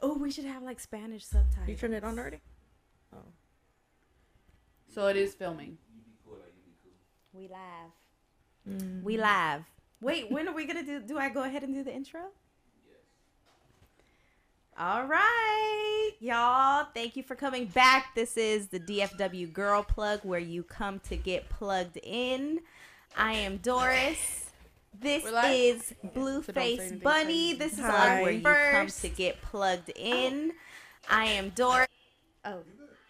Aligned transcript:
Oh, 0.00 0.14
we 0.16 0.30
should 0.30 0.44
have 0.44 0.62
like 0.62 0.80
Spanish 0.80 1.24
subtitles. 1.24 1.68
You 1.68 1.74
turned 1.74 1.94
it 1.94 2.04
on 2.04 2.18
already? 2.18 2.40
Oh. 3.14 3.18
So 4.92 5.06
it 5.08 5.16
is 5.16 5.34
filming. 5.34 5.78
We 7.32 7.48
live. 7.48 7.92
Mm. 8.68 9.02
We 9.02 9.16
live. 9.16 9.62
Wait, 10.00 10.30
when 10.30 10.48
are 10.48 10.54
we 10.54 10.66
gonna 10.66 10.82
do? 10.82 11.00
Do 11.00 11.18
I 11.18 11.28
go 11.28 11.42
ahead 11.42 11.62
and 11.62 11.74
do 11.74 11.84
the 11.84 11.94
intro? 11.94 12.20
Yes. 12.86 12.98
All 14.78 15.06
right, 15.06 16.10
y'all. 16.20 16.86
Thank 16.94 17.16
you 17.16 17.22
for 17.22 17.34
coming 17.34 17.66
back. 17.66 18.14
This 18.14 18.36
is 18.36 18.68
the 18.68 18.80
DFW 18.80 19.52
Girl 19.52 19.82
Plug, 19.82 20.20
where 20.24 20.40
you 20.40 20.62
come 20.62 21.00
to 21.08 21.16
get 21.16 21.48
plugged 21.48 21.98
in. 22.02 22.60
I 23.16 23.34
am 23.34 23.58
Doris. 23.58 24.47
This 24.98 25.24
is 25.24 25.30
So 25.30 25.34
don't 25.34 25.42
say 25.42 25.86
Blueface 26.14 26.56
anything 26.78 26.98
Bunny. 27.00 27.24
crazy. 27.24 27.54
This 27.54 27.72
is 27.74 27.80
Hi. 27.80 27.88
like 28.16 28.22
where 28.22 28.32
you 28.32 28.42
come. 28.42 28.86
Oh. 28.86 29.00
to 29.02 29.08
get 29.08 29.42
plugged 29.42 29.90
oh. 29.96 30.00
in. 30.00 30.52
I 31.08 31.24
am 31.26 31.50
Doris. 31.50 31.88
Oh, 32.44 32.62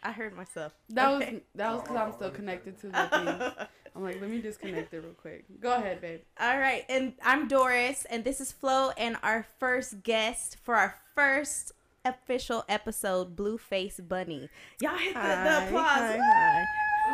I 0.02 0.12
heard 0.12 0.36
myself. 0.36 0.72
That 0.90 1.08
Okay. 1.14 1.32
was 1.32 1.40
that 1.54 1.72
was 1.72 1.82
because 1.82 1.96
I'm 1.96 2.12
still 2.12 2.30
connected 2.30 2.78
to 2.80 2.86
the 2.88 3.08
thing. 3.08 3.66
I'm 3.96 4.04
like, 4.04 4.20
let 4.20 4.30
me 4.30 4.40
disconnect 4.40 4.94
it 4.94 4.98
real 4.98 5.12
quick. 5.14 5.44
Go 5.60 5.74
ahead, 5.74 6.00
babe. 6.00 6.20
All 6.38 6.58
right, 6.58 6.84
and 6.88 7.14
I'm 7.24 7.48
Doris, 7.48 8.04
and 8.08 8.22
this 8.22 8.40
is 8.40 8.52
Flo, 8.52 8.90
and 8.96 9.16
our 9.24 9.44
first 9.58 10.04
guest 10.04 10.56
for 10.62 10.76
our 10.76 10.94
first 11.16 11.72
official 12.04 12.64
episode, 12.68 13.34
Blueface 13.34 13.98
Bunny. 14.06 14.50
Y'all 14.80 14.96
hit 14.96 15.14
the, 15.14 15.20
the 15.20 15.66
applause. 15.66 16.16
hi, 16.20 16.66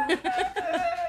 I 0.09 0.91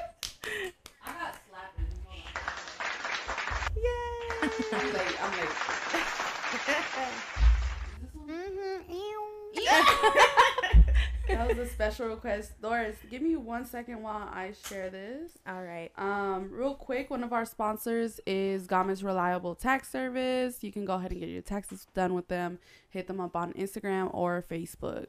That 11.28 11.48
was 11.48 11.58
a 11.58 11.66
special 11.66 12.08
request. 12.08 12.52
Doris, 12.62 12.96
give 13.10 13.20
me 13.20 13.36
one 13.36 13.64
second 13.64 14.02
while 14.02 14.28
I 14.32 14.52
share 14.68 14.90
this. 14.90 15.32
All 15.46 15.62
right. 15.62 15.90
Um, 15.98 16.48
real 16.50 16.74
quick, 16.74 17.10
one 17.10 17.24
of 17.24 17.32
our 17.32 17.44
sponsors 17.44 18.20
is 18.26 18.66
Gama's 18.66 19.02
Reliable 19.02 19.54
Tax 19.54 19.90
Service. 19.90 20.62
You 20.62 20.70
can 20.72 20.84
go 20.84 20.94
ahead 20.94 21.10
and 21.10 21.20
get 21.20 21.28
your 21.28 21.42
taxes 21.42 21.86
done 21.94 22.14
with 22.14 22.28
them. 22.28 22.58
Hit 22.88 23.08
them 23.08 23.20
up 23.20 23.34
on 23.34 23.52
Instagram 23.54 24.14
or 24.14 24.44
Facebook. 24.48 25.06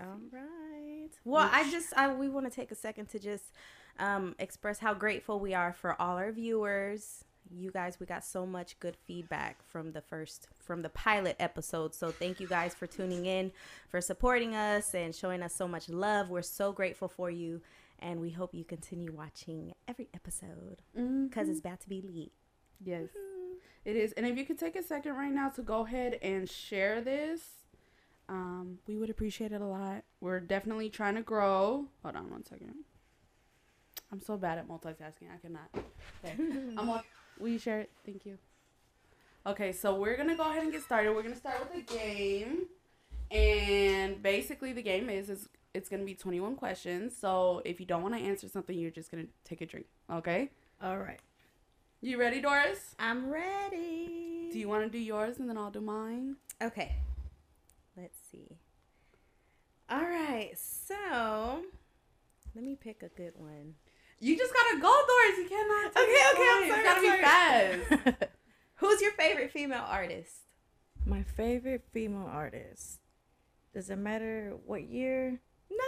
All 0.00 0.20
right. 0.30 1.10
Well, 1.24 1.48
I 1.50 1.70
just 1.70 1.92
I 1.96 2.12
we 2.12 2.28
want 2.28 2.46
to 2.46 2.54
take 2.54 2.70
a 2.70 2.76
second 2.76 3.08
to 3.10 3.18
just 3.18 3.44
um, 3.98 4.34
express 4.38 4.78
how 4.78 4.94
grateful 4.94 5.40
we 5.40 5.54
are 5.54 5.72
for 5.72 6.00
all 6.00 6.16
our 6.16 6.32
viewers. 6.32 7.24
You 7.50 7.70
guys, 7.70 7.98
we 8.00 8.06
got 8.06 8.24
so 8.24 8.44
much 8.46 8.78
good 8.80 8.96
feedback 8.96 9.62
from 9.66 9.92
the 9.92 10.00
first 10.00 10.48
from 10.58 10.82
the 10.82 10.88
pilot 10.88 11.36
episode. 11.38 11.94
So 11.94 12.10
thank 12.10 12.40
you 12.40 12.46
guys 12.46 12.74
for 12.74 12.86
tuning 12.86 13.26
in, 13.26 13.52
for 13.88 14.00
supporting 14.00 14.54
us 14.54 14.94
and 14.94 15.14
showing 15.14 15.42
us 15.42 15.54
so 15.54 15.68
much 15.68 15.88
love. 15.88 16.28
We're 16.28 16.42
so 16.42 16.72
grateful 16.72 17.08
for 17.08 17.30
you 17.30 17.60
and 17.98 18.20
we 18.20 18.30
hope 18.30 18.54
you 18.54 18.64
continue 18.64 19.12
watching 19.12 19.72
every 19.88 20.08
episode 20.12 20.82
cuz 21.30 21.48
it's 21.48 21.60
about 21.60 21.80
to 21.80 21.88
be 21.88 22.02
lit. 22.02 22.32
Yes, 22.84 23.08
it 23.84 23.96
is. 23.96 24.12
And 24.12 24.26
if 24.26 24.36
you 24.36 24.44
could 24.44 24.58
take 24.58 24.76
a 24.76 24.82
second 24.82 25.14
right 25.14 25.32
now 25.32 25.48
to 25.50 25.62
go 25.62 25.86
ahead 25.86 26.18
and 26.20 26.48
share 26.48 27.00
this, 27.00 27.40
um, 28.28 28.80
we 28.86 28.96
would 28.96 29.08
appreciate 29.08 29.52
it 29.52 29.60
a 29.60 29.66
lot. 29.66 30.04
We're 30.20 30.40
definitely 30.40 30.90
trying 30.90 31.14
to 31.14 31.22
grow. 31.22 31.86
Hold 32.02 32.16
on 32.16 32.30
one 32.30 32.44
second. 32.44 32.74
I'm 34.12 34.20
so 34.20 34.36
bad 34.36 34.58
at 34.58 34.68
multitasking. 34.68 35.32
I 35.32 35.38
cannot. 35.40 35.70
Okay. 36.24 36.34
I'm 36.76 36.88
on. 36.88 37.02
Will 37.38 37.48
you 37.48 37.58
share 37.58 37.80
it? 37.80 37.90
Thank 38.04 38.26
you. 38.26 38.38
Okay, 39.46 39.72
so 39.72 39.94
we're 39.94 40.16
gonna 40.16 40.36
go 40.36 40.50
ahead 40.50 40.62
and 40.62 40.72
get 40.72 40.82
started. 40.82 41.14
We're 41.14 41.22
gonna 41.22 41.36
start 41.36 41.60
with 41.60 41.86
the 41.86 41.94
game, 41.94 42.66
and 43.30 44.22
basically 44.22 44.72
the 44.72 44.82
game 44.82 45.08
is 45.08 45.30
is 45.30 45.48
it's 45.74 45.88
gonna 45.88 46.04
be 46.04 46.14
21 46.14 46.56
questions. 46.56 47.16
So 47.16 47.62
if 47.64 47.78
you 47.78 47.86
don't 47.86 48.02
want 48.02 48.14
to 48.14 48.20
answer 48.20 48.48
something, 48.48 48.76
you're 48.76 48.90
just 48.90 49.10
gonna 49.10 49.26
take 49.44 49.60
a 49.60 49.66
drink. 49.66 49.86
Okay. 50.10 50.50
All 50.82 50.98
right. 50.98 51.20
You 52.00 52.18
ready, 52.18 52.40
Doris? 52.40 52.94
I'm 52.98 53.30
ready. 53.30 54.50
Do 54.52 54.58
you 54.58 54.68
want 54.68 54.84
to 54.84 54.90
do 54.90 54.98
yours 54.98 55.38
and 55.38 55.48
then 55.48 55.56
I'll 55.56 55.70
do 55.70 55.80
mine? 55.80 56.36
Okay. 56.62 56.96
Let's 57.96 58.18
see. 58.30 58.58
All 59.88 60.02
right. 60.02 60.52
So, 60.56 61.62
let 62.54 62.64
me 62.64 62.76
pick 62.76 63.02
a 63.02 63.08
good 63.08 63.32
one. 63.36 63.74
You 64.20 64.36
just 64.36 64.52
gotta 64.54 64.80
go, 64.80 64.92
Doris. 65.06 65.38
You 65.38 65.48
cannot. 65.48 65.94
take 65.94 66.02
Okay, 66.02 66.22
okay, 66.32 66.48
I'm 66.52 66.68
sorry, 66.68 66.80
It's 66.80 66.88
gotta 66.88 67.06
I'm 67.08 67.78
be 67.82 68.08
fast. 68.08 68.32
Who's 68.76 69.00
your 69.00 69.12
favorite 69.12 69.50
female 69.50 69.84
artist? 69.86 70.32
My 71.04 71.22
favorite 71.22 71.84
female 71.92 72.28
artist. 72.30 73.00
Does 73.74 73.90
it 73.90 73.96
matter 73.96 74.54
what 74.64 74.84
year? 74.88 75.38
No, 75.70 75.84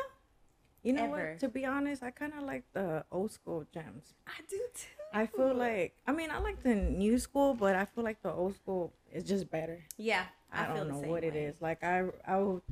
You 0.83 0.93
know 0.93 1.05
Ever. 1.05 1.31
what? 1.33 1.41
To 1.41 1.49
be 1.49 1.65
honest, 1.65 2.03
I 2.03 2.11
kind 2.11 2.33
of 2.37 2.45
like 2.45 2.65
the 2.75 3.05
old 3.11 3.33
school 3.33 3.65
gems. 3.73 4.15
I 4.27 4.33
do 4.49 4.59
too. 4.75 4.87
I 5.13 5.25
feel 5.27 5.55
like, 5.55 5.95
I 6.07 6.13
mean, 6.13 6.31
I 6.31 6.39
like 6.39 6.63
the 6.63 6.75
new 6.75 7.19
school, 7.19 7.55
but 7.55 7.75
I 7.75 7.87
feel 7.87 8.05
like 8.05 8.23
the 8.23 8.31
old 8.33 8.55
school 8.57 8.93
is 9.11 9.25
just 9.25 9.51
better. 9.51 9.79
Yeah, 9.97 10.25
I, 10.53 10.65
I, 10.65 10.67
don't 10.69 10.89
the 10.89 10.93
know 10.95 11.01
same 11.01 11.11
what 11.11 11.25
it 11.25 11.33
way. 11.33 11.45
is. 11.45 11.63
Like 11.63 11.83
I, 11.83 12.05
I 12.27 12.37
will 12.37 12.63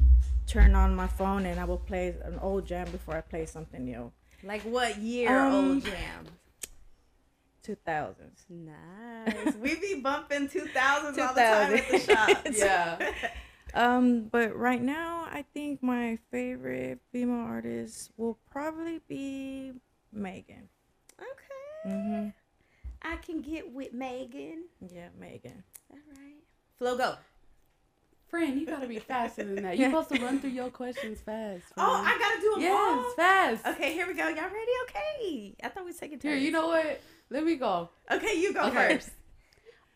turn 0.46 0.74
on 0.74 0.94
my 0.94 1.06
phone 1.06 1.46
and 1.46 1.58
I 1.58 1.64
will 1.64 1.78
play 1.78 2.14
an 2.24 2.38
old 2.42 2.66
jam 2.66 2.90
before 2.90 3.16
I 3.16 3.22
play 3.22 3.46
something 3.46 3.82
new. 3.84 4.12
Like 4.46 4.62
what 4.62 4.98
year 4.98 5.36
Um, 5.36 5.54
old 5.54 5.84
jams? 5.84 6.30
Two 7.62 7.76
thousands. 7.84 8.44
Nice. 8.48 9.54
we 9.60 9.74
be 9.74 10.00
bumping 10.00 10.48
2000s 10.48 11.18
all 11.18 11.34
the 11.34 11.40
time 11.40 11.74
at 11.74 11.88
the 11.88 11.98
shop. 11.98 12.46
yeah. 12.52 13.12
Um, 13.74 14.28
but 14.32 14.56
right 14.56 14.80
now, 14.80 15.26
I 15.30 15.44
think 15.52 15.82
my 15.82 16.18
favorite 16.30 16.98
female 17.12 17.44
artist 17.44 18.10
will 18.16 18.38
probably 18.50 19.02
be 19.06 19.72
Megan. 20.10 20.70
Okay. 21.20 21.94
Mm-hmm. 21.94 22.28
I 23.02 23.16
can 23.16 23.42
get 23.42 23.70
with 23.70 23.92
Megan. 23.92 24.64
Yeah, 24.80 25.08
Megan. 25.20 25.62
All 25.90 25.98
right. 26.12 26.42
Flo, 26.78 26.96
go. 26.96 27.16
Friend, 28.28 28.60
you 28.60 28.66
gotta 28.66 28.86
be 28.88 28.98
faster 28.98 29.44
than 29.44 29.62
that. 29.62 29.78
You're 29.78 29.90
supposed 29.90 30.08
to 30.14 30.20
run 30.20 30.40
through 30.40 30.50
your 30.50 30.68
questions 30.70 31.20
fast. 31.20 31.64
Oh. 31.76 32.02
I 32.04 32.18
gotta 32.18 32.40
do 32.40 32.50
them 32.54 32.60
yes, 32.62 33.04
all. 33.04 33.12
fast. 33.14 33.66
Okay, 33.66 33.92
here 33.92 34.06
we 34.06 34.14
go. 34.14 34.26
Y'all 34.28 34.36
ready? 34.44 34.72
Okay. 34.90 35.54
I 35.62 35.68
thought 35.68 35.84
we 35.84 35.90
was 35.90 35.96
taking 35.98 36.18
Here, 36.20 36.34
you 36.34 36.50
know 36.50 36.66
what? 36.68 37.00
Let 37.30 37.44
me 37.44 37.54
go. 37.56 37.90
Okay, 38.10 38.40
you 38.40 38.52
go 38.52 38.62
Okay. 38.64 38.94
first. 38.96 39.10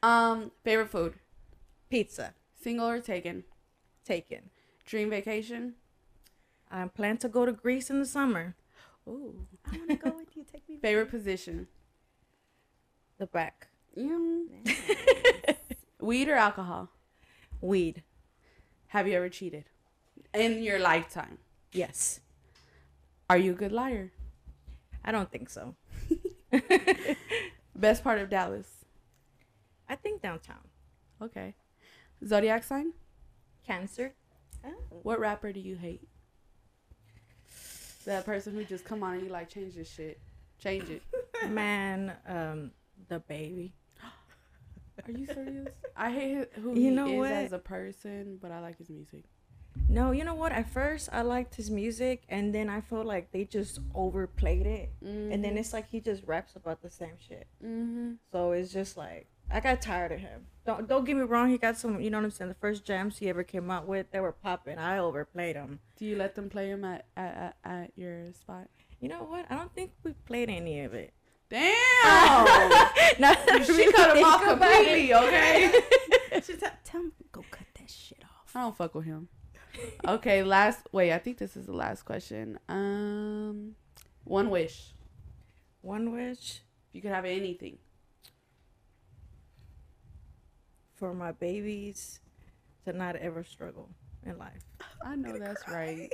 Um, 0.02 0.50
favorite 0.64 0.88
food: 0.88 1.12
Pizza. 1.90 2.32
single 2.62 2.88
or 2.88 3.00
taken? 3.00 3.44
Taken. 4.02 4.48
Dream 4.86 5.10
vacation? 5.10 5.74
I 6.70 6.86
plan 6.86 7.19
to 7.19 7.28
go 7.28 7.44
to 7.44 7.52
Greece 7.52 7.90
in 7.90 7.98
the 7.98 8.06
summer. 8.06 8.56
Ooh. 9.06 9.46
I 9.70 9.76
want 9.76 9.90
to 9.90 9.96
go 9.96 10.16
with 10.16 10.34
you. 10.34 10.46
Take 10.50 10.66
me. 10.70 10.78
Favorite 10.82 11.10
position? 11.10 11.66
The 13.19 13.26
back. 13.26 13.69
Mm. 13.98 14.46
Weed 16.00 16.30
or 16.30 16.36
alcohol? 16.36 16.88
Weed. 17.60 18.02
Have 18.90 19.06
you 19.06 19.14
ever 19.14 19.28
cheated 19.28 19.66
in 20.34 20.64
your 20.64 20.80
lifetime? 20.80 21.38
Yes. 21.72 22.18
Are 23.28 23.38
you 23.38 23.52
a 23.52 23.54
good 23.54 23.70
liar? 23.70 24.10
I 25.04 25.12
don't 25.12 25.30
think 25.30 25.48
so. 25.48 25.76
Best 27.76 28.02
part 28.02 28.18
of 28.18 28.28
Dallas? 28.28 28.66
I 29.88 29.94
think 29.94 30.22
downtown. 30.22 30.66
Okay. 31.22 31.54
Zodiac 32.26 32.64
sign? 32.64 32.92
Cancer. 33.64 34.12
Oh. 34.66 34.74
What 35.04 35.20
rapper 35.20 35.52
do 35.52 35.60
you 35.60 35.76
hate? 35.76 36.08
That 38.06 38.26
person 38.26 38.54
who 38.54 38.64
just 38.64 38.84
come 38.84 39.04
on 39.04 39.14
and 39.14 39.22
you 39.22 39.28
like 39.28 39.48
change 39.48 39.76
this 39.76 39.88
shit. 39.88 40.20
Change 40.58 40.90
it. 40.90 41.02
Man, 41.48 42.12
um, 42.26 42.72
DaBaby. 43.08 43.70
Are 45.06 45.12
you 45.12 45.27
serious? 45.27 45.69
I 45.97 46.11
hate 46.11 46.49
who 46.55 46.71
You 46.75 46.83
he 46.83 46.91
know 46.91 47.06
is 47.09 47.19
what? 47.19 47.33
as 47.33 47.53
a 47.53 47.59
person, 47.59 48.38
but 48.41 48.50
I 48.50 48.61
like 48.61 48.79
his 48.79 48.91
music. 48.91 49.25
No, 49.88 50.11
you 50.11 50.25
know 50.25 50.35
what? 50.35 50.52
At 50.52 50.69
first, 50.69 51.08
I 51.12 51.23
liked 51.23 51.55
his 51.55 51.70
music, 51.70 52.23
and 52.29 52.52
then 52.55 52.69
I 52.69 52.81
felt 52.81 53.06
like 53.06 53.31
they 53.32 53.44
just 53.44 53.79
overplayed 53.94 54.67
it, 54.67 54.91
and 55.02 55.44
then 55.44 55.56
it's 55.56 55.73
like 55.73 55.88
he 55.88 56.00
just 56.00 56.23
raps 56.26 56.56
about 56.56 56.82
the 56.82 56.91
same 56.91 57.14
shit. 57.19 57.47
Mm-hmm. 57.64 58.12
So 58.32 58.52
it's 58.52 58.73
just 58.73 58.97
like 58.97 59.29
I 59.50 59.61
got 59.61 59.81
tired 59.81 60.12
of 60.12 60.20
him. 60.20 60.47
Don't 60.67 60.88
don't 60.88 61.05
get 61.05 61.17
me 61.17 61.23
wrong. 61.23 61.50
He 61.50 61.58
got 61.58 61.76
some. 61.76 62.00
You 62.00 62.11
know 62.11 62.19
what 62.19 62.25
I'm 62.25 62.31
saying? 62.31 62.49
The 62.49 62.55
first 62.56 62.85
jams 62.85 63.19
he 63.19 63.29
ever 63.29 63.43
came 63.44 63.70
out 63.70 63.87
with, 63.87 64.11
they 64.11 64.20
were 64.20 64.32
popping. 64.32 64.79
I 64.79 64.99
overplayed 64.99 65.56
them. 65.56 65.79
Do 65.96 66.05
you 66.05 66.17
let 66.17 66.35
them 66.35 66.50
play 66.50 66.69
him 66.69 66.85
at, 66.85 67.06
at, 67.17 67.56
at, 67.64 67.73
at 67.73 67.93
your 67.96 68.32
spot? 68.32 68.69
You 69.00 69.08
know 69.08 69.23
what? 69.23 69.46
I 69.50 69.56
don't 69.56 69.73
think 69.75 69.93
we 70.03 70.12
played 70.26 70.50
any 70.50 70.81
of 70.81 70.94
it. 70.94 71.12
Damn! 71.50 72.70
no, 73.19 73.35
she 73.64 73.93
cut 73.93 74.17
him 74.17 74.25
off 74.25 74.43
completely, 74.43 75.12
okay? 75.14 75.73
She 76.47 76.55
t- 76.55 76.67
tell 76.85 77.02
him 77.02 77.12
go 77.32 77.44
cut 77.50 77.67
that 77.79 77.91
shit 77.91 78.23
off. 78.25 78.55
I 78.55 78.61
don't 78.61 78.76
fuck 78.76 78.94
with 78.94 79.05
him. 79.05 79.29
Okay, 80.06 80.43
last. 80.43 80.87
Wait, 80.93 81.12
I 81.12 81.19
think 81.19 81.38
this 81.38 81.56
is 81.56 81.67
the 81.67 81.73
last 81.75 82.05
question. 82.05 82.58
Um, 82.69 83.75
one 84.25 84.49
wish. 84.49 84.94
One 85.82 86.12
wish 86.12 86.61
If 86.88 86.94
you 86.94 87.02
could 87.02 87.11
have 87.11 87.25
anything. 87.25 87.79
for 90.94 91.14
my 91.14 91.32
babies 91.32 92.20
to 92.85 92.93
not 92.93 93.17
ever 93.17 93.43
struggle 93.43 93.88
in 94.25 94.37
life. 94.38 94.62
I 95.05 95.17
know 95.17 95.37
that's 95.38 95.67
right. 95.67 96.12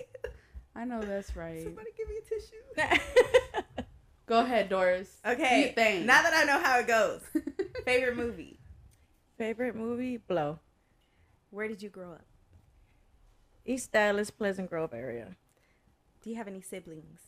I 0.77 0.85
know 0.85 1.03
that's 1.03 1.35
right. 1.35 1.65
Somebody 1.65 1.91
give 1.97 2.09
me 2.09 2.15
a 2.19 2.87
tissue. 2.89 3.83
Go 4.27 4.41
ahead, 4.41 4.69
Doris. 4.69 5.19
Okay. 5.25 5.69
You 5.69 5.73
think. 5.73 6.05
Now 6.05 6.23
that 6.23 6.35
I 6.35 6.45
know 6.45 6.61
how 6.63 6.81
it 6.81 6.87
goes, 6.87 7.23
favorite 7.85 8.17
movie. 8.17 8.59
Favorite 9.39 9.77
movie? 9.77 10.17
Blow. 10.17 10.59
Where 11.51 11.69
did 11.69 11.83
you 11.83 11.89
grow 11.89 12.13
up? 12.13 12.25
East 13.65 13.93
Dallas, 13.93 14.31
Pleasant 14.31 14.69
Grove 14.69 14.93
area. 14.93 15.37
Do 16.23 16.31
you 16.31 16.37
have 16.37 16.49
any 16.49 16.61
siblings? 16.61 17.21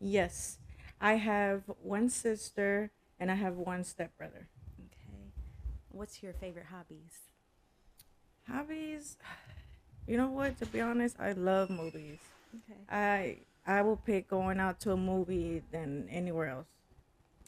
Yes. 0.00 0.58
I 1.00 1.14
have 1.14 1.62
one 1.82 2.08
sister 2.08 2.90
and 3.18 3.30
I 3.30 3.34
have 3.34 3.56
one 3.56 3.82
stepbrother. 3.84 4.48
Okay. 4.78 5.32
What's 5.90 6.22
your 6.22 6.32
favorite 6.32 6.66
hobbies? 6.66 7.18
Hobbies? 8.48 9.16
You 10.08 10.16
know 10.16 10.28
what? 10.28 10.56
To 10.60 10.66
be 10.66 10.80
honest, 10.80 11.16
I 11.18 11.32
love 11.32 11.68
movies. 11.68 12.20
Okay. 12.54 12.78
I 12.88 13.38
I 13.66 13.82
will 13.82 13.96
pick 13.96 14.28
going 14.28 14.60
out 14.60 14.80
to 14.80 14.92
a 14.92 14.96
movie 14.96 15.62
than 15.72 16.08
anywhere 16.10 16.48
else. 16.48 16.66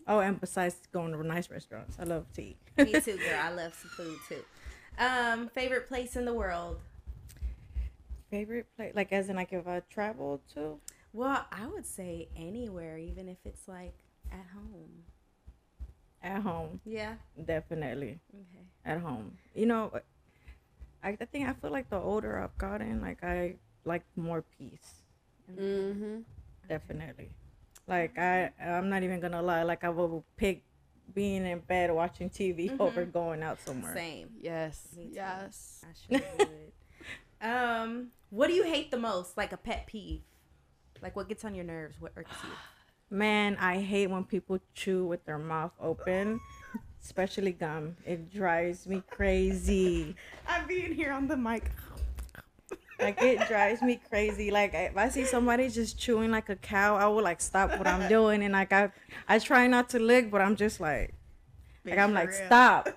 Oh, 0.06 0.20
and 0.20 0.40
besides 0.40 0.76
going 0.92 1.12
to 1.12 1.22
nice 1.22 1.50
restaurants, 1.50 1.96
I 2.00 2.04
love 2.04 2.24
to 2.34 2.42
eat. 2.42 2.56
Me 2.76 2.92
too, 3.00 3.16
girl. 3.18 3.38
I 3.40 3.50
love 3.50 3.74
some 3.74 3.90
food 3.90 4.18
too. 4.28 4.42
Um, 4.98 5.48
favorite 5.48 5.86
place 5.88 6.16
in 6.16 6.24
the 6.24 6.34
world? 6.34 6.80
Favorite 8.30 8.66
place, 8.76 8.92
like 8.94 9.12
as 9.12 9.28
in 9.28 9.36
like 9.36 9.52
if 9.52 9.66
I 9.66 9.80
travel 9.90 10.40
to. 10.54 10.78
Well, 11.12 11.46
I 11.52 11.66
would 11.66 11.86
say 11.86 12.28
anywhere, 12.36 12.98
even 12.98 13.28
if 13.28 13.38
it's 13.44 13.68
like 13.68 13.94
at 14.30 14.46
home. 14.54 15.04
At 16.22 16.42
home, 16.42 16.80
Yeah. 16.84 17.14
definitely 17.44 18.18
Okay. 18.34 18.64
at 18.84 19.00
home. 19.00 19.38
You 19.54 19.66
know, 19.66 19.92
I, 21.02 21.10
I 21.20 21.24
think 21.24 21.48
I 21.48 21.52
feel 21.52 21.70
like 21.70 21.90
the 21.90 21.96
older 21.98 22.38
I've 22.42 22.56
gotten, 22.58 23.00
like 23.00 23.22
I 23.22 23.56
like 23.84 24.02
more 24.16 24.42
peace. 24.58 25.02
Mm-hmm. 25.56 26.18
Definitely. 26.68 27.30
Like 27.86 28.18
I, 28.18 28.50
I'm 28.62 28.88
not 28.90 29.02
even 29.02 29.20
gonna 29.20 29.40
lie. 29.42 29.62
Like 29.62 29.84
I 29.84 29.88
will 29.88 30.24
pick 30.36 30.62
being 31.14 31.46
in 31.46 31.60
bed 31.60 31.90
watching 31.90 32.28
TV 32.28 32.70
Mhm. 32.70 32.80
over 32.80 33.04
going 33.06 33.42
out 33.42 33.58
somewhere. 33.64 33.94
Same. 33.94 34.28
Yes. 34.40 34.86
Yes. 35.10 35.84
I 35.84 36.16
sure 36.18 36.26
would. 36.38 37.48
um, 37.50 38.08
what 38.30 38.48
do 38.48 38.52
you 38.52 38.64
hate 38.64 38.90
the 38.90 38.98
most? 38.98 39.36
Like 39.36 39.52
a 39.52 39.56
pet 39.56 39.86
peeve? 39.86 40.20
Like 41.00 41.16
what 41.16 41.28
gets 41.28 41.44
on 41.44 41.54
your 41.54 41.64
nerves? 41.64 41.96
What 42.00 42.12
irks 42.16 42.30
you? 42.44 42.50
Man, 43.16 43.56
I 43.58 43.78
hate 43.80 44.08
when 44.10 44.24
people 44.24 44.58
chew 44.74 45.06
with 45.06 45.24
their 45.24 45.38
mouth 45.38 45.72
open, 45.80 46.40
especially 47.02 47.52
gum. 47.52 47.96
It 48.04 48.30
drives 48.30 48.86
me 48.86 49.02
crazy. 49.08 50.14
I'm 50.46 50.66
being 50.66 50.92
here 50.92 51.12
on 51.12 51.26
the 51.26 51.36
mic. 51.38 51.70
Like 52.98 53.22
it 53.22 53.46
drives 53.48 53.80
me 53.82 54.00
crazy. 54.08 54.50
Like 54.50 54.72
if 54.74 54.96
I 54.96 55.08
see 55.08 55.24
somebody 55.24 55.68
just 55.68 55.98
chewing 55.98 56.30
like 56.30 56.48
a 56.48 56.56
cow, 56.56 56.96
I 56.96 57.06
will 57.06 57.22
like 57.22 57.40
stop 57.40 57.70
what 57.78 57.86
I'm 57.86 58.08
doing 58.08 58.42
and 58.42 58.52
like 58.52 58.72
I, 58.72 58.90
I 59.28 59.38
try 59.38 59.66
not 59.66 59.88
to 59.90 59.98
lick, 59.98 60.30
but 60.30 60.40
I'm 60.40 60.56
just 60.56 60.80
like, 60.80 61.14
like 61.84 61.98
I'm 61.98 62.12
like 62.12 62.32
stop, 62.32 62.88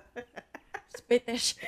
spit 0.96 1.26
that 1.26 1.40
shit. 1.40 1.58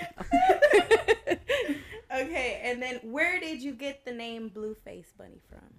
Okay, 2.14 2.60
and 2.62 2.80
then 2.80 3.00
where 3.02 3.40
did 3.40 3.60
you 3.60 3.72
get 3.72 4.04
the 4.04 4.12
name 4.12 4.48
Blueface 4.48 5.12
Bunny 5.18 5.40
from? 5.48 5.74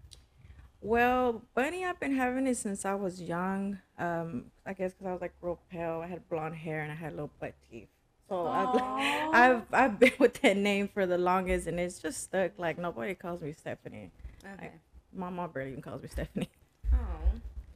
Well, 0.81 1.42
bunny, 1.56 1.86
I've 1.86 2.00
been 2.00 2.16
having 2.16 2.46
it 2.46 2.58
since 2.58 2.84
I 2.84 2.94
was 2.94 3.22
young. 3.22 3.80
Um, 3.98 4.46
I 4.66 4.74
guess 4.74 4.92
because 4.92 5.08
I 5.08 5.12
was 5.13 5.22
like 5.22 5.34
real 5.42 5.60
pale. 5.72 6.01
I 6.04 6.08
had 6.08 6.28
blonde 6.30 6.56
hair 6.56 6.81
and 6.81 6.92
I 6.92 6.96
had 6.96 7.13
little 7.13 7.31
butt 7.40 7.54
teeth. 7.69 7.88
So 8.30 8.48
I've. 8.48 8.81
I've 9.33 9.63
I've 9.74 10.00
been 10.00 10.13
with 10.19 10.42
that 10.42 10.57
name 10.57 10.88
for 10.88 11.06
the 11.06 11.18
longest, 11.18 11.68
and 11.68 11.80
it's 11.80 12.00
just 12.00 12.24
stuck. 12.24 12.57
Like 12.57 12.77
nobody 12.77 13.13
calls 13.16 13.42
me 13.42 13.51
Stephanie. 13.54 14.12
Okay. 14.56 14.72
My 15.13 15.30
mom 15.30 15.51
barely 15.51 15.72
even 15.72 15.81
calls 15.81 16.01
me 16.01 16.07
Stephanie. 16.10 16.50
Oh, 16.94 16.98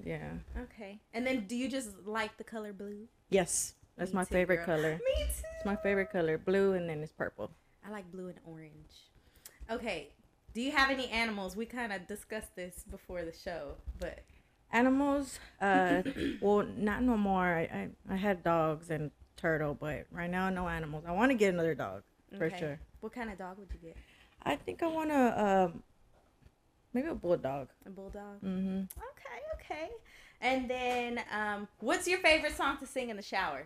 Yeah. 0.03 0.31
okay. 0.57 0.99
And 1.13 1.25
then 1.25 1.45
do 1.47 1.55
you 1.55 1.67
just 1.69 1.89
like 2.05 2.37
the 2.37 2.43
color 2.43 2.73
blue? 2.73 3.07
Yes, 3.29 3.75
that's 3.97 4.11
Me 4.11 4.17
my 4.17 4.23
too, 4.23 4.33
favorite 4.33 4.57
girl. 4.65 4.77
color. 4.77 4.91
Me 5.05 5.23
too. 5.23 5.43
It's 5.55 5.65
my 5.65 5.75
favorite 5.75 6.11
color, 6.11 6.37
blue, 6.37 6.73
and 6.73 6.89
then 6.89 7.01
it's 7.01 7.11
purple. 7.11 7.51
I 7.85 7.91
like 7.91 8.09
blue 8.11 8.27
and 8.27 8.39
orange. 8.45 8.93
Okay. 9.69 10.09
Do 10.53 10.61
you 10.61 10.71
have 10.71 10.89
any 10.89 11.07
animals? 11.09 11.55
We 11.55 11.65
kind 11.65 11.93
of 11.93 12.07
discussed 12.07 12.55
this 12.55 12.83
before 12.89 13.23
the 13.23 13.33
show, 13.33 13.75
but 13.99 14.19
Animals, 14.71 15.39
uh, 15.61 16.03
well, 16.41 16.65
not 16.77 17.01
no 17.03 17.17
more. 17.17 17.45
I, 17.45 17.61
I 17.61 17.89
I 18.09 18.15
had 18.17 18.43
dogs 18.43 18.89
and 18.91 19.11
turtle, 19.39 19.73
but 19.79 20.05
right 20.11 20.29
now 20.29 20.49
no 20.49 20.67
animals. 20.67 21.05
I 21.07 21.11
want 21.11 21.31
to 21.31 21.37
get 21.37 21.53
another 21.53 21.73
dog 21.75 22.03
for 22.37 22.45
Okay. 22.45 22.59
sure. 22.59 22.79
what 22.99 23.13
kind 23.13 23.29
of 23.31 23.37
dog 23.37 23.57
would 23.57 23.69
you 23.73 23.79
get? 23.89 23.97
I 24.43 24.55
think 24.55 24.83
I 24.83 24.87
want 24.87 25.09
to 25.09 25.45
um, 25.45 25.83
maybe 26.93 27.07
a 27.07 27.15
bulldog. 27.15 27.69
A 27.85 27.89
bulldog? 27.89 28.41
Mm-hmm. 28.43 28.79
Okay, 28.79 29.39
okay. 29.55 29.89
And 30.41 30.69
then, 30.69 31.21
um, 31.33 31.67
what's 31.79 32.07
your 32.07 32.19
favorite 32.19 32.55
song 32.55 32.77
to 32.77 32.85
sing 32.85 33.09
in 33.09 33.17
the 33.17 33.23
shower? 33.23 33.65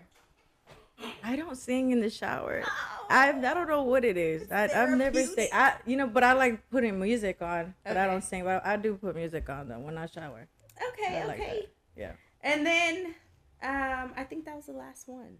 I 1.23 1.35
don't 1.35 1.57
sing 1.57 1.91
in 1.91 2.01
the 2.01 2.09
shower. 2.09 2.63
Oh. 2.65 3.07
I 3.09 3.29
I 3.29 3.53
don't 3.53 3.67
know 3.67 3.83
what 3.83 4.05
it 4.05 4.15
is. 4.17 4.51
I 4.51 4.65
I've 4.65 4.97
never 4.97 5.21
say 5.23 5.49
I 5.51 5.75
you 5.85 5.97
know, 5.97 6.07
but 6.07 6.23
I 6.23 6.33
like 6.33 6.69
putting 6.69 6.99
music 6.99 7.41
on, 7.41 7.73
but 7.83 7.97
I 7.97 8.05
don't 8.07 8.23
sing. 8.23 8.43
But 8.43 8.65
I 8.65 8.77
do 8.77 8.95
put 8.95 9.15
music 9.15 9.49
on 9.49 9.67
though 9.69 9.79
when 9.79 9.97
I 9.97 10.05
shower. 10.05 10.47
Okay, 10.89 11.21
I 11.21 11.25
like 11.25 11.39
okay. 11.39 11.65
Yeah. 11.95 12.11
And 12.41 12.65
then, 12.65 13.15
um, 13.61 14.13
I 14.17 14.25
think 14.27 14.45
that 14.45 14.55
was 14.55 14.65
the 14.65 14.73
last 14.73 15.07
one. 15.07 15.37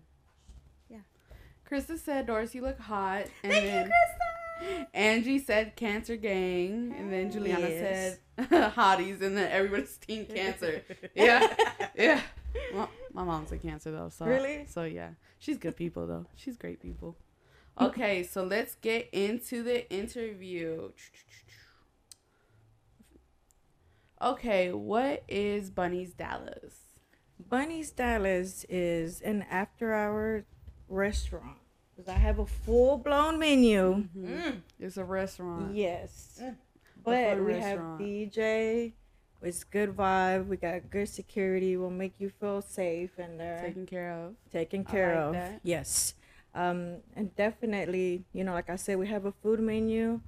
Krista 1.69 1.97
said, 1.97 2.27
Doris, 2.27 2.53
you 2.53 2.61
look 2.61 2.79
hot. 2.79 3.25
And 3.43 3.51
Thank 3.51 3.65
then 3.65 3.85
you, 3.87 3.91
Krista. 3.91 4.87
Angie 4.93 5.39
said 5.39 5.75
cancer 5.75 6.15
gang. 6.15 6.93
And 6.97 7.11
then 7.11 7.31
Juliana 7.31 7.67
Yes. 7.67 8.17
said 8.37 8.49
hotties. 8.73 9.21
And 9.21 9.35
then 9.37 9.51
everybody's 9.51 9.97
teen 10.07 10.25
cancer. 10.25 10.81
Yeah. 11.15 11.53
Yeah. 11.95 12.21
Well, 12.73 12.89
my 13.13 13.23
mom's 13.23 13.51
a 13.51 13.57
cancer 13.57 13.91
though. 13.91 14.09
So 14.09 14.25
Really? 14.25 14.65
So 14.67 14.83
yeah. 14.83 15.09
She's 15.39 15.57
good 15.57 15.75
people 15.75 16.05
though. 16.07 16.25
She's 16.35 16.55
great 16.57 16.81
people. 16.81 17.17
Okay, 17.81 18.21
so 18.21 18.43
let's 18.43 18.75
get 18.75 19.09
into 19.11 19.63
the 19.63 19.91
interview. 19.91 20.91
Okay, 24.21 24.71
what 24.71 25.23
is 25.27 25.69
Bunny's 25.69 26.13
Dallas? 26.13 26.75
Bunny's 27.49 27.89
Dallas 27.91 28.63
is 28.69 29.21
an 29.21 29.43
after-hour 29.49 30.45
restaurant 30.93 31.57
because 31.95 32.09
I 32.09 32.17
have 32.17 32.39
a 32.39 32.45
full-blown 32.45 33.39
menu. 33.39 34.05
Mm. 34.17 34.61
It's 34.79 34.97
a 34.97 35.03
restaurant. 35.03 35.75
Yes, 35.75 36.39
Mm. 36.41 36.55
but 37.03 37.37
we 37.39 37.53
restaurant. 37.53 37.99
have 38.01 38.07
DJ. 38.07 38.93
It's 39.41 39.63
good 39.65 39.95
vibe. 39.95 40.47
We 40.47 40.55
got 40.57 40.89
good 40.89 41.09
security. 41.09 41.75
We'll 41.75 41.89
make 41.89 42.13
you 42.17 42.29
feel 42.29 42.61
safe 42.61 43.19
in 43.19 43.37
there. 43.37 43.61
Taken 43.61 43.85
care 43.85 44.11
of. 44.13 44.35
taken 44.51 44.85
I 44.87 44.91
care 44.91 45.15
like 45.15 45.25
of. 45.25 45.33
that. 45.33 45.59
Yes. 45.63 46.13
Um, 46.55 46.97
and 47.15 47.35
definitely, 47.35 48.23
you 48.31 48.43
know, 48.45 48.53
like 48.53 48.69
I 48.69 48.77
said, 48.77 48.97
we 48.99 49.07
have 49.07 49.25
a 49.25 49.31
food 49.31 49.59
menu. 49.59 50.21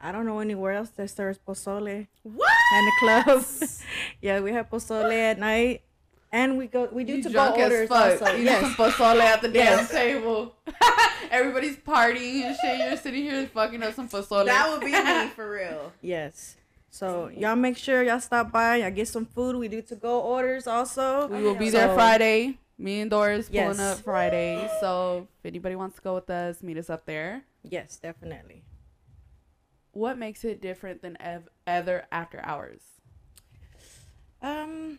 I 0.00 0.10
don't 0.12 0.26
know 0.26 0.40
anywhere 0.40 0.72
else 0.72 0.90
that 0.90 1.08
serves 1.08 1.38
pozole 1.38 2.06
What? 2.24 2.52
in 2.76 2.84
the 2.84 2.92
club. 3.00 3.44
yeah, 4.20 4.40
we 4.40 4.52
have 4.52 4.68
pozole 4.68 5.12
at 5.12 5.38
night, 5.38 5.82
and 6.32 6.56
we 6.58 6.66
go 6.66 6.88
we 6.92 7.04
do 7.04 7.16
You 7.16 7.22
to 7.24 7.30
go 7.30 7.50
orders 7.52 7.88
fuck. 7.88 8.20
also. 8.22 8.36
You 8.36 8.44
Yes. 8.44 8.62
some 8.62 8.74
pozole 8.74 9.20
at 9.20 9.42
the 9.42 9.50
Yes. 9.54 9.78
dance 9.78 9.90
table. 9.90 10.54
Everybody's 11.30 11.76
partying 11.76 12.42
and 12.42 12.56
shit. 12.60 12.78
You're 12.78 12.96
sitting 12.96 13.22
here 13.22 13.46
fucking 13.48 13.82
up 13.82 13.94
some 13.94 14.08
pozole. 14.08 14.46
That 14.46 14.68
would 14.70 14.80
be 14.80 14.92
me 14.92 15.28
for 15.36 15.50
real. 15.50 15.92
Yes. 16.00 16.56
So 16.90 17.28
y'all 17.28 17.56
make 17.56 17.76
sure 17.78 18.02
y'all 18.02 18.20
stop 18.20 18.52
by. 18.52 18.76
Y'all 18.76 18.90
get 18.90 19.08
some 19.08 19.24
food. 19.26 19.56
We 19.56 19.68
do 19.68 19.80
to 19.82 19.94
go 19.96 20.20
orders 20.20 20.66
also. 20.66 21.26
We 21.28 21.42
will 21.42 21.54
be 21.54 21.70
So- 21.70 21.78
there 21.78 21.94
Friday. 21.94 22.58
Me 22.78 23.00
and 23.00 23.10
Doris 23.10 23.48
pulling 23.48 23.78
up 23.78 23.98
Friday. 23.98 24.68
So 24.80 25.28
if 25.38 25.46
anybody 25.46 25.76
wants 25.76 25.96
to 25.96 26.02
go 26.02 26.14
with 26.14 26.28
us, 26.30 26.62
meet 26.62 26.76
us 26.78 26.90
up 26.90 27.06
there. 27.06 27.44
Yes, 27.62 27.96
definitely. 27.96 28.64
What 29.92 30.18
makes 30.18 30.42
it 30.42 30.60
different 30.60 31.00
than 31.02 31.16
ev- 31.20 31.48
other 31.66 32.06
after 32.10 32.40
hours? 32.42 32.80
Um, 34.40 34.98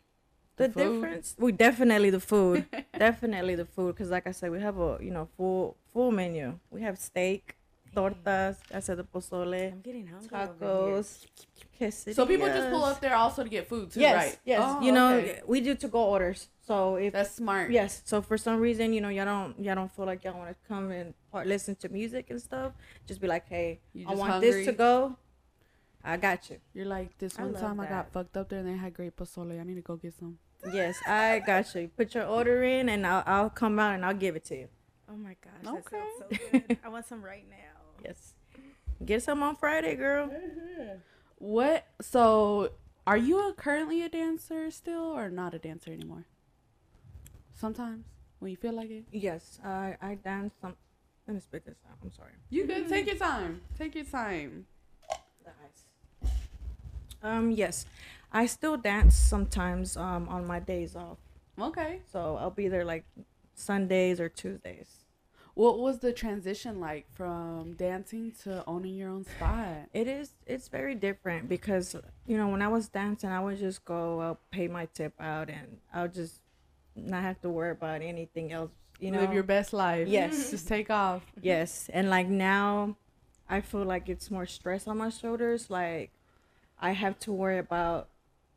The 0.56 0.68
the, 0.68 0.74
food. 0.74 1.02
difference. 1.02 1.36
We 1.40 1.52
definitely 1.52 2.10
the 2.12 2.20
food. 2.20 2.66
definitely 2.98 3.56
the 3.56 3.66
food 3.66 3.96
because 3.96 4.10
like 4.12 4.28
i 4.28 4.32
said 4.32 4.52
we 4.52 4.60
have 4.62 4.78
a 4.78 4.98
you 5.02 5.12
know 5.12 5.28
full 5.38 5.78
full 5.92 6.12
menu 6.12 6.60
we 6.70 6.82
have 6.82 6.98
steak 7.00 7.56
tortas 7.96 8.58
i 8.74 8.80
said 8.80 8.98
the 8.98 9.04
pozole 9.04 9.72
I'm 9.72 9.82
getting 9.82 10.08
hungry. 10.08 10.28
tacos 10.30 11.26
quesadillas. 11.80 12.16
So 12.16 12.26
people 12.26 12.48
just 12.48 12.70
pull 12.70 12.84
up 12.86 13.00
there 13.02 13.16
also 13.16 13.44
to 13.44 13.50
get 13.50 13.68
food 13.68 13.92
too, 13.92 14.00
yes 14.00 14.16
right? 14.16 14.40
yes 14.46 14.62
Oh, 14.64 14.82
you 14.82 14.92
know 14.92 15.16
okay. 15.18 15.42
we 15.46 15.60
do 15.62 15.76
to 15.76 15.88
go 15.88 16.04
orders 16.04 16.50
so 16.66 16.96
if 16.96 17.14
that's 17.14 17.32
smart. 17.32 17.72
yes 17.72 18.02
so 18.06 18.22
for 18.22 18.38
some 18.38 18.60
reason 18.60 18.94
you 18.94 19.02
know 19.02 19.10
y'all 19.10 19.26
don't 19.26 19.60
y'all 19.60 19.76
don't 19.76 19.92
feel 19.96 20.06
like 20.06 20.24
y'all 20.24 20.38
want 20.38 20.50
to 20.50 20.56
come 20.68 20.92
and 20.92 21.14
part, 21.32 21.46
listen 21.48 21.76
to 21.78 21.90
music 21.90 22.30
and 22.30 22.42
stuff 22.42 22.72
just 23.08 23.20
be 23.22 23.28
like 23.28 23.48
hey 23.50 23.80
You 23.94 24.06
i 24.08 24.12
just 24.12 24.20
want 24.20 24.42
this 24.42 24.66
to 24.66 24.72
go 24.72 25.16
i 26.04 26.18
got 26.18 26.50
you 26.50 26.58
You're 26.74 26.86
like 26.86 27.18
this 27.18 27.38
I 27.40 27.44
one 27.44 27.54
love 27.54 27.62
time 27.62 27.80
I 27.80 27.86
got 27.88 28.12
fucked 28.12 28.36
up 28.38 28.50
there 28.50 28.60
and 28.60 28.68
they 28.68 28.78
had 28.78 28.94
great 28.94 29.16
pozole. 29.16 29.60
I 29.60 29.64
need 29.64 29.76
to 29.76 29.82
go 29.82 29.96
get 29.96 30.14
some. 30.14 30.38
yes 30.72 30.96
i 31.08 31.40
got 31.46 31.74
you 31.76 31.90
put 31.96 32.14
your 32.16 32.26
order 32.26 32.64
in 32.64 32.90
and 32.90 33.06
i'll, 33.06 33.24
I'll 33.26 33.50
come 33.50 33.80
out 33.80 33.96
and 33.96 34.06
i'll 34.06 34.14
give 34.14 34.36
it 34.36 34.46
to 34.46 34.56
you 34.56 34.68
Oh 35.10 35.18
my 35.18 35.36
gosh, 35.44 35.74
okay. 35.74 35.76
that 35.76 35.90
sounds 35.92 36.42
so 36.54 36.60
good. 36.68 36.78
I 36.84 36.90
want 36.90 37.06
some 37.06 37.22
right 37.24 37.46
now. 37.50 37.82
Yes. 38.04 38.34
Get 39.06 39.22
some 39.22 39.44
on 39.44 39.56
Friday, 39.56 39.96
girl. 39.96 40.28
Mm-hmm. 40.28 40.98
What? 41.38 41.86
So, 42.02 42.72
are 43.06 43.18
you 43.18 43.50
a, 43.50 43.54
currently 43.54 44.02
a 44.02 44.10
dancer 44.10 44.72
still, 44.72 45.04
or 45.04 45.30
not 45.30 45.54
a 45.54 45.60
dancer 45.60 45.92
anymore? 45.92 46.26
Sometimes 47.54 48.06
when 48.40 48.52
you 48.52 48.58
feel 48.58 48.74
like 48.74 48.90
it. 48.90 49.04
Yes, 49.12 49.60
I 49.64 49.98
I 50.02 50.16
dance 50.16 50.54
some. 50.62 50.76
Let 51.28 51.36
me 51.36 51.42
spit 51.42 51.66
this 51.66 51.78
out. 51.90 51.98
I'm 52.02 52.12
sorry. 52.12 52.32
You 52.50 52.66
good? 52.66 52.88
Take 52.90 53.06
your 53.06 53.16
time. 53.18 53.62
Take 53.78 53.96
your 53.96 54.06
time. 54.06 54.66
Um. 57.24 57.52
Yes, 57.52 57.86
I 58.32 58.46
still 58.46 58.78
dance 58.78 59.16
sometimes. 59.16 59.98
Um. 59.98 60.28
On 60.30 60.46
my 60.46 60.60
days 60.60 60.96
off. 60.96 61.18
Okay. 61.60 62.02
So 62.12 62.38
I'll 62.40 62.52
be 62.52 62.68
there 62.68 62.86
like 62.86 63.06
Sundays 63.56 64.20
or 64.20 64.30
Tuesdays. 64.30 65.04
What 65.56 65.78
was 65.78 66.00
the 66.00 66.12
transition 66.12 66.80
like 66.80 67.06
from 67.14 67.74
dancing 67.74 68.34
to 68.44 68.64
owning 68.66 68.96
your 68.96 69.10
own 69.10 69.24
spot? 69.24 69.88
It 69.94 70.08
is. 70.08 70.32
It's 70.48 70.68
very 70.68 70.96
different 70.96 71.48
because 71.48 71.96
you 72.26 72.38
know 72.38 72.48
when 72.48 72.62
I 72.62 72.68
was 72.68 72.90
dancing, 72.90 73.30
I 73.30 73.40
would 73.40 73.60
just 73.60 73.86
go, 73.86 74.20
I'll 74.20 74.40
pay 74.50 74.68
my 74.68 74.88
tip 74.88 75.14
out, 75.20 75.50
and 75.50 75.78
I'll 75.94 76.08
just 76.08 76.42
not 76.96 77.22
have 77.22 77.40
to 77.42 77.50
worry 77.50 77.72
about 77.72 78.02
anything 78.02 78.52
else. 78.52 78.72
You 79.00 79.12
know, 79.12 79.20
live 79.20 79.34
your 79.34 79.44
best 79.44 79.74
life. 79.74 80.08
Yes, 80.08 80.50
just 80.52 80.68
take 80.68 80.90
off. 80.90 81.22
Yes, 81.40 81.88
and 81.94 82.10
like 82.10 82.28
now, 82.28 82.98
I 83.48 83.62
feel 83.62 83.84
like 83.86 84.10
it's 84.10 84.32
more 84.32 84.48
stress 84.48 84.88
on 84.88 84.98
my 84.98 85.10
shoulders. 85.10 85.70
Like 85.70 86.12
I 86.84 86.92
have 86.92 87.18
to 87.20 87.32
worry 87.32 87.58
about 87.58 88.10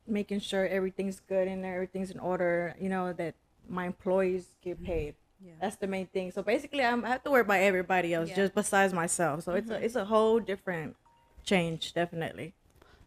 making 0.06 0.40
sure 0.40 0.66
everything's 0.66 1.20
good 1.20 1.48
and 1.48 1.64
everything's 1.64 2.10
in 2.10 2.18
order. 2.18 2.74
You 2.80 2.90
know 2.90 3.12
that 3.14 3.34
my 3.68 3.86
employees 3.86 4.46
get 4.62 4.82
paid 4.84 5.14
yeah. 5.44 5.52
That's 5.60 5.76
the 5.76 5.86
main 5.86 6.06
thing. 6.06 6.30
So 6.32 6.42
basically, 6.42 6.82
I'm, 6.82 7.04
I 7.04 7.10
have 7.10 7.24
to 7.24 7.30
worry 7.30 7.42
about 7.42 7.60
everybody 7.60 8.14
else 8.14 8.30
yeah. 8.30 8.36
just 8.36 8.54
besides 8.54 8.92
myself. 8.92 9.42
So 9.42 9.52
mm-hmm. 9.52 9.58
it's 9.58 9.70
a 9.70 9.84
it's 9.84 9.96
a 9.96 10.04
whole 10.04 10.40
different 10.40 10.96
change, 11.44 11.92
definitely. 11.94 12.54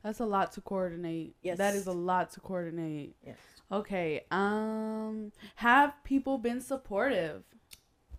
That's 0.03 0.19
a 0.19 0.25
lot 0.25 0.53
to 0.53 0.61
coordinate. 0.61 1.35
Yes, 1.41 1.57
that 1.57 1.75
is 1.75 1.87
a 1.87 1.91
lot 1.91 2.31
to 2.31 2.39
coordinate. 2.39 3.15
Yes. 3.25 3.37
Okay. 3.71 4.25
Um, 4.31 5.31
have 5.55 5.93
people 6.03 6.37
been 6.37 6.61
supportive? 6.61 7.43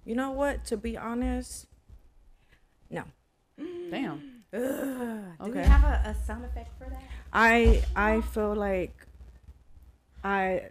You 0.04 0.14
know 0.14 0.32
what? 0.32 0.64
To 0.66 0.76
be 0.76 0.96
honest, 0.96 1.66
no. 2.90 3.04
Damn. 3.90 4.39
Ugh. 4.52 4.60
Do 4.60 5.50
okay. 5.50 5.60
we 5.60 5.66
have 5.66 5.84
a, 5.84 6.10
a 6.10 6.26
sound 6.26 6.44
effect 6.44 6.76
for 6.78 6.90
that? 6.90 7.02
I 7.32 7.82
I 7.94 8.20
feel 8.20 8.54
like 8.54 9.06
I 10.24 10.70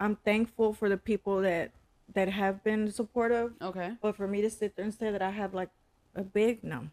I'm 0.00 0.16
thankful 0.16 0.74
for 0.74 0.88
the 0.88 0.96
people 0.96 1.42
that 1.42 1.70
that 2.14 2.28
have 2.28 2.62
been 2.64 2.90
supportive. 2.90 3.52
Okay. 3.62 3.92
But 4.02 4.16
for 4.16 4.26
me 4.26 4.42
to 4.42 4.50
sit 4.50 4.76
there 4.76 4.84
and 4.84 4.94
say 4.94 5.10
that 5.10 5.22
I 5.22 5.30
have 5.30 5.54
like 5.54 5.70
a 6.14 6.22
big 6.22 6.64
no. 6.64 6.88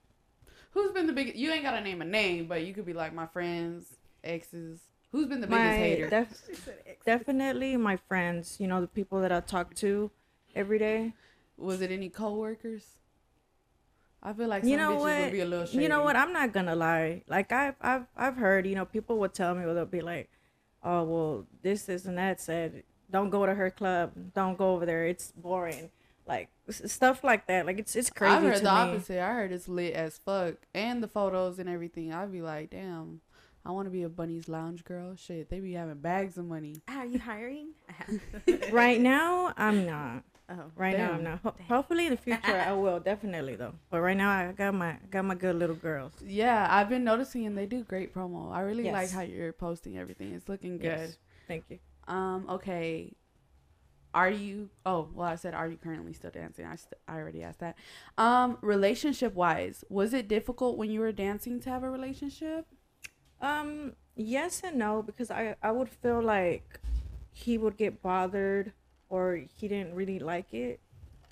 Who's 0.72 0.92
been 0.92 1.08
the 1.08 1.14
biggest? 1.14 1.36
You 1.36 1.52
ain't 1.52 1.64
gotta 1.64 1.82
name 1.82 2.02
a 2.02 2.06
name, 2.06 2.48
but 2.48 2.64
you 2.66 2.74
could 2.74 2.86
be 2.86 2.94
like 2.94 3.14
my 3.14 3.28
friends, 3.28 3.88
exes. 4.24 4.80
Who's 5.12 5.28
been 5.28 5.42
the 5.42 5.48
biggest 5.48 5.66
my, 5.66 5.76
hater? 5.76 6.10
Def- 6.10 6.70
definitely 7.06 7.76
my 7.76 7.98
friends. 7.98 8.58
You 8.60 8.68
know 8.68 8.80
the 8.80 8.88
people 8.88 9.20
that 9.22 9.32
I 9.32 9.42
talk 9.42 9.76
to 9.76 10.12
every 10.56 10.80
day. 10.80 11.14
Was 11.58 11.82
it 11.82 11.92
any 11.92 12.10
coworkers? 12.10 12.86
I 14.24 14.34
feel 14.34 14.48
like 14.48 14.64
you 14.64 14.78
know 14.78 14.96
what? 14.96 15.34
You 15.34 15.90
know 15.90 16.04
what? 16.04 16.16
I'm 16.16 16.32
not 16.32 16.54
gonna 16.54 16.76
lie. 16.76 17.24
Like 17.28 17.52
I've 17.52 17.76
I've 17.82 18.06
I've 18.16 18.38
heard. 18.38 18.68
You 18.68 18.76
know, 18.76 18.86
people 18.86 19.18
would 19.20 19.34
tell 19.34 19.56
me, 19.56 19.64
or 19.64 19.74
they'll 19.74 19.86
be 19.86 20.02
like, 20.02 20.30
"Oh 20.84 21.04
well, 21.04 21.46
this, 21.64 21.84
this, 21.86 22.06
and 22.06 22.18
that 22.18 22.40
said." 22.40 22.84
don't 23.12 23.30
go 23.30 23.46
to 23.46 23.54
her 23.54 23.70
club. 23.70 24.14
Don't 24.34 24.58
go 24.58 24.74
over 24.74 24.86
there. 24.86 25.06
It's 25.06 25.32
boring. 25.34 25.92
Like 26.26 26.50
stuff 26.70 27.24
like 27.24 27.48
that. 27.48 27.66
Like 27.66 27.78
it's 27.78 27.96
it's 27.96 28.10
crazy. 28.10 28.34
I 28.34 28.42
heard 28.42 28.58
the 28.58 28.64
me. 28.64 28.70
opposite. 28.70 29.22
I 29.22 29.34
heard 29.34 29.52
it's 29.52 29.68
lit 29.68 29.94
as 29.94 30.18
fuck, 30.18 30.56
and 30.74 31.04
the 31.04 31.08
photos 31.08 31.60
and 31.60 31.70
everything. 31.70 32.14
I'd 32.14 32.32
be 32.32 32.42
like, 32.42 32.72
damn. 32.72 33.22
I 33.64 33.70
want 33.70 33.86
to 33.86 33.92
be 33.92 34.02
a 34.02 34.10
Bunny's 34.10 34.50
Lounge 34.50 34.84
girl. 34.84 35.16
Shit, 35.16 35.52
they 35.52 35.60
be 35.60 35.74
having 35.74 36.00
bags 36.00 36.36
of 36.40 36.46
money. 36.46 36.78
Are 36.88 37.06
you 37.06 37.20
hiring? 37.20 37.74
right 38.72 39.00
now, 39.00 39.54
I'm 39.56 39.86
not. 39.86 40.24
Oh, 40.52 40.72
right 40.76 40.98
damn. 40.98 41.08
now, 41.08 41.14
I'm 41.14 41.24
not. 41.24 41.40
Ho- 41.44 41.56
hopefully, 41.68 42.08
in 42.08 42.12
the 42.12 42.18
future, 42.18 42.58
I 42.66 42.74
will 42.84 43.00
definitely 43.00 43.56
though. 43.56 43.74
But 43.90 44.02
right 44.02 44.18
now, 44.18 44.30
I 44.30 44.52
got 44.52 44.74
my 44.74 44.98
got 45.10 45.24
my 45.24 45.36
good 45.36 45.56
little 45.56 45.76
girls. 45.76 46.14
Yeah, 46.26 46.68
I've 46.70 46.90
been 46.90 47.04
noticing, 47.04 47.46
and 47.46 47.58
they 47.58 47.66
do 47.66 47.84
great 47.84 48.14
promo. 48.14 48.52
I 48.52 48.62
really 48.62 48.86
yes. 48.86 48.94
like 48.94 49.12
how 49.12 49.22
you're 49.22 49.54
posting 49.54 49.98
everything. 49.98 50.34
It's 50.34 50.50
looking 50.50 50.78
good. 50.78 50.84
Yes. 50.84 51.18
Thank 51.48 51.66
you. 51.70 51.80
Um, 52.08 52.48
okay. 52.50 53.14
Are 54.14 54.30
you 54.30 54.70
oh, 54.86 55.08
well 55.14 55.28
I 55.28 55.36
said 55.36 55.54
are 55.54 55.70
you 55.70 55.78
currently 55.78 56.12
still 56.12 56.32
dancing? 56.32 56.66
I 56.66 56.76
st- 56.76 57.00
I 57.08 57.16
already 57.16 57.44
asked 57.44 57.60
that. 57.60 57.78
Um, 58.18 58.58
relationship 58.62 59.34
wise, 59.34 59.86
was 59.90 60.14
it 60.14 60.28
difficult 60.28 60.78
when 60.78 60.92
you 60.92 61.00
were 61.00 61.14
dancing 61.14 61.62
to 61.62 61.70
have 61.70 61.84
a 61.84 61.90
relationship? 61.90 62.66
Um, 63.40 63.94
yes 64.18 64.62
and 64.66 64.78
no 64.78 65.02
because 65.02 65.32
I 65.32 65.56
I 65.64 65.72
would 65.72 65.88
feel 65.88 66.22
like 66.22 66.82
he 67.32 67.58
would 67.58 67.78
get 67.78 68.02
bothered 68.02 68.74
or 69.12 69.42
he 69.54 69.68
didn't 69.68 69.94
really 69.94 70.18
like 70.18 70.52
it. 70.54 70.80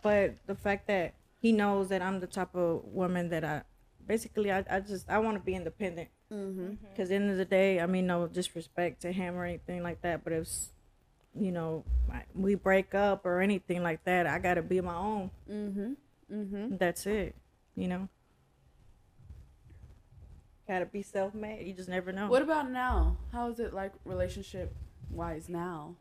But 0.03 0.36
the 0.45 0.53
fact 0.53 0.86
that 0.88 1.15
he 1.39 1.51
knows 1.51 1.88
that 1.89 2.01
I'm 2.01 2.19
the 2.19 2.27
type 2.27 2.53
of 2.53 2.83
woman 2.86 3.29
that 3.29 3.43
I 3.43 3.63
basically 4.05 4.51
I, 4.51 4.63
I 4.69 4.81
just 4.81 5.09
I 5.09 5.17
want 5.19 5.38
to 5.38 5.43
be 5.43 5.55
independent. 5.55 6.09
Because 6.27 6.45
mm-hmm. 6.45 7.03
the 7.05 7.15
end 7.15 7.31
of 7.31 7.38
the 7.38 7.45
day, 7.45 7.79
I 7.79 7.88
mean, 7.88 8.05
no 8.05 8.27
disrespect 8.27 9.01
to 9.01 9.12
him 9.12 9.36
or 9.36 9.45
anything 9.45 9.81
like 9.81 10.01
that, 10.01 10.24
but 10.24 10.33
if 10.33 10.48
you 11.39 11.51
know 11.51 11.86
we 12.36 12.55
break 12.55 12.93
up 12.93 13.25
or 13.25 13.41
anything 13.41 13.81
like 13.81 14.03
that, 14.03 14.27
I 14.27 14.38
gotta 14.38 14.62
be 14.62 14.81
my 14.81 14.95
own. 14.95 15.31
Mm-hmm. 15.50 15.93
Mm-hmm. 16.31 16.77
That's 16.77 17.07
it. 17.07 17.33
You 17.75 17.88
know. 17.88 18.09
Gotta 20.67 20.86
be 20.86 21.01
self 21.01 21.33
made. 21.33 21.65
You 21.65 21.74
just 21.74 21.89
never 21.89 22.12
know. 22.12 22.27
What 22.27 22.43
about 22.43 22.69
now? 22.69 23.17
How 23.31 23.50
is 23.50 23.59
it 23.59 23.74
like 23.74 23.93
relationship 24.05 24.75
wise 25.09 25.50
now? 25.50 25.95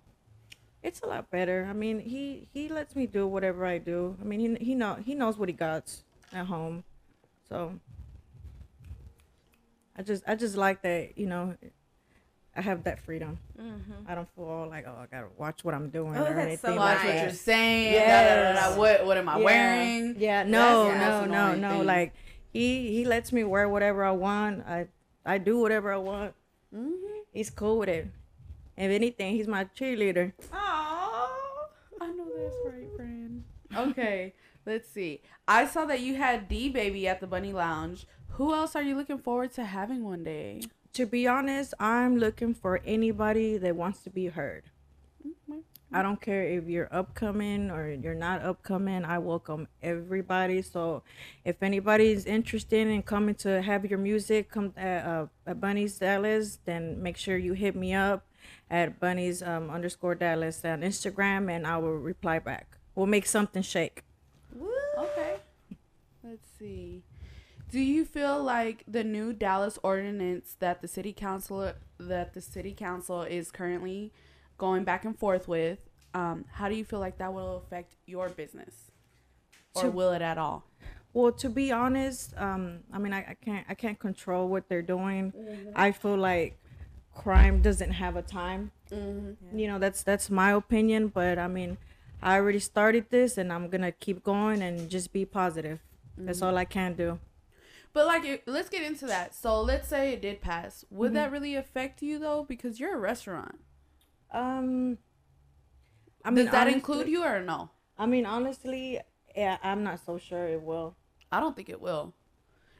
It's 0.83 1.01
a 1.01 1.07
lot 1.07 1.31
better. 1.31 1.67
I 1.69 1.73
mean, 1.73 1.99
he 1.99 2.49
he 2.53 2.69
lets 2.69 2.95
me 2.95 3.07
do 3.07 3.27
whatever 3.27 3.67
I 3.67 3.79
do. 3.79 4.17
I 4.21 4.25
mean, 4.25 4.41
he 4.41 4.65
he 4.65 4.75
know 4.75 4.95
he 4.95 5.15
knows 5.15 5.37
what 5.37 5.49
he 5.49 5.53
got 5.53 5.93
at 6.33 6.47
home, 6.47 6.85
so 7.49 7.79
I 9.97 10.03
just 10.03 10.23
I 10.27 10.37
just 10.37 10.57
like 10.57 10.83
that. 10.83 11.19
You 11.19 11.27
know, 11.27 11.57
I 12.55 12.61
have 12.61 12.85
that 12.85 13.01
freedom. 13.01 13.39
Mm-hmm. 13.61 14.07
I 14.07 14.15
don't 14.15 14.29
feel 14.37 14.69
like, 14.71 14.85
oh, 14.87 14.97
I 15.01 15.07
gotta 15.07 15.29
watch 15.37 15.65
what 15.65 15.75
I'm 15.75 15.91
doing 15.91 16.17
oh, 16.17 16.25
or 16.25 16.39
anything. 16.39 16.75
So 16.75 16.77
watch 16.77 17.05
what 17.05 17.15
you're 17.15 17.31
saying. 17.31 17.95
Yeah. 17.95 18.77
What 18.77 19.05
what 19.05 19.17
am 19.17 19.29
I 19.29 19.39
yeah. 19.39 19.45
wearing? 19.45 20.17
Yeah. 20.19 20.45
No, 20.45 20.93
no, 20.93 21.25
no, 21.25 21.55
no. 21.57 21.79
Thing. 21.79 21.87
Like 21.87 22.15
he 22.53 22.93
he 22.93 23.05
lets 23.05 23.33
me 23.33 23.43
wear 23.43 23.69
whatever 23.69 24.05
I 24.05 24.13
want. 24.13 24.65
I 24.67 24.87
I 25.27 25.39
do 25.39 25.59
whatever 25.59 25.93
I 25.93 25.99
want. 25.99 26.35
Mm-hmm. 26.75 27.19
He's 27.33 27.51
cool 27.51 27.79
with 27.79 27.89
it. 27.89 28.07
If 28.77 28.91
anything, 28.93 29.35
he's 29.35 29.49
my 29.49 29.65
cheerleader. 29.65 30.33
Oh, 30.53 31.69
I 32.01 32.07
know 32.07 32.27
that's 32.39 32.57
right, 32.65 32.87
friend. 32.97 33.43
Okay, 33.77 34.35
let's 34.67 34.89
see. 34.89 35.21
I 35.47 35.67
saw 35.67 35.85
that 35.87 36.01
you 36.01 36.17
had 36.17 36.49
DaBaby 36.49 37.05
at 37.05 37.21
the 37.21 37.27
Bunny 37.27 37.53
Lounge. 37.53 38.07
Who 38.33 38.55
else 38.55 38.77
are 38.77 38.83
you 38.83 38.97
looking 38.97 39.19
forward 39.19 39.53
to 39.55 39.65
having 39.65 40.05
one 40.05 40.25
day? 40.25 40.63
To 40.95 41.07
be 41.07 41.27
honest, 41.27 41.75
I'm 41.79 42.17
looking 42.17 42.55
for 42.55 42.81
anybody 42.85 43.59
that 43.59 43.77
wants 43.77 44.03
to 44.05 44.11
be 44.11 44.27
heard. 44.27 44.65
Mm-hmm. 45.27 45.59
I 45.93 46.03
don't 46.03 46.21
care 46.21 46.45
if 46.45 46.69
you're 46.69 46.89
upcoming 46.93 47.71
or 47.71 47.91
you're 47.91 48.15
not 48.15 48.43
upcoming. 48.43 49.05
I 49.05 49.19
welcome 49.19 49.69
everybody. 49.83 50.61
So, 50.61 51.03
if 51.45 51.63
anybody's 51.63 52.27
interested 52.27 52.87
in 52.87 53.03
coming 53.03 53.35
to 53.37 53.63
have 53.63 53.87
your 53.87 53.99
music 53.99 54.51
come 54.51 54.75
at, 54.77 55.05
uh, 55.07 55.27
at 55.47 55.61
Bunny's 55.61 55.99
Dallas, 55.99 56.59
then 56.65 57.03
make 57.03 57.17
sure 57.17 57.39
you 57.39 57.55
hit 57.55 57.75
me 57.75 57.95
up 57.95 58.27
at 58.71 59.01
Bunny's 59.01 59.43
um, 59.43 59.71
underscore 59.71 60.15
Dallas 60.15 60.65
on 60.65 60.83
Instagram, 60.83 61.51
and 61.51 61.67
I 61.67 61.79
will 61.79 61.97
reply 61.97 62.39
back. 62.39 62.78
We'll 62.99 63.07
make 63.07 63.27
something 63.27 63.63
shake. 63.63 64.03
Woo. 64.53 64.69
Okay. 64.99 65.37
Let's 66.25 66.49
see. 66.59 67.05
Do 67.71 67.79
you 67.79 68.05
feel 68.05 68.43
like 68.43 68.83
the 68.89 69.05
new 69.05 69.33
Dallas 69.33 69.79
ordinance 69.85 70.57
that 70.59 70.83
the 70.83 70.89
city 70.89 71.13
council 71.13 71.75
that 72.01 72.35
the 72.35 72.41
city 72.41 72.75
council 72.75 73.23
is 73.23 73.53
currently 73.53 74.13
going 74.57 74.83
back 74.83 75.05
and 75.05 75.17
forth 75.17 75.47
with, 75.47 75.79
um, 76.13 76.45
how 76.51 76.69
do 76.69 76.75
you 76.75 76.85
feel 76.85 76.99
like 76.99 77.19
that 77.19 77.33
will 77.33 77.59
affect 77.59 77.95
your 78.07 78.31
business, 78.31 78.91
or 79.77 79.83
to, 79.83 79.91
will 79.93 80.11
it 80.11 80.21
at 80.21 80.37
all? 80.37 80.65
Well, 81.13 81.31
to 81.31 81.49
be 81.49 81.71
honest, 81.71 82.35
um, 82.37 82.81
I 82.93 82.99
mean, 82.99 83.13
I, 83.13 83.21
I, 83.31 83.37
can't 83.41 83.65
I 83.69 83.75
can't 83.75 84.01
control 84.01 84.49
what 84.49 84.69
they're 84.69 84.83
doing. 84.83 85.33
Mm-hmm. 85.33 85.71
I 85.77 85.93
feel 85.93 86.17
like 86.17 86.59
crime 87.15 87.63
doesn't 87.63 87.93
have 87.93 88.17
a 88.17 88.23
time. 88.23 88.73
Mm-hmm. 88.91 89.57
You 89.57 89.69
know, 89.69 89.79
that's 89.79 90.03
that's 90.03 90.31
my 90.31 90.51
opinion, 90.51 91.09
but 91.09 91.39
I 91.39 91.47
mean, 91.47 91.79
I 92.23 92.37
already 92.37 92.59
started 92.59 93.07
this, 93.11 93.39
and 93.39 93.53
I'm 93.53 93.69
gonna 93.69 93.93
keep 93.93 94.25
going 94.25 94.63
and 94.63 94.91
just 94.91 95.13
be 95.13 95.25
positive. 95.25 95.79
Mm-hmm. 96.15 96.27
That's 96.27 96.43
all 96.43 96.57
I 96.57 96.65
can 96.65 96.95
do. 96.95 97.19
But 97.93 98.07
like, 98.07 98.43
let's 98.47 98.69
get 98.69 98.83
into 98.83 99.07
that. 99.07 99.35
So 99.35 99.61
let's 99.61 99.89
say 99.89 100.13
it 100.13 100.23
did 100.23 100.41
pass. 100.41 100.85
Would 100.91 101.09
mm-hmm. 101.09 101.15
that 101.15 101.33
really 101.33 101.55
affect 101.55 102.03
you 102.03 102.19
though? 102.19 102.45
Because 102.45 102.79
you're 102.79 102.95
a 102.95 102.99
restaurant. 103.01 103.59
Um, 104.31 104.99
I 106.25 106.31
mean, 106.31 106.45
does 106.45 106.53
that 106.53 106.63
honestly, 106.63 106.75
include 106.75 107.09
you 107.09 107.25
or 107.25 107.41
no? 107.41 107.71
I 107.97 108.07
mean, 108.07 108.27
honestly, 108.27 109.01
yeah, 109.35 109.59
I'm 109.63 109.83
not 109.83 110.01
so 110.05 110.19
sure 110.19 110.47
it 110.47 110.63
will. 110.63 110.97
I 111.33 111.41
don't 111.41 111.57
think 111.57 111.69
it 111.69 111.81
will. 111.81 112.15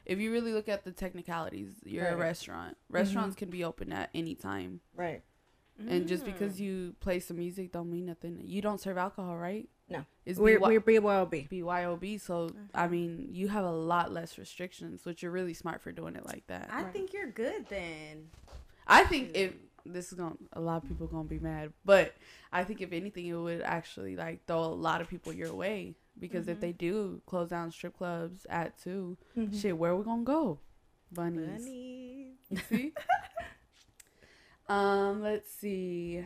If 0.05 0.19
you 0.19 0.31
really 0.31 0.53
look 0.53 0.69
at 0.69 0.83
the 0.83 0.91
technicalities, 0.91 1.71
you're 1.85 2.05
right. 2.05 2.13
a 2.13 2.17
restaurant. 2.17 2.77
Restaurants 2.89 3.35
mm-hmm. 3.35 3.39
can 3.39 3.49
be 3.49 3.63
open 3.63 3.91
at 3.91 4.09
any 4.13 4.35
time. 4.35 4.81
Right. 4.95 5.21
And 5.87 6.07
just 6.07 6.25
because 6.25 6.55
mm. 6.55 6.59
you 6.59 6.95
play 6.99 7.19
some 7.19 7.37
music 7.37 7.71
don't 7.71 7.89
mean 7.89 8.05
nothing. 8.05 8.41
You 8.43 8.61
don't 8.61 8.81
serve 8.81 8.97
alcohol, 8.97 9.37
right? 9.37 9.69
No. 9.89 10.05
It's 10.25 10.39
we're, 10.39 10.59
we're 10.59 10.81
BYOB. 10.81 11.49
BYOB. 11.49 12.21
So, 12.21 12.49
mm-hmm. 12.49 12.59
I 12.73 12.87
mean, 12.87 13.29
you 13.31 13.47
have 13.47 13.65
a 13.65 13.71
lot 13.71 14.11
less 14.11 14.37
restrictions, 14.37 15.05
which 15.05 15.23
you're 15.23 15.31
really 15.31 15.53
smart 15.53 15.81
for 15.81 15.91
doing 15.91 16.15
it 16.15 16.25
like 16.25 16.45
that. 16.47 16.69
I 16.71 16.83
right. 16.83 16.93
think 16.93 17.13
you're 17.13 17.31
good 17.31 17.67
then. 17.69 18.27
I 18.87 19.03
think 19.05 19.31
if 19.35 19.53
this 19.85 20.11
is 20.11 20.13
going 20.13 20.31
to 20.31 20.37
a 20.53 20.61
lot 20.61 20.83
of 20.83 20.89
people 20.89 21.07
going 21.07 21.25
to 21.25 21.29
be 21.29 21.39
mad, 21.39 21.73
but 21.85 22.15
I 22.51 22.63
think 22.63 22.81
if 22.81 22.91
anything, 22.91 23.25
it 23.25 23.33
would 23.33 23.61
actually 23.61 24.15
like 24.15 24.45
throw 24.45 24.63
a 24.63 24.65
lot 24.65 25.01
of 25.01 25.07
people 25.07 25.33
your 25.33 25.53
way 25.53 25.95
because 26.19 26.43
mm-hmm. 26.43 26.51
if 26.51 26.59
they 26.59 26.71
do 26.71 27.21
close 27.25 27.49
down 27.49 27.71
strip 27.71 27.97
clubs 27.97 28.45
at 28.49 28.79
2 28.83 29.17
mm-hmm. 29.37 29.57
shit, 29.57 29.77
where 29.77 29.95
we 29.95 30.03
gonna 30.03 30.23
go? 30.23 30.59
Bunnies. 31.11 31.47
Bunnies. 31.47 32.63
see? 32.69 32.93
um, 34.69 35.21
let's 35.21 35.51
see. 35.51 36.25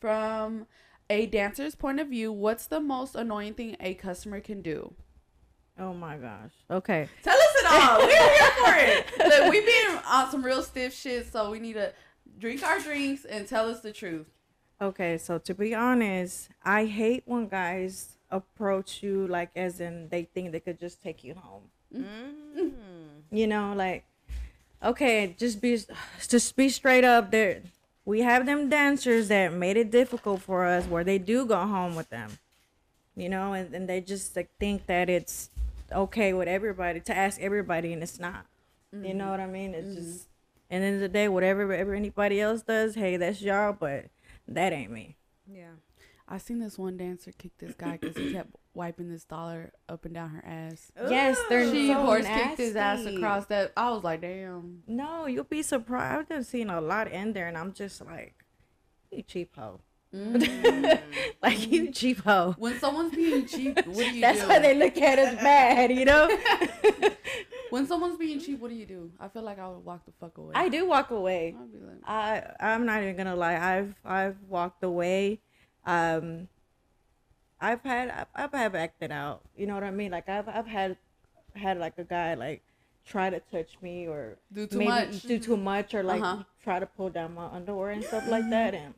From 0.00 0.66
a 1.10 1.26
dancer's 1.26 1.74
point 1.74 2.00
of 2.00 2.08
view, 2.08 2.30
what's 2.32 2.66
the 2.66 2.80
most 2.80 3.14
annoying 3.14 3.54
thing 3.54 3.76
a 3.80 3.94
customer 3.94 4.40
can 4.40 4.62
do? 4.62 4.94
Oh 5.78 5.94
my 5.94 6.16
gosh. 6.16 6.52
Okay. 6.70 7.08
Tell 7.22 7.36
us 7.36 7.54
it 7.56 7.66
all. 7.70 7.98
We're 8.06 8.10
here 8.10 8.50
for 8.64 8.74
it. 8.76 9.28
Look, 9.28 9.50
we 9.52 9.60
been 9.60 9.98
on 10.06 10.30
some 10.30 10.44
real 10.44 10.62
stiff 10.62 10.92
shit, 10.94 11.32
so 11.32 11.50
we 11.50 11.60
need 11.60 11.74
to 11.74 11.92
drink 12.38 12.64
our 12.64 12.80
drinks 12.80 13.24
and 13.24 13.46
tell 13.46 13.68
us 13.68 13.80
the 13.80 13.92
truth. 13.92 14.26
Okay, 14.80 15.18
so 15.18 15.38
to 15.38 15.54
be 15.54 15.74
honest, 15.74 16.50
I 16.62 16.84
hate 16.84 17.22
when 17.26 17.48
guys 17.48 18.18
approach 18.30 19.02
you 19.02 19.26
like 19.26 19.50
as 19.56 19.80
in 19.80 20.08
they 20.08 20.24
think 20.24 20.52
they 20.52 20.60
could 20.60 20.78
just 20.78 21.02
take 21.02 21.24
you 21.24 21.34
home. 21.34 21.62
Mm-hmm. 21.94 22.68
You 23.30 23.46
know, 23.46 23.72
like 23.74 24.04
okay, 24.82 25.34
just 25.38 25.60
be 25.60 25.78
just 26.28 26.56
be 26.56 26.68
straight 26.68 27.04
up 27.04 27.30
there. 27.30 27.62
We 28.04 28.20
have 28.20 28.46
them 28.46 28.68
dancers 28.68 29.28
that 29.28 29.52
made 29.52 29.76
it 29.76 29.90
difficult 29.90 30.40
for 30.42 30.64
us 30.64 30.86
where 30.86 31.04
they 31.04 31.18
do 31.18 31.44
go 31.44 31.66
home 31.66 31.94
with 31.94 32.08
them. 32.10 32.38
You 33.16 33.28
know, 33.28 33.52
and, 33.52 33.74
and 33.74 33.88
they 33.88 34.00
just 34.00 34.36
like 34.36 34.48
think 34.58 34.86
that 34.86 35.10
it's 35.10 35.50
okay 35.92 36.32
with 36.32 36.48
everybody 36.48 37.00
to 37.00 37.16
ask 37.16 37.40
everybody 37.40 37.92
and 37.92 38.02
it's 38.02 38.18
not. 38.18 38.46
Mm-hmm. 38.94 39.04
You 39.04 39.14
know 39.14 39.24
mm-hmm. 39.24 39.30
what 39.32 39.40
I 39.40 39.46
mean? 39.46 39.74
It's 39.74 39.88
mm-hmm. 39.88 39.96
just 39.96 40.28
and 40.70 40.82
then 40.82 41.00
the 41.00 41.08
day, 41.08 41.28
whatever, 41.28 41.66
whatever 41.66 41.94
anybody 41.94 42.40
else 42.40 42.62
does, 42.62 42.94
hey, 42.94 43.16
that's 43.16 43.40
y'all, 43.40 43.72
but 43.72 44.06
that 44.46 44.72
ain't 44.72 44.90
me. 44.90 45.16
Yeah. 45.50 45.70
I 46.30 46.38
seen 46.38 46.58
this 46.58 46.78
one 46.78 46.98
dancer 46.98 47.32
kick 47.36 47.52
this 47.58 47.74
guy 47.74 47.96
because 47.96 48.16
he 48.16 48.32
kept 48.32 48.50
wiping 48.74 49.08
this 49.08 49.24
dollar 49.24 49.72
up 49.88 50.04
and 50.04 50.14
down 50.14 50.30
her 50.30 50.44
ass. 50.44 50.92
Yes, 51.08 51.38
they're 51.48 51.70
she 51.70 51.88
so 51.88 51.94
horse 51.94 52.24
nasty. 52.24 52.44
kicked 52.48 52.58
his 52.58 52.76
ass 52.76 53.06
across 53.06 53.46
that. 53.46 53.72
I 53.76 53.90
was 53.90 54.04
like, 54.04 54.20
damn. 54.20 54.82
No, 54.86 55.26
you'll 55.26 55.44
be 55.44 55.62
surprised. 55.62 56.18
I've 56.18 56.28
just 56.28 56.50
seen 56.50 56.68
a 56.68 56.80
lot 56.80 57.10
in 57.10 57.32
there, 57.32 57.48
and 57.48 57.56
I'm 57.56 57.72
just 57.72 58.04
like, 58.04 58.44
you 59.10 59.22
cheap 59.22 59.56
hoe. 59.56 59.80
Mm. 60.14 61.00
like 61.42 61.70
you 61.70 61.90
cheap 61.92 62.22
hoe. 62.22 62.54
When 62.58 62.78
someone's 62.78 63.14
being 63.14 63.46
cheap, 63.46 63.76
what 63.86 63.96
do 63.96 64.10
you 64.10 64.20
That's 64.20 64.40
do? 64.40 64.48
why 64.48 64.58
they 64.58 64.74
look 64.74 64.96
at 64.98 65.18
us 65.18 65.34
bad, 65.36 65.92
you 65.92 66.04
know. 66.04 66.28
when 67.70 67.86
someone's 67.86 68.16
being 68.18 68.40
cheap, 68.40 68.60
what 68.60 68.68
do 68.68 68.74
you 68.74 68.86
do? 68.86 69.10
I 69.18 69.28
feel 69.28 69.42
like 69.42 69.58
I 69.58 69.68
would 69.68 69.84
walk 69.84 70.04
the 70.06 70.12
fuck 70.20 70.36
away. 70.38 70.52
I 70.54 70.68
do 70.68 70.86
walk 70.86 71.10
away. 71.10 71.56
Like, 71.58 71.98
I 72.04 72.42
I'm 72.60 72.86
not 72.86 73.02
even 73.02 73.16
gonna 73.16 73.36
lie. 73.36 73.56
I've 73.56 73.94
I've 74.04 74.36
walked 74.48 74.82
away 74.82 75.40
um 75.86 76.48
I've 77.60 77.82
had 77.82 78.26
I've, 78.34 78.54
I've 78.54 78.74
acted 78.74 79.10
out. 79.10 79.42
You 79.56 79.66
know 79.66 79.74
what 79.74 79.84
I 79.84 79.90
mean? 79.90 80.12
Like 80.12 80.28
I've 80.28 80.48
I've 80.48 80.66
had 80.66 80.96
had 81.54 81.78
like 81.78 81.98
a 81.98 82.04
guy 82.04 82.34
like 82.34 82.62
try 83.04 83.30
to 83.30 83.40
touch 83.40 83.76
me 83.80 84.06
or 84.06 84.36
do 84.52 84.66
too 84.66 84.82
much, 84.82 85.22
do 85.22 85.38
too 85.38 85.56
much, 85.56 85.94
or 85.94 86.02
like 86.02 86.22
uh-huh. 86.22 86.44
try 86.62 86.78
to 86.78 86.86
pull 86.86 87.08
down 87.08 87.34
my 87.34 87.46
underwear 87.46 87.90
and 87.90 88.04
stuff 88.04 88.28
like 88.28 88.48
that. 88.50 88.74
And 88.74 88.94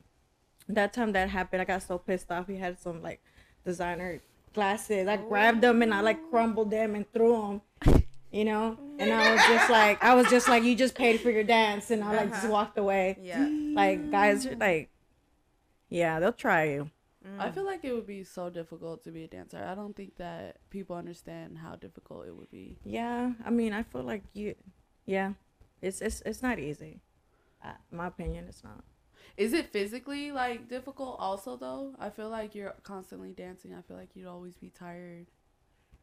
that 0.68 0.92
time 0.92 1.12
that 1.12 1.30
happened, 1.30 1.62
I 1.62 1.64
got 1.64 1.82
so 1.82 1.98
pissed 1.98 2.30
off. 2.30 2.48
He 2.48 2.56
had 2.56 2.78
some 2.80 3.02
like 3.02 3.20
designer 3.64 4.20
glasses. 4.52 5.06
I 5.06 5.16
grabbed 5.16 5.60
them 5.60 5.82
and 5.82 5.94
I 5.94 6.00
like 6.00 6.18
crumbled 6.30 6.70
them 6.70 6.94
and 6.94 7.10
threw 7.12 7.60
them. 7.84 8.02
You 8.32 8.44
know, 8.44 8.78
and 9.00 9.12
I 9.12 9.32
was 9.32 9.42
just 9.42 9.70
like, 9.70 10.04
I 10.04 10.14
was 10.14 10.28
just 10.30 10.48
like, 10.48 10.62
you 10.62 10.76
just 10.76 10.94
paid 10.94 11.20
for 11.20 11.32
your 11.32 11.42
dance, 11.42 11.90
and 11.90 12.04
I 12.04 12.10
like 12.10 12.20
uh-huh. 12.26 12.34
just 12.36 12.48
walked 12.48 12.78
away. 12.78 13.18
Yeah, 13.20 13.48
like 13.74 14.12
guys 14.12 14.46
are 14.46 14.54
like 14.54 14.88
yeah, 15.90 16.20
they'll 16.20 16.32
try 16.32 16.64
you. 16.64 16.90
Mm. 17.26 17.38
I 17.38 17.50
feel 17.50 17.64
like 17.64 17.84
it 17.84 17.92
would 17.92 18.06
be 18.06 18.24
so 18.24 18.48
difficult 18.48 19.04
to 19.04 19.10
be 19.10 19.24
a 19.24 19.28
dancer. 19.28 19.62
I 19.62 19.74
don't 19.74 19.94
think 19.94 20.16
that 20.16 20.56
people 20.70 20.96
understand 20.96 21.58
how 21.58 21.76
difficult 21.76 22.26
it 22.26 22.34
would 22.34 22.50
be. 22.50 22.78
Yeah, 22.84 23.32
I 23.44 23.50
mean, 23.50 23.74
I 23.74 23.82
feel 23.82 24.02
like 24.02 24.22
you, 24.32 24.54
yeah, 25.04 25.34
it's 25.82 26.00
it's 26.00 26.22
it's 26.24 26.42
not 26.42 26.58
easy. 26.58 27.00
Uh, 27.62 27.72
my 27.92 28.06
opinion, 28.06 28.46
it's 28.48 28.64
not. 28.64 28.84
Is 29.36 29.52
it 29.52 29.70
physically 29.70 30.32
like 30.32 30.68
difficult 30.68 31.16
also 31.18 31.56
though? 31.56 31.94
I 31.98 32.08
feel 32.08 32.30
like 32.30 32.54
you're 32.54 32.74
constantly 32.82 33.32
dancing. 33.32 33.74
I 33.74 33.82
feel 33.82 33.98
like 33.98 34.10
you'd 34.14 34.26
always 34.26 34.54
be 34.54 34.70
tired. 34.70 35.26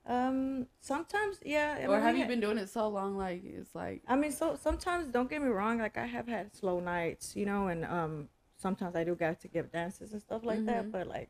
Um, 0.05 0.67
sometimes, 0.79 1.39
yeah. 1.43 1.85
or 1.87 1.99
have 1.99 2.15
you 2.17 2.25
been 2.25 2.39
doing 2.39 2.57
it 2.57 2.69
so 2.69 2.87
long? 2.87 3.17
Like 3.17 3.41
it's 3.43 3.73
like. 3.73 4.03
I 4.07 4.15
mean, 4.15 4.31
so 4.31 4.57
sometimes 4.61 5.07
don't 5.07 5.29
get 5.29 5.41
me 5.41 5.49
wrong. 5.49 5.79
Like 5.79 5.97
I 5.97 6.05
have 6.05 6.27
had 6.27 6.55
slow 6.55 6.79
nights, 6.79 7.35
you 7.35 7.45
know, 7.45 7.67
and 7.67 7.83
um, 7.85 8.29
sometimes 8.57 8.95
I 8.95 9.03
do 9.03 9.15
got 9.15 9.39
to 9.41 9.47
give 9.47 9.71
dances 9.71 10.11
and 10.11 10.21
stuff 10.21 10.43
like 10.43 10.57
mm-hmm. 10.59 10.67
that. 10.67 10.91
But 10.91 11.07
like, 11.07 11.29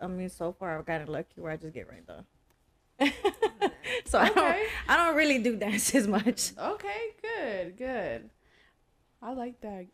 I 0.00 0.06
mean, 0.06 0.28
so 0.28 0.52
far 0.52 0.78
I've 0.78 0.86
gotten 0.86 1.08
lucky 1.08 1.40
where 1.40 1.52
I 1.52 1.56
just 1.56 1.74
get 1.74 1.88
right 1.88 2.06
done. 2.06 2.24
so 4.06 4.20
okay. 4.20 4.30
I 4.30 4.34
don't, 4.34 4.68
I 4.88 4.96
don't 4.96 5.16
really 5.16 5.38
do 5.38 5.56
dances 5.56 6.06
much. 6.18 6.52
Okay, 6.58 7.14
good, 7.22 7.76
good. 7.76 8.30
I 9.22 9.32
like 9.32 9.60
that. 9.60 9.86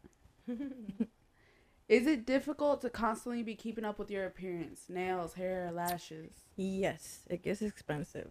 Is 1.89 2.07
it 2.07 2.25
difficult 2.25 2.81
to 2.81 2.91
constantly 2.91 3.43
be 3.43 3.55
keeping 3.55 3.85
up 3.85 3.99
with 3.99 4.11
your 4.11 4.25
appearance, 4.25 4.87
nails, 4.89 5.35
hair, 5.35 5.71
lashes? 5.73 6.33
Yes, 6.57 7.21
it 7.29 7.43
gets 7.43 7.61
expensive. 7.61 8.31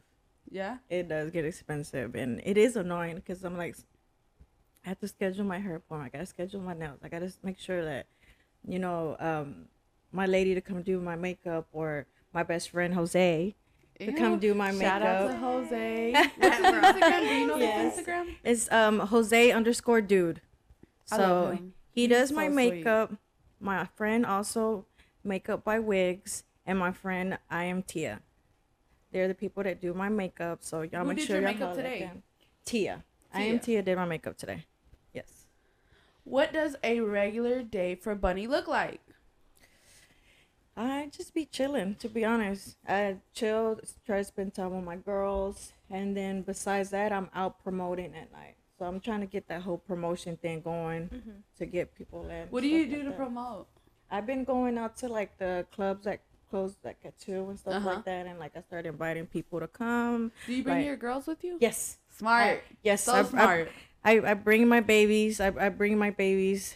Yeah, 0.49 0.77
it 0.89 1.07
does 1.07 1.29
get 1.29 1.45
expensive, 1.45 2.15
and 2.15 2.41
it 2.43 2.57
is 2.57 2.75
annoying 2.75 3.15
because 3.15 3.43
I'm 3.43 3.57
like, 3.57 3.75
I 4.85 4.89
have 4.89 4.99
to 4.99 5.07
schedule 5.07 5.45
my 5.45 5.59
hair 5.59 5.75
appointment. 5.75 6.13
I 6.13 6.17
gotta 6.17 6.25
schedule 6.25 6.61
my 6.61 6.73
nails. 6.73 6.99
I 7.03 7.09
gotta 7.09 7.31
make 7.43 7.59
sure 7.59 7.85
that 7.85 8.07
you 8.67 8.79
know, 8.79 9.15
um, 9.19 9.65
my 10.11 10.25
lady 10.25 10.53
to 10.53 10.61
come 10.61 10.81
do 10.81 10.99
my 10.99 11.15
makeup 11.15 11.67
or 11.71 12.05
my 12.33 12.43
best 12.43 12.69
friend 12.69 12.93
Jose 12.93 13.55
to 13.99 14.05
Ew. 14.05 14.17
come 14.17 14.39
do 14.39 14.53
my 14.53 14.71
Shout 14.71 15.01
makeup. 15.01 15.01
Shout 15.01 15.03
out 15.03 15.27
to 15.31 15.37
Jose. 15.37 16.13
Instagram? 16.41 17.19
Do 17.21 17.35
you 17.35 17.47
know 17.47 17.57
yes. 17.57 17.99
Instagram? 17.99 18.35
It's 18.43 18.71
um 18.71 18.99
Jose 18.99 19.51
underscore 19.51 20.01
dude. 20.01 20.41
So 21.05 21.59
he 21.91 22.07
does 22.07 22.31
my 22.31 22.49
makeup. 22.49 23.09
Sweet. 23.09 23.19
My 23.59 23.85
friend 23.95 24.25
also 24.25 24.85
makeup 25.23 25.63
by 25.63 25.79
Wigs, 25.79 26.43
and 26.65 26.77
my 26.77 26.91
friend 26.91 27.37
I 27.49 27.65
am 27.65 27.83
Tia. 27.83 28.21
They're 29.11 29.27
the 29.27 29.35
people 29.35 29.63
that 29.63 29.79
do 29.79 29.93
my 29.93 30.09
makeup. 30.09 30.59
So 30.61 30.81
y'all 30.81 31.01
Who 31.01 31.13
make 31.13 31.19
sure 31.19 31.35
y'all 31.37 31.45
makeup 31.45 31.75
today. 31.75 31.99
Tia. 31.99 32.13
Tia. 32.65 33.03
I 33.33 33.41
am 33.43 33.59
Tia 33.59 33.81
did 33.81 33.95
my 33.95 34.05
makeup 34.05 34.37
today. 34.37 34.65
What 36.23 36.53
does 36.53 36.75
a 36.83 37.01
regular 37.01 37.63
day 37.63 37.95
for 37.95 38.15
Bunny 38.15 38.47
look 38.47 38.67
like? 38.67 39.01
I 40.75 41.09
just 41.15 41.33
be 41.33 41.45
chilling, 41.45 41.95
to 41.95 42.09
be 42.09 42.25
honest. 42.25 42.77
I 42.87 43.17
chill, 43.33 43.79
try 44.05 44.17
to 44.17 44.23
spend 44.23 44.55
time 44.55 44.75
with 44.75 44.83
my 44.83 44.95
girls, 44.95 45.73
and 45.89 46.17
then 46.17 46.41
besides 46.41 46.89
that, 46.89 47.11
I'm 47.11 47.29
out 47.35 47.61
promoting 47.63 48.15
at 48.15 48.31
night. 48.31 48.55
So 48.79 48.85
I'm 48.85 48.99
trying 48.99 49.19
to 49.19 49.27
get 49.27 49.47
that 49.49 49.61
whole 49.61 49.77
promotion 49.77 50.35
thing 50.37 50.61
going 50.61 51.09
mm-hmm. 51.09 51.31
to 51.59 51.65
get 51.65 51.93
people 51.93 52.27
in. 52.27 52.47
What 52.49 52.61
do 52.61 52.69
you 52.69 52.87
do 52.87 52.95
like 52.95 53.03
to 53.03 53.09
that. 53.09 53.17
promote? 53.17 53.67
I've 54.09 54.25
been 54.25 54.43
going 54.43 54.77
out 54.77 54.97
to 54.97 55.07
like 55.07 55.37
the 55.37 55.65
clubs 55.71 56.05
that 56.05 56.21
close 56.49 56.75
like 56.83 56.97
at 57.03 57.19
two 57.19 57.49
and 57.49 57.59
stuff 57.59 57.75
uh-huh. 57.75 57.95
like 57.95 58.05
that, 58.05 58.25
and 58.25 58.39
like 58.39 58.53
I 58.55 58.61
started 58.61 58.89
inviting 58.89 59.27
people 59.27 59.59
to 59.59 59.67
come. 59.67 60.31
Do 60.47 60.53
you 60.53 60.63
bring 60.63 60.77
like, 60.77 60.85
your 60.85 60.97
girls 60.97 61.27
with 61.27 61.43
you? 61.43 61.57
Yes. 61.59 61.97
Smart. 62.17 62.43
I, 62.43 62.61
yes. 62.81 63.03
So 63.03 63.13
I, 63.13 63.23
smart. 63.23 63.67
I, 63.67 63.71
I, 64.03 64.19
I 64.19 64.33
bring 64.33 64.67
my 64.67 64.81
babies. 64.81 65.39
I, 65.39 65.47
I 65.59 65.69
bring 65.69 65.97
my 65.97 66.09
babies. 66.11 66.75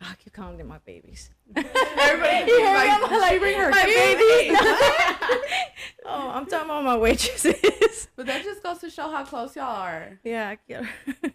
I 0.00 0.14
keep 0.22 0.32
calling 0.32 0.58
them 0.58 0.68
my 0.68 0.78
babies. 0.78 1.30
Everybody, 1.56 2.46
you 2.50 2.64
like, 2.64 3.10
like, 3.10 3.40
bring 3.40 3.58
her 3.58 3.70
my 3.70 3.84
babies. 3.84 4.58
oh, 6.04 6.30
I'm 6.30 6.46
talking 6.46 6.66
about 6.66 6.84
my 6.84 6.96
waitresses. 6.96 8.08
But 8.14 8.26
that 8.26 8.44
just 8.44 8.62
goes 8.62 8.78
to 8.78 8.90
show 8.90 9.10
how 9.10 9.24
close 9.24 9.56
y'all 9.56 9.64
are. 9.64 10.20
Yeah. 10.22 10.54
yeah. 10.68 10.86
okay. 11.24 11.32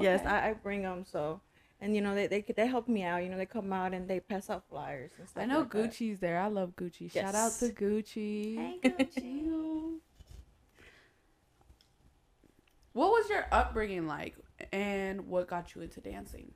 Yes, 0.00 0.24
I, 0.24 0.50
I 0.50 0.52
bring 0.54 0.82
them 0.82 1.04
so 1.10 1.40
and 1.80 1.94
you 1.94 2.00
know 2.00 2.14
they, 2.14 2.26
they 2.26 2.40
they 2.40 2.66
help 2.66 2.88
me 2.88 3.04
out. 3.04 3.22
You 3.22 3.28
know 3.28 3.36
they 3.36 3.46
come 3.46 3.72
out 3.72 3.94
and 3.94 4.08
they 4.08 4.20
pass 4.20 4.50
out 4.50 4.64
flyers 4.68 5.12
and 5.18 5.28
stuff. 5.28 5.42
I 5.42 5.46
know 5.46 5.60
like 5.60 5.70
Gucci's 5.70 6.20
that. 6.20 6.26
there. 6.26 6.40
I 6.40 6.48
love 6.48 6.72
Gucci. 6.76 7.10
Yes. 7.12 7.24
Shout 7.24 7.34
out 7.34 7.52
to 7.60 7.68
Gucci. 7.68 8.56
Hey 8.56 8.78
Gucci. 8.82 10.00
What 12.92 13.10
was 13.10 13.28
your 13.28 13.46
upbringing 13.52 14.06
like, 14.06 14.34
and 14.72 15.28
what 15.28 15.48
got 15.48 15.74
you 15.74 15.82
into 15.82 16.00
dancing? 16.00 16.52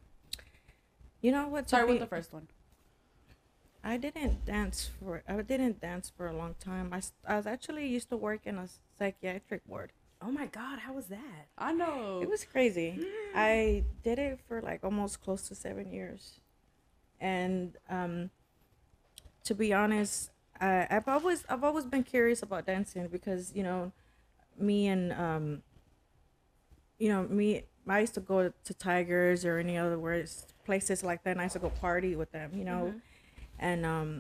You 1.21 1.33
know 1.33 1.49
what? 1.49 1.71
Sorry, 1.71 1.87
be... 1.87 1.93
with 1.93 2.01
the 2.01 2.07
first 2.07 2.33
one. 2.33 2.49
I 3.85 3.97
didn't 3.97 4.45
dance 4.45 4.91
for 4.99 5.23
I 5.29 5.43
didn't 5.43 5.81
dance 5.81 6.13
for 6.17 6.27
a 6.27 6.33
long 6.33 6.55
time. 6.61 6.91
I, 6.93 7.03
I 7.27 7.37
was 7.37 7.47
actually 7.47 7.87
used 7.89 8.11
to 8.11 8.17
work 8.17 8.43
in 8.45 8.59
a 8.59 8.69
psychiatric 8.99 9.63
ward. 9.67 9.93
Oh 10.21 10.31
my 10.31 10.47
god, 10.47 10.81
how 10.81 10.93
was 10.93 11.07
that? 11.07 11.49
I 11.59 11.73
know. 11.73 12.21
It 12.23 12.29
was 12.29 12.45
crazy. 12.45 13.05
I 13.35 13.85
did 14.05 14.19
it 14.21 14.39
for 14.47 14.63
like 14.63 14.85
almost 14.85 15.21
close 15.21 15.49
to 15.49 15.55
7 15.55 15.91
years. 15.91 16.39
And 17.21 17.77
um 17.89 18.31
to 19.45 19.55
be 19.55 19.73
honest, 19.73 20.31
I 20.61 20.87
I've 20.89 21.09
always 21.09 21.45
I've 21.49 21.65
always 21.65 21.85
been 21.85 22.05
curious 22.05 22.43
about 22.43 22.67
dancing 22.67 23.09
because, 23.09 23.53
you 23.53 23.65
know, 23.65 23.91
me 24.57 24.87
and 24.87 25.13
um 25.13 25.63
you 27.03 27.09
know, 27.09 27.23
me 27.25 27.65
I 27.89 27.99
used 28.07 28.15
to 28.15 28.21
go 28.21 28.53
to 28.69 28.75
Tigers 28.75 29.45
or 29.45 29.59
any 29.59 29.77
other 29.77 29.99
words 29.99 30.47
places 30.65 31.03
like 31.03 31.21
that 31.25 31.33
and 31.33 31.41
I 31.41 31.45
used 31.45 31.55
to 31.55 31.59
go 31.59 31.71
party 31.71 32.15
with 32.15 32.31
them, 32.31 32.53
you 32.55 32.65
know. 32.71 32.83
Mhm. 32.95 33.01
And 33.59 33.81
um 33.95 34.11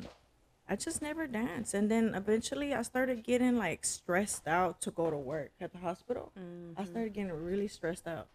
I 0.69 0.75
just 0.77 1.01
never 1.03 1.25
danced. 1.27 1.75
And 1.75 1.91
then 1.93 2.15
eventually 2.15 2.75
I 2.75 2.83
started 2.83 3.23
getting 3.23 3.57
like 3.67 3.85
stressed 3.85 4.47
out 4.49 4.81
to 4.85 4.91
go 4.91 5.11
to 5.11 5.17
work 5.17 5.53
at 5.61 5.71
the 5.73 5.79
hospital. 5.79 6.33
Mm-hmm. 6.39 6.81
I 6.81 6.85
started 6.85 7.13
getting 7.13 7.33
really 7.51 7.69
stressed 7.69 8.07
out. 8.09 8.27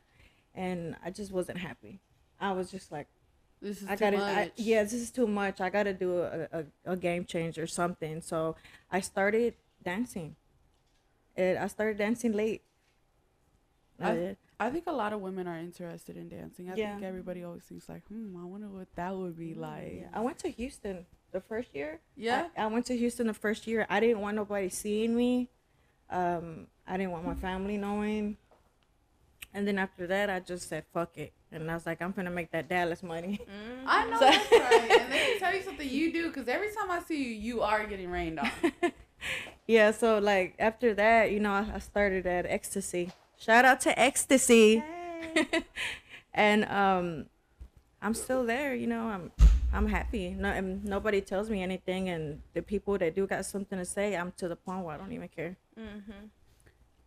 And 0.56 0.96
I 1.04 1.10
just 1.20 1.32
wasn't 1.32 1.58
happy. 1.70 2.00
I 2.40 2.54
was 2.54 2.72
just 2.72 2.90
like 2.92 3.08
This 3.62 3.82
is 3.82 3.88
I 3.90 3.96
too 3.96 4.00
gotta, 4.06 4.18
much. 4.18 4.38
I, 4.38 4.52
yeah, 4.56 4.84
this 4.84 4.94
is 4.94 5.12
too 5.12 5.28
much. 5.28 5.60
I 5.60 5.70
gotta 5.70 5.94
do 5.94 6.10
a, 6.20 6.48
a, 6.60 6.66
a 6.94 6.96
game 6.96 7.26
change 7.26 7.58
or 7.58 7.68
something. 7.68 8.22
So 8.22 8.56
I 8.92 9.02
started 9.02 9.56
dancing. 9.84 10.36
It, 11.36 11.58
I 11.58 11.68
started 11.68 11.98
dancing 11.98 12.32
late. 12.32 12.62
I 14.00 14.12
I- 14.12 14.38
I 14.60 14.72
think 14.72 14.86
a 14.88 14.92
lot 14.92 15.14
of 15.14 15.22
women 15.22 15.48
are 15.48 15.58
interested 15.60 16.18
in 16.18 16.30
dancing. 16.30 16.68
I 16.72 16.76
Yeah. 16.76 16.94
think 16.94 17.04
everybody 17.04 17.44
always 17.44 17.62
thinks 17.64 17.88
like, 17.88 18.04
hmm, 18.08 18.36
I 18.42 18.44
wonder 18.44 18.68
what 18.68 18.88
that 18.96 19.16
would 19.16 19.38
be 19.38 19.54
like. 19.54 19.98
Yeah. 20.02 20.08
I 20.12 20.22
went 20.22 20.40
to 20.40 20.50
Houston 20.50 21.06
the 21.32 21.42
first 21.42 21.76
year. 21.76 22.00
Yeah. 22.16 22.48
I, 22.58 22.64
I 22.64 22.66
went 22.68 22.88
to 22.88 22.98
Houston 22.98 23.28
the 23.28 23.36
first 23.36 23.68
year. 23.68 23.86
I 23.88 24.00
didn't 24.00 24.20
want 24.20 24.36
nobody 24.36 24.70
seeing 24.70 25.16
me. 25.16 25.50
Um, 26.10 26.66
I 26.88 26.98
didn't 26.98 27.12
want 27.12 27.24
my 27.26 27.36
family 27.36 27.78
knowing. 27.78 28.38
And 29.54 29.68
then 29.68 29.78
after 29.78 30.08
that, 30.08 30.28
I 30.32 30.40
just 30.40 30.68
said, 30.70 30.86
fuck 30.92 31.16
it. 31.20 31.34
And 31.52 31.70
I 31.70 31.76
was 31.76 31.86
like, 31.86 32.02
I'm 32.02 32.12
gonna 32.12 32.32
make 32.32 32.50
that 32.52 32.68
Dallas 32.68 33.04
money. 33.04 33.40
I 33.86 34.06
know 34.10 34.18
So- 34.20 34.26
that's 34.26 34.52
right. 34.52 34.92
And 35.02 35.10
let 35.12 35.34
me 35.34 35.40
tell 35.40 35.54
you 35.56 35.62
something 35.70 35.88
you 35.88 36.12
do, 36.12 36.28
because 36.30 36.48
every 36.48 36.72
time 36.74 36.90
I 36.90 37.00
see 37.02 37.24
you, 37.24 37.30
you 37.30 37.62
are 37.62 37.86
getting 37.86 38.10
rained 38.10 38.40
on. 38.40 38.50
yeah, 39.68 39.92
so 39.92 40.18
like 40.18 40.56
after 40.58 40.96
that, 40.96 41.32
you 41.32 41.40
know, 41.40 41.52
I, 41.52 41.74
I 41.76 41.80
started 41.80 42.26
at 42.26 42.48
Ecstasy. 42.48 43.12
Shout 43.38 43.66
out 43.66 43.82
to 43.82 43.98
Ecstasy. 44.00 44.84
and 46.34 46.66
um 46.66 47.26
I'm 48.02 48.14
still 48.14 48.46
there, 48.46 48.76
you 48.76 48.88
know. 48.88 49.08
I'm 49.08 49.32
I'm 49.74 49.88
happy. 49.88 50.30
No, 50.30 50.50
and 50.50 50.84
nobody 50.86 51.20
tells 51.22 51.50
me 51.50 51.62
anything 51.62 52.10
and 52.10 52.42
the 52.54 52.62
people 52.62 52.98
that 53.00 53.16
do 53.16 53.28
got 53.28 53.46
something 53.46 53.78
to 53.78 53.86
say, 53.86 54.16
I'm 54.16 54.32
to 54.38 54.48
the 54.48 54.56
point 54.56 54.86
where 54.86 54.96
I 54.96 54.98
don't 54.98 55.12
even 55.12 55.28
care. 55.28 55.58
Mm-hmm. 55.78 56.12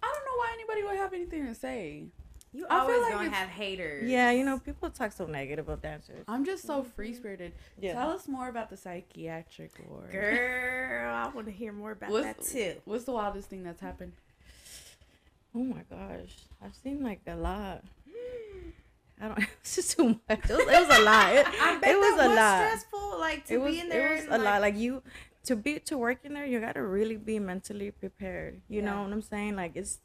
I 0.02 0.06
don't 0.06 0.24
know 0.24 0.36
why 0.36 0.50
anybody 0.54 0.82
would 0.82 0.96
have 0.96 1.12
anything 1.12 1.46
to 1.46 1.54
say. 1.54 2.04
You 2.52 2.66
I 2.68 2.80
always 2.80 3.00
like 3.02 3.12
gonna 3.12 3.30
have 3.30 3.48
haters. 3.48 4.10
Yeah, 4.10 4.32
you 4.32 4.44
know, 4.44 4.58
people 4.58 4.90
talk 4.90 5.12
so 5.12 5.24
negative 5.26 5.68
about 5.68 5.82
dancers. 5.82 6.24
I'm 6.26 6.44
just 6.44 6.64
so 6.66 6.82
free 6.82 7.14
spirited. 7.14 7.52
Yeah. 7.80 7.92
Tell 7.94 8.10
us 8.10 8.26
more 8.26 8.48
about 8.48 8.70
the 8.70 8.76
psychiatric 8.76 9.70
ward. 9.88 10.10
Girl, 10.10 11.14
I 11.14 11.28
want 11.28 11.46
to 11.46 11.52
hear 11.52 11.72
more 11.72 11.92
about 11.92 12.10
What's- 12.10 12.24
that 12.24 12.42
too. 12.42 12.80
What's 12.84 13.04
the 13.04 13.12
wildest 13.12 13.48
thing 13.50 13.62
that's 13.62 13.80
happened? 13.80 14.12
Oh 15.54 15.64
my 15.64 15.82
gosh, 15.90 16.36
I've 16.62 16.74
seen 16.74 17.02
like 17.02 17.20
a 17.26 17.34
lot. 17.36 17.82
I 19.20 19.28
don't. 19.28 19.38
It's 19.60 19.74
just 19.76 19.96
too 19.96 20.08
much. 20.28 20.40
It 20.48 20.50
was, 20.50 20.60
it 20.60 20.88
was 20.88 20.98
a 20.98 21.02
lot. 21.02 21.32
It, 21.34 21.46
it 21.92 21.98
was 21.98 22.24
a 22.24 22.28
lot. 22.28 22.56
stressful, 22.66 23.18
like 23.20 23.46
to 23.46 23.54
It 23.54 23.60
was. 23.60 23.74
be 23.74 23.80
in 23.80 23.88
there. 23.88 24.14
it 24.16 24.28
was 24.30 24.40
a 24.40 24.42
lot. 24.42 24.60
Like 24.62 24.76
you, 24.76 25.02
to 25.44 25.56
be 25.56 25.78
to 25.80 25.98
work 25.98 26.18
in 26.24 26.34
there, 26.34 26.46
you 26.46 26.60
gotta 26.60 26.82
really 26.82 27.16
be 27.16 27.38
mentally 27.38 27.90
prepared. 27.90 28.60
You 28.68 28.80
Yeah. 28.80 28.86
know 28.86 29.02
what 29.02 29.12
I'm 29.12 29.22
saying? 29.22 29.56
Like 29.56 29.72
it's, 29.74 29.98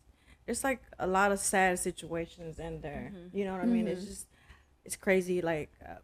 it's 0.47 0.63
like 0.63 0.81
a 0.99 1.08
lot 1.08 1.31
of 1.31 1.39
sad 1.39 1.79
situations 1.79 2.60
in 2.60 2.81
there. 2.81 3.12
Mm-hmm. 3.15 3.38
You 3.38 3.45
know 3.45 3.53
what 3.53 3.62
I 3.62 3.65
mean? 3.65 3.88
It's 3.88 4.03
just, 4.05 4.27
it's 4.84 4.95
crazy. 4.97 5.41
Like, 5.41 5.71
uh, 5.84 5.95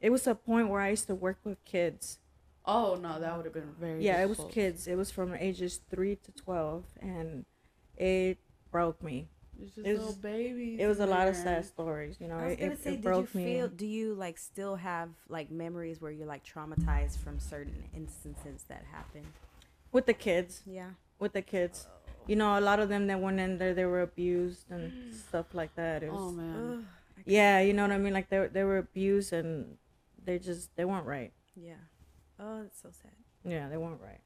it 0.00 0.10
was 0.10 0.26
a 0.26 0.34
point 0.34 0.68
where 0.68 0.80
I 0.82 0.90
used 0.90 1.06
to 1.06 1.14
work 1.14 1.38
with 1.44 1.64
kids. 1.64 2.18
Oh 2.66 2.96
no, 3.00 3.18
that 3.20 3.36
would 3.36 3.46
have 3.46 3.54
been 3.54 3.72
very. 3.80 4.04
yeah, 4.04 4.20
it 4.22 4.28
was 4.28 4.40
kids. 4.50 4.86
It 4.86 4.96
was 4.96 5.10
from 5.10 5.34
ages 5.34 5.80
three 5.90 6.16
to 6.16 6.30
twelve, 6.32 6.84
and 7.00 7.44
it 7.96 8.38
broke 8.74 9.02
me. 9.02 9.28
It's 9.60 9.74
just 9.76 9.86
It 9.86 9.98
was- 9.98 10.16
babies. 10.16 10.80
It 10.80 10.86
was 10.86 11.00
a 11.00 11.06
lot 11.06 11.28
of 11.28 11.36
sad 11.36 11.64
stories. 11.64 12.16
You 12.20 12.28
know, 12.28 12.38
I 12.38 12.44
was 12.46 12.52
it, 12.54 12.60
gonna 12.60 12.72
it, 12.72 12.82
say, 12.82 12.90
it 12.90 12.92
did 12.96 13.02
broke 13.02 13.34
you 13.34 13.40
me. 13.40 13.68
Do 13.76 13.86
you 13.86 14.14
like 14.14 14.36
still 14.36 14.76
have 14.76 15.10
like 15.28 15.48
memories 15.50 16.00
where 16.00 16.10
you're 16.10 16.26
like 16.26 16.44
traumatized 16.44 17.18
from 17.18 17.38
certain 17.38 17.84
instances 17.94 18.64
that 18.68 18.82
happened? 18.90 19.26
with 19.94 20.04
the 20.04 20.12
kids. 20.12 20.62
Yeah. 20.66 20.90
With 21.18 21.32
the 21.32 21.40
kids, 21.40 21.86
you 22.26 22.36
know, 22.36 22.58
a 22.58 22.60
lot 22.60 22.80
of 22.80 22.90
them 22.90 23.06
that 23.06 23.20
went 23.20 23.40
in 23.40 23.56
there, 23.56 23.72
they 23.72 23.86
were 23.86 24.02
abused 24.02 24.70
and 24.70 24.92
mm. 24.92 25.14
stuff 25.14 25.46
like 25.54 25.74
that. 25.76 26.02
It 26.02 26.10
oh, 26.12 26.14
was, 26.16 26.22
Oh 26.22 26.32
man. 26.32 26.88
yeah, 27.24 27.60
you 27.60 27.72
know 27.72 27.82
what 27.82 27.92
I 27.92 27.98
mean. 27.98 28.12
Like 28.12 28.28
they 28.28 28.48
they 28.48 28.64
were 28.64 28.78
abused 28.78 29.32
and 29.32 29.78
they 30.22 30.38
just 30.38 30.74
they 30.76 30.84
weren't 30.84 31.06
right. 31.06 31.32
Yeah. 31.54 31.80
Oh, 32.38 32.62
it's 32.66 32.82
so 32.82 32.90
sad. 32.90 33.12
Yeah, 33.44 33.68
they 33.68 33.76
weren't 33.76 34.00
right. 34.02 34.20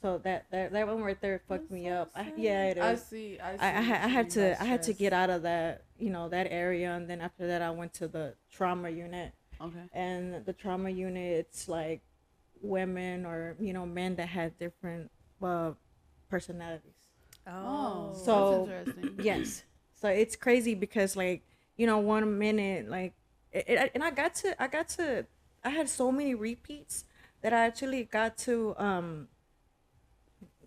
So 0.00 0.18
that 0.18 0.46
that, 0.50 0.72
that 0.72 0.86
one 0.86 1.02
right 1.02 1.20
there 1.20 1.40
fucked 1.48 1.62
That's 1.70 1.72
me 1.72 1.86
so 1.86 1.92
up. 1.92 2.10
I, 2.14 2.32
yeah, 2.36 2.66
it 2.66 2.78
I 2.78 2.94
see. 2.94 3.38
I 3.40 3.56
see. 3.56 3.62
I, 3.62 3.68
I, 3.68 3.78
I 4.04 4.08
had 4.08 4.30
to 4.30 4.56
by 4.58 4.64
I 4.64 4.64
had 4.64 4.82
to 4.84 4.92
get 4.92 5.12
out 5.12 5.30
of 5.30 5.42
that 5.42 5.84
you 5.98 6.10
know 6.10 6.28
that 6.28 6.46
area 6.50 6.92
and 6.94 7.08
then 7.10 7.20
after 7.20 7.46
that 7.48 7.62
I 7.62 7.70
went 7.70 7.94
to 7.94 8.08
the 8.08 8.34
trauma 8.50 8.90
unit 8.90 9.32
Okay. 9.60 9.82
and 9.92 10.44
the 10.46 10.52
trauma 10.52 10.90
unit 10.90 11.32
it's 11.40 11.68
like 11.68 12.00
women 12.62 13.26
or 13.26 13.56
you 13.58 13.72
know 13.72 13.84
men 13.86 14.14
that 14.16 14.28
had 14.28 14.56
different 14.58 15.10
uh, 15.42 15.72
personalities 16.30 16.92
Oh, 17.46 18.12
So- 18.24 18.68
that's 18.68 18.88
interesting. 18.96 19.16
yes 19.24 19.64
so 19.94 20.08
it's 20.08 20.36
crazy 20.36 20.74
because 20.74 21.16
like 21.16 21.42
you 21.76 21.86
know 21.86 21.98
one 21.98 22.38
minute 22.38 22.88
like 22.88 23.14
it, 23.52 23.64
it, 23.68 23.90
and 23.94 24.04
i 24.04 24.10
got 24.10 24.34
to 24.34 24.60
i 24.62 24.66
got 24.68 24.88
to 24.90 25.26
i 25.64 25.70
had 25.70 25.88
so 25.88 26.12
many 26.12 26.34
repeats 26.34 27.04
that 27.42 27.52
i 27.52 27.64
actually 27.66 28.04
got 28.04 28.36
to 28.36 28.74
um 28.78 29.28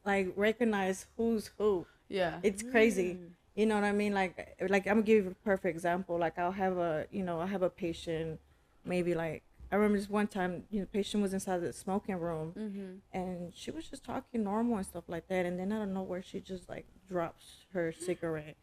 like 0.06 0.32
recognize 0.36 1.06
who's 1.18 1.52
who 1.58 1.86
Yeah. 2.10 2.40
it's 2.44 2.64
crazy 2.64 3.20
you 3.56 3.66
know 3.66 3.76
what 3.76 3.84
i 3.84 3.92
mean 3.92 4.14
like 4.14 4.56
like 4.70 4.86
i'm 4.88 4.96
gonna 4.96 5.02
give 5.04 5.26
you 5.26 5.32
a 5.32 5.44
perfect 5.46 5.76
example 5.76 6.18
like 6.18 6.38
i'll 6.40 6.52
have 6.52 6.78
a 6.78 7.06
you 7.12 7.24
know 7.24 7.40
i 7.40 7.46
have 7.46 7.62
a 7.62 7.70
patient 7.70 8.40
maybe 8.86 9.14
like 9.14 9.44
i 9.72 9.76
remember 9.76 9.98
this 9.98 10.10
one 10.10 10.28
time 10.28 10.64
you 10.72 10.80
know 10.80 10.88
patient 10.92 11.22
was 11.22 11.34
inside 11.34 11.60
the 11.60 11.74
smoking 11.74 12.16
room 12.18 12.54
mm-hmm. 12.58 12.94
and 13.18 13.54
she 13.54 13.70
was 13.72 13.88
just 13.90 14.04
talking 14.04 14.44
normal 14.44 14.78
and 14.78 14.86
stuff 14.86 15.04
like 15.08 15.28
that 15.28 15.46
and 15.46 15.60
then 15.60 15.72
I 15.72 15.78
don't 15.80 15.94
know 15.94 16.02
where 16.02 16.22
she 16.24 16.40
just 16.40 16.70
like 16.70 16.86
drops 17.10 17.66
her 17.74 17.92
cigarette 18.06 18.56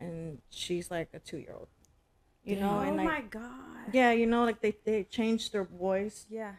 and 0.00 0.38
she's 0.50 0.90
like 0.90 1.08
a 1.12 1.18
two-year-old 1.18 1.68
you 2.44 2.56
know 2.56 2.76
oh 2.78 2.80
and 2.80 2.96
like 2.96 3.06
my 3.06 3.20
god. 3.22 3.50
yeah 3.92 4.12
you 4.12 4.26
know 4.26 4.44
like 4.44 4.60
they, 4.60 4.74
they 4.84 5.02
changed 5.04 5.52
their 5.52 5.64
voice 5.64 6.26
Yeah. 6.30 6.52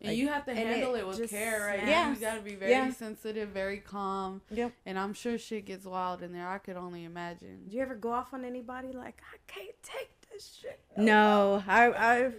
And 0.00 0.10
Like- 0.10 0.18
you 0.18 0.28
have 0.28 0.44
to 0.44 0.54
handle 0.54 0.94
it 0.94 1.00
it, 1.00 1.06
with 1.06 1.16
just 1.16 1.32
care, 1.32 1.60
right? 1.66 1.86
Yeah. 1.86 2.10
You 2.12 2.16
gotta 2.20 2.42
be 2.42 2.54
very 2.54 2.70
Yeah. 2.70 2.90
sensitive, 2.92 3.48
very 3.48 3.78
calm. 3.78 4.42
yep 4.50 4.72
And 4.84 4.98
I'm 4.98 5.14
sure 5.14 5.38
shit 5.38 5.64
gets 5.64 5.86
wild 5.86 6.22
in 6.22 6.32
there. 6.32 6.46
I 6.48 6.58
could 6.58 6.76
only 6.76 7.04
imagine. 7.04 7.64
Do 7.68 7.74
you 7.76 7.82
ever 7.82 7.94
go 7.94 8.10
off 8.12 8.34
on 8.34 8.44
anybody 8.44 8.92
like 8.92 9.22
I 9.32 9.38
can't 9.46 9.82
take 9.82 10.10
this 10.30 10.58
shit? 10.60 10.78
no 10.98 11.62
i 11.66 11.90
i've 12.16 12.34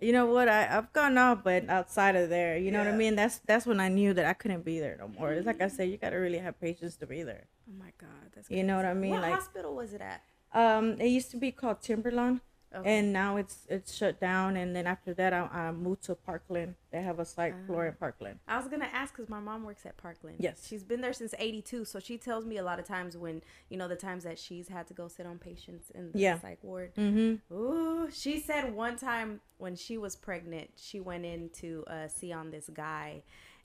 you 0.00 0.12
know 0.12 0.26
what 0.26 0.48
I, 0.48 0.68
i've 0.76 0.92
gone 0.92 1.16
off 1.18 1.42
but 1.42 1.68
outside 1.68 2.14
of 2.14 2.28
there 2.28 2.56
you 2.58 2.70
know 2.70 2.78
what 2.78 2.86
i 2.88 2.92
mean 2.96 3.16
that's 3.16 3.38
that's 3.38 3.66
when 3.66 3.80
i 3.80 3.88
knew 3.88 4.12
that 4.14 4.24
i 4.26 4.32
couldn't 4.34 4.64
be 4.64 4.78
there 4.78 4.96
no 4.98 5.08
more 5.08 5.32
it's 5.32 5.46
like 5.46 5.60
i 5.60 5.66
said 5.68 5.88
you 5.88 5.96
gotta 5.96 6.18
really 6.18 6.38
have 6.38 6.60
patience 6.60 6.94
to 6.96 7.06
be 7.06 7.22
there 7.24 7.44
Oh 7.68 7.72
my 7.78 7.92
god, 7.98 8.10
that's 8.34 8.48
You 8.50 8.62
know 8.62 8.76
what 8.76 8.84
I 8.84 8.90
crazy. 8.92 9.00
mean? 9.00 9.10
What 9.12 9.22
Like- 9.22 9.34
hospital 9.34 9.74
was 9.74 9.94
it 9.94 10.00
at? 10.00 10.20
um 10.52 11.00
it 11.00 11.06
used 11.08 11.30
to 11.32 11.38
be 11.38 11.50
called 11.50 11.80
Timberlawn 11.80 12.40
Okay. 12.74 12.98
and 12.98 13.12
now 13.12 13.36
it's 13.36 13.66
it's 13.68 13.94
shut 13.94 14.18
down 14.20 14.56
and 14.56 14.74
then 14.74 14.86
after 14.86 15.14
that 15.14 15.32
i, 15.32 15.48
I 15.52 15.70
moved 15.72 16.02
to 16.04 16.14
parkland 16.14 16.74
they 16.90 17.02
have 17.02 17.18
a 17.18 17.24
psych 17.24 17.54
floor 17.66 17.84
Ah. 17.84 17.88
in 17.88 17.94
parkland 17.94 18.38
I 18.48 18.56
was 18.58 18.68
gonna 18.68 18.88
ask 18.92 19.14
because 19.14 19.28
my 19.28 19.40
mom 19.40 19.64
works 19.64 19.84
at 19.86 19.96
Parkland. 19.96 20.36
Yes. 20.38 20.66
she's 20.68 20.84
been 20.84 21.00
there 21.00 21.12
since 21.12 21.34
'82, 21.38 21.84
so 21.86 21.98
she 22.00 22.18
tells 22.18 22.44
me 22.46 22.56
a 22.58 22.62
lot 22.62 22.78
of 22.78 22.84
times 22.86 23.16
when 23.16 23.42
you 23.68 23.76
know 23.76 23.88
the 23.88 23.96
times 23.96 24.22
that 24.24 24.38
she's 24.38 24.68
had 24.68 24.86
to 24.88 24.94
go 24.94 25.08
sit 25.08 25.26
on 25.26 25.38
patients 25.38 25.90
in 25.90 26.12
the 26.12 26.18
Yeah. 26.18 26.38
psych 26.40 26.58
ward. 26.62 26.94
mm-hmm 26.96 27.54
Ooh, 27.54 28.08
she 28.12 28.38
said 28.40 28.74
one 28.74 28.96
time 28.96 29.40
when 29.58 29.74
she 29.76 29.96
was 29.98 30.14
pregnant, 30.16 30.70
she 30.76 31.00
went 31.00 31.24
in 31.24 31.48
to 31.60 31.84
uh, 31.86 32.08
see 32.08 32.32
on 32.32 32.50
this 32.50 32.68
guy, 32.72 33.22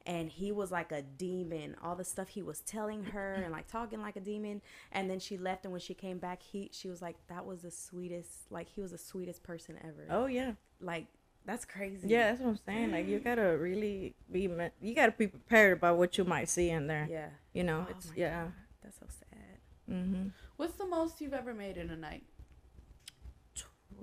and 0.10 0.30
he 0.30 0.52
was 0.52 0.72
like 0.72 0.92
a 0.92 1.02
demon. 1.04 1.76
All 1.84 1.96
the 1.96 2.04
stuff 2.04 2.30
he 2.30 2.42
was 2.42 2.60
telling 2.62 3.04
her 3.14 3.34
and 3.44 3.52
like 3.52 3.68
talking 3.68 4.02
like 4.02 4.16
a 4.16 4.20
demon. 4.34 4.62
And 4.92 5.10
then 5.10 5.20
she 5.20 5.38
left, 5.38 5.66
and 5.66 5.72
when 5.72 5.82
she 5.82 5.94
came 5.94 6.18
back, 6.18 6.42
he 6.42 6.70
she 6.74 6.88
was 6.90 7.02
like, 7.02 7.16
"That 7.28 7.46
was 7.46 7.62
the 7.62 7.72
sweetest. 7.72 8.52
Like 8.52 8.68
he 8.76 8.82
was 8.82 8.92
the 8.92 8.98
sweetest 8.98 9.44
person 9.44 9.76
ever. 9.84 10.06
oh 10.10 10.26
yeah 10.26 10.54
Like 10.82 11.06
that's 11.46 11.66
crazy. 11.66 12.08
yeah 12.08 12.30
that's 12.30 12.42
what 12.42 12.50
i'm 12.50 12.60
saying 12.66 12.92
like 12.92 13.08
you 13.08 13.18
gotta 13.18 13.58
really 13.58 14.14
be 14.32 14.48
me- 14.48 14.76
you 14.82 14.94
gotta 14.94 15.14
be 15.18 15.26
prepared 15.28 15.78
about 15.78 15.98
what 15.98 16.18
you 16.18 16.24
might 16.26 16.48
see 16.50 16.70
in 16.70 16.86
there 16.86 17.08
yeah. 17.10 17.30
you 17.54 17.64
know 17.64 17.86
Oh 17.88 17.92
it's 17.92 18.12
yeah 18.16 18.44
God, 18.44 18.54
that's 18.84 18.98
so 19.00 19.06
sad. 19.22 19.58
mm-hmm 19.96 20.28
What's 20.58 20.76
the 20.76 20.86
most 20.86 21.22
you've 21.22 21.34
ever 21.34 21.54
made 21.54 21.78
in 21.78 21.90
a 21.90 21.96
night? 21.96 22.24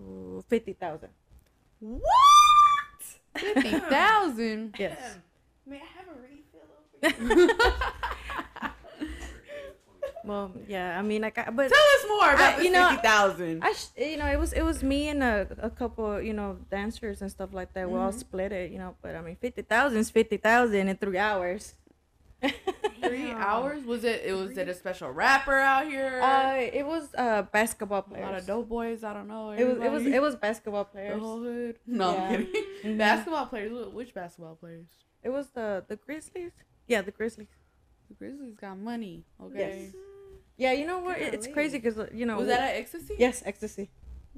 Ooh, 0.01 0.43
50000 0.49 1.09
What? 1.81 2.03
Fifty 3.37 3.71
thousand. 3.95 4.75
Yes. 4.79 5.19
May 5.67 5.77
I 5.77 5.89
have 5.99 6.09
a 6.09 6.21
refill 6.21 6.69
over 7.27 7.33
here? 7.45 8.71
Well, 10.25 10.51
yeah. 10.67 10.99
I 10.99 11.03
mean, 11.03 11.23
like, 11.23 11.39
I, 11.39 11.51
but 11.51 11.69
Tell 11.69 11.79
us 11.79 12.05
more 12.09 12.33
about 12.35 12.55
I- 12.55 12.57
the 12.59 12.65
you 12.65 12.71
know, 12.73 12.89
fifty 12.91 13.07
thousand. 13.07 13.63
I, 13.63 13.73
sh- 13.75 13.87
you 13.97 14.17
know, 14.17 14.27
it 14.27 14.41
was 14.41 14.53
it 14.53 14.63
was 14.63 14.83
me 14.83 15.09
and 15.09 15.23
a, 15.23 15.47
a 15.61 15.71
couple, 15.71 16.21
you 16.21 16.33
know, 16.33 16.59
dancers 16.69 17.23
and 17.23 17.31
stuff 17.31 17.51
like 17.53 17.73
that. 17.75 17.89
We 17.89 17.97
all 17.97 18.11
Mhm. 18.11 18.19
split 18.19 18.51
it, 18.51 18.73
you 18.73 18.79
know. 18.79 18.97
But 19.03 19.15
I 19.15 19.21
mean, 19.21 19.37
fifty 19.37 19.63
thousand 19.63 19.99
is 19.99 20.11
fifty 20.11 20.37
thousand 20.37 20.89
in 20.89 20.97
three 20.97 21.19
hours. 21.19 21.75
Three 22.43 23.27
Damn. 23.29 23.37
hours? 23.41 23.85
Was 23.85 24.03
it? 24.03 24.23
It 24.25 24.33
was 24.33 24.59
it 24.59 24.69
a 24.69 24.75
special 24.75 25.11
rapper 25.13 25.55
out 25.55 25.87
here? 25.87 26.21
Uh, 26.21 26.57
it 26.57 26.85
was 26.85 27.09
uh 27.17 27.43
basketball 27.43 28.03
player. 28.03 28.25
a 28.25 28.27
lot 28.27 28.39
of 28.39 28.47
dope 28.47 28.69
boys. 28.69 29.05
I 29.05 29.13
don't 29.15 29.29
know. 29.29 29.51
It 29.53 29.63
was 29.65 29.79
it 29.79 29.91
was 29.93 30.07
it 30.07 30.21
was 30.21 30.35
basketball 30.35 30.87
players 30.87 31.15
the 31.15 31.19
players. 31.21 31.23
whole 31.23 31.43
hood. 31.43 31.79
No, 31.87 32.15
Yeah. 32.15 32.23
I'm 32.25 32.47
kidding. 32.47 32.65
Mhm. 32.85 32.99
Basketball 32.99 33.47
players. 33.47 33.89
Which 33.93 34.13
basketball 34.13 34.57
players? 34.57 34.87
It 35.27 35.31
was 35.39 35.47
the 35.59 35.69
the 35.91 35.97
Grizzlies. 35.97 36.53
Yeah, 36.87 37.03
the 37.03 37.11
Grizzlies. 37.19 37.53
The 38.09 38.15
Grizzlies 38.15 38.55
got 38.65 38.79
money. 38.79 39.25
Okay. 39.43 39.59
Yes. 39.59 39.95
Yeah, 40.57 40.73
you 40.79 40.87
know 40.87 41.01
what? 41.07 41.19
It- 41.19 41.35
It's 41.35 41.49
crazy 41.57 41.79
because 41.79 41.99
you 42.15 42.25
know. 42.29 42.37
Was 42.39 42.47
that 42.55 42.61
at 42.71 42.77
ecstasy? 42.83 43.15
yes, 43.19 43.43
ecstasy, 43.45 43.91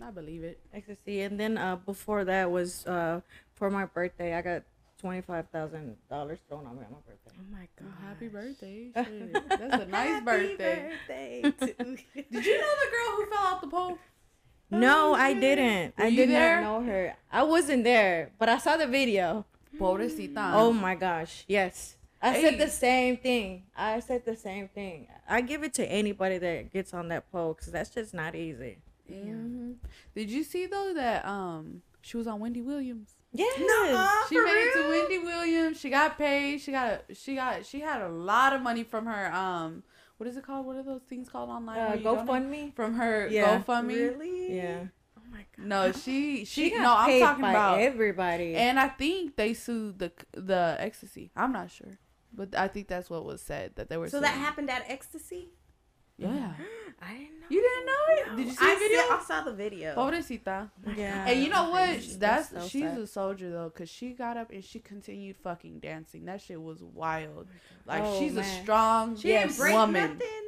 I 0.03 0.11
believe 0.11 0.43
it. 0.51 0.57
ecstasy, 0.73 1.17
and 1.27 1.39
then 1.39 1.53
uh 1.59 1.77
before 1.77 2.25
that 2.33 2.51
was 2.51 2.87
uh 2.87 3.21
for 3.59 3.69
my 3.79 3.85
birthday 3.85 4.31
I 4.39 4.41
got 4.51 4.63
twenty 5.03 5.21
five 5.31 5.47
thousand 5.55 5.97
dollars 6.09 6.39
thrown 6.49 6.65
on 6.67 6.75
me 6.79 6.83
on 6.89 6.93
my 6.97 7.03
birthday. 7.09 7.33
Oh 7.39 7.47
my 7.59 7.67
god. 7.79 7.87
Well, 7.87 8.09
happy 8.09 8.29
birthday. 8.39 8.81
Shit. 8.97 9.33
That's 9.61 9.83
a 9.85 9.87
nice 9.87 10.19
birthday. 10.25 10.77
birthday 11.07 11.43
to. 11.43 11.75
Did 12.33 12.45
you 12.51 12.57
know 12.65 12.73
the 12.83 12.91
girl 12.95 13.11
who 13.17 13.23
fell 13.33 13.47
out 13.51 13.61
the 13.61 13.69
pole? 13.77 13.99
No, 14.71 15.13
Oh, 15.13 15.15
I 15.15 15.33
didn't. 15.33 15.97
Were 15.97 16.05
I 16.05 16.11
did 16.11 16.29
there? 16.29 16.61
not 16.61 16.69
know 16.69 16.81
her. 16.91 17.17
I 17.33 17.43
wasn't 17.45 17.85
there, 17.85 18.33
but 18.41 18.49
I 18.51 18.59
saw 18.59 18.77
the 18.77 18.87
video. 18.87 19.47
Pobrecita. 19.79 20.53
Oh 20.55 20.73
my 20.73 20.95
gosh, 20.95 21.45
yes. 21.49 21.97
I 22.21 22.33
Hey. 22.33 22.43
said 22.43 22.59
the 22.59 22.69
same 22.71 23.17
thing. 23.17 23.63
I 23.77 24.01
said 24.01 24.25
the 24.25 24.37
same 24.37 24.69
thing. 24.69 25.07
I 25.29 25.41
give 25.41 25.63
it 25.63 25.73
to 25.75 25.85
anybody 25.87 26.39
that 26.39 26.73
gets 26.73 26.93
on 26.93 27.09
that 27.09 27.31
pole 27.31 27.55
because 27.55 27.73
that's 27.73 27.91
just 27.91 28.13
not 28.13 28.35
easy. 28.35 28.79
Mhm. 29.11 29.77
Did 30.15 30.31
you 30.31 30.43
see 30.43 30.67
though 30.67 30.93
that 30.95 31.25
um 31.25 31.83
she 32.03 32.17
was 32.17 32.27
on 32.27 32.41
Wendy 32.41 32.61
Williams? 32.61 33.15
Yes. 33.33 33.59
Nuh-uh. 33.59 34.27
She 34.29 34.35
For 34.37 34.45
made 34.45 34.53
it 34.53 34.83
to? 34.83 34.89
Wendy 34.89 35.19
Williams. 35.19 35.79
She 35.79 35.91
got 35.91 36.19
paid. 36.19 36.61
She 36.61 36.73
got 36.73 37.03
a 37.09 37.15
she 37.15 37.35
got 37.37 37.65
she 37.65 37.81
had 37.81 38.03
a 38.03 38.09
lot 38.09 38.53
of 38.53 38.63
money 38.63 38.83
from 38.85 39.07
her 39.07 39.33
um 39.33 39.83
what 40.17 40.27
is 40.27 40.37
it 40.37 40.43
called? 40.45 40.67
What 40.67 40.75
are 40.77 40.83
those 40.83 41.03
things 41.03 41.29
called 41.29 41.49
online? 41.51 41.79
Uh, 41.79 41.87
where 41.91 41.97
you 41.99 42.03
donate? 42.03 42.27
GoFundMe. 42.27 42.75
from 42.75 42.95
her 42.95 43.29
Yeah. 43.29 43.63
GoFundMe. 43.63 43.95
Really? 44.11 44.57
Yeah. 44.57 44.87
Oh 45.39 45.41
my 45.41 45.47
god. 45.57 45.67
No, 45.69 45.93
she 45.93 46.45
she, 46.45 46.65
She 46.65 46.71
got 46.71 46.83
no. 46.83 46.95
I'm 46.97 47.21
talking 47.21 47.43
by 47.43 47.51
about 47.51 47.79
everybody. 47.81 48.55
and 48.57 48.79
I 48.79 48.89
think 48.89 49.37
they 49.37 49.55
sued 49.55 49.99
the 49.99 50.13
the 50.33 50.77
ecstasy. 50.79 51.31
I'm 51.37 51.53
not 51.53 51.71
sure, 51.71 51.99
but 52.33 52.55
I 52.57 52.69
think 52.69 52.89
that's 52.89 53.09
what 53.11 53.25
was 53.25 53.41
said 53.41 53.77
that 53.77 53.89
they 53.89 53.97
were. 53.97 54.09
So 54.09 54.21
that 54.21 54.35
happened 54.35 54.71
at 54.71 54.85
Ecstasy? 54.89 55.51
Yeah. 56.17 56.53
I 57.01 57.13
didn't 57.13 57.41
know. 57.41 57.47
You 57.51 57.63
didn't 57.63 57.87
know 57.87 57.93
it? 58.09 58.37
Did 58.39 58.47
you 58.47 58.53
see 58.53 58.59
I 58.67 58.75
the 58.75 58.81
video? 58.81 58.99
I 59.17 59.23
saw 59.25 59.45
the 59.45 59.53
video. 59.53 59.95
Pobrecita. 59.95 60.71
Oh 60.87 60.91
yeah. 60.97 61.27
And 61.29 61.41
you 61.43 61.49
know 61.49 61.71
what? 61.71 61.89
That's 62.19 62.49
That's 62.49 62.49
so 62.51 62.69
she's 62.69 62.83
sad. 62.83 62.99
a 62.99 63.07
soldier 63.07 63.51
though, 63.51 63.71
cause 63.71 63.89
she 63.89 64.11
got 64.15 64.37
up 64.37 64.51
and 64.51 64.65
she 64.65 64.81
continued 64.81 65.37
fucking 65.37 65.79
dancing. 65.79 66.25
That 66.25 66.41
shit 66.41 66.61
was 66.61 66.83
wild. 66.83 67.47
Oh 67.49 67.87
like 67.87 68.03
Oh, 68.05 68.19
she's 68.19 68.37
a 68.37 68.43
strong 68.43 69.17
she 69.17 69.29
yes, 69.29 69.43
didn't 69.51 69.59
break 69.59 69.75
woman. 69.75 70.03
nothing. 70.19 70.45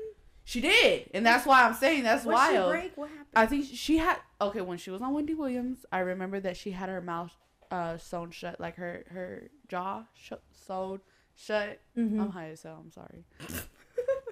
She 0.51 0.61
did, 0.61 1.09
and 1.15 1.25
that's 1.25 1.47
why 1.47 1.63
I'm 1.65 1.75
saying 1.75 2.03
that's 2.03 2.25
What 2.25 2.35
wild. 2.35 2.73
she 2.75 2.81
break? 2.81 2.97
What 2.97 3.09
happened? 3.09 3.27
I 3.37 3.47
think 3.47 3.67
she 3.73 3.99
had 3.99 4.17
okay 4.41 4.61
when 4.63 4.79
she 4.79 4.91
was 4.91 5.01
on 5.01 5.15
Wendy 5.15 5.35
Williams. 5.35 5.87
I 5.93 6.01
remember 6.01 6.41
that 6.41 6.57
she 6.57 6.73
had 6.73 6.89
her 6.89 7.01
mouth 7.01 7.31
uh 7.71 7.99
sewn 7.99 8.33
shut, 8.33 8.59
like 8.59 8.75
her 8.75 9.05
her 9.11 9.49
jaw 9.69 10.03
sh- 10.15 10.33
sewed 10.67 11.03
shut. 11.37 11.79
Mhm. 11.97 12.21
I'm 12.21 12.31
high 12.31 12.49
as 12.51 12.65
hell. 12.65 12.83
I'm 12.85 12.91
sorry. 12.91 13.25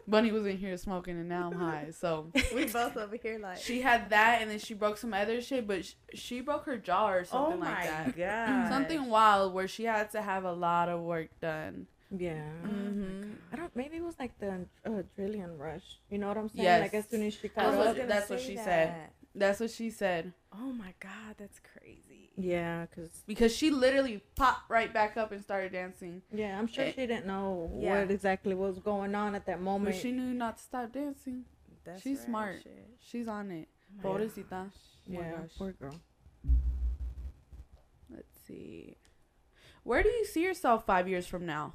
Bunny 0.09 0.33
was 0.33 0.47
in 0.47 0.57
here 0.57 0.75
smoking, 0.79 1.19
and 1.21 1.29
now 1.29 1.51
I'm 1.53 1.59
high. 1.59 1.91
So 1.93 2.33
we 2.55 2.65
both 2.65 2.97
over 2.97 3.17
here 3.23 3.39
like. 3.39 3.59
she 3.59 3.83
had 3.83 4.09
that, 4.11 4.41
and 4.41 4.51
then 4.51 4.59
she 4.59 4.73
broke 4.73 4.97
some 4.97 5.13
other 5.13 5.41
shit, 5.43 5.67
but 5.69 5.85
sh- 5.85 5.93
she 6.15 6.41
broke 6.41 6.65
her 6.65 6.79
jaw 6.79 7.11
or 7.11 7.21
oh 7.21 7.25
something 7.25 7.61
my 7.61 7.67
like 7.75 8.17
that. 8.17 8.17
god. 8.17 8.71
Something 8.73 9.07
wild 9.11 9.53
where 9.53 9.69
she 9.69 9.85
had 9.85 10.11
to 10.13 10.23
have 10.23 10.45
a 10.45 10.53
lot 10.53 10.89
of 10.89 11.01
work 11.03 11.29
done. 11.41 11.87
Yeah. 12.11 12.41
Mm-hmm. 12.65 13.31
I 13.53 13.57
don't. 13.57 13.75
Maybe 13.77 13.97
it 13.99 14.03
was 14.05 14.15
like 14.19 14.39
the 14.39 14.67
uh, 14.87 14.91
adrenaline 15.19 15.59
rush. 15.59 15.99
You 16.11 16.19
know 16.19 16.29
what 16.29 16.39
I'm 16.39 16.49
saying? 16.49 16.65
Yes. 16.65 16.81
Like 16.83 16.95
as 16.95 17.09
soon 17.09 17.23
as 17.25 17.35
she 17.35 17.49
That's 17.49 17.55
got 17.57 17.65
I 17.67 17.69
was 17.69 17.87
what- 17.87 18.01
up. 18.01 18.09
that's 18.09 18.31
what 18.31 18.41
say 18.41 18.47
she 18.47 18.57
said. 18.57 18.95
That's 19.35 19.61
what 19.61 19.71
she 19.71 19.91
said 19.91 20.33
Oh 20.53 20.73
my 20.73 20.95
god, 21.01 21.37
that's 21.37 21.61
crazy. 21.61 22.31
Yeah, 22.35 22.87
cause 22.87 23.23
because 23.27 23.55
she 23.55 23.71
literally 23.71 24.23
popped 24.37 24.71
right 24.71 24.93
back 24.93 25.17
up 25.17 25.31
and 25.33 25.43
started 25.43 25.73
dancing. 25.73 26.23
yeah, 26.33 26.59
I'm 26.59 26.67
sure 26.67 26.85
Eh, 26.85 26.91
she 26.93 27.07
didn't 27.07 27.27
know 27.27 27.71
yeah. 27.79 28.01
what 28.01 28.11
exactly 28.11 28.55
was 28.55 28.79
going 28.79 29.15
on 29.15 29.35
at 29.35 29.45
that 29.47 29.61
moment. 29.61 29.85
But 29.85 29.91
moment. 29.91 30.03
she 30.03 30.13
knew 30.13 30.33
not 30.35 30.57
to 30.57 30.63
stop 30.63 30.93
dancing. 30.93 31.45
That's 31.85 32.03
She's 32.03 32.19
right, 32.21 32.27
smart. 32.27 32.61
shit. 32.63 32.87
She's 33.01 33.29
on 33.29 33.51
it. 33.51 33.69
Oh 34.03 34.09
Pobrecita. 34.09 34.49
gosh. 34.51 34.67
Oh 35.09 35.13
yeah, 35.13 35.31
gosh. 35.33 35.51
poor 35.59 35.73
girl. 35.73 35.95
Let's 38.11 38.41
see. 38.47 38.97
Where 39.85 40.03
do 40.03 40.09
you 40.09 40.25
see 40.25 40.43
yourself 40.43 40.87
five 40.87 41.09
years 41.09 41.27
from 41.27 41.47
now? 41.47 41.75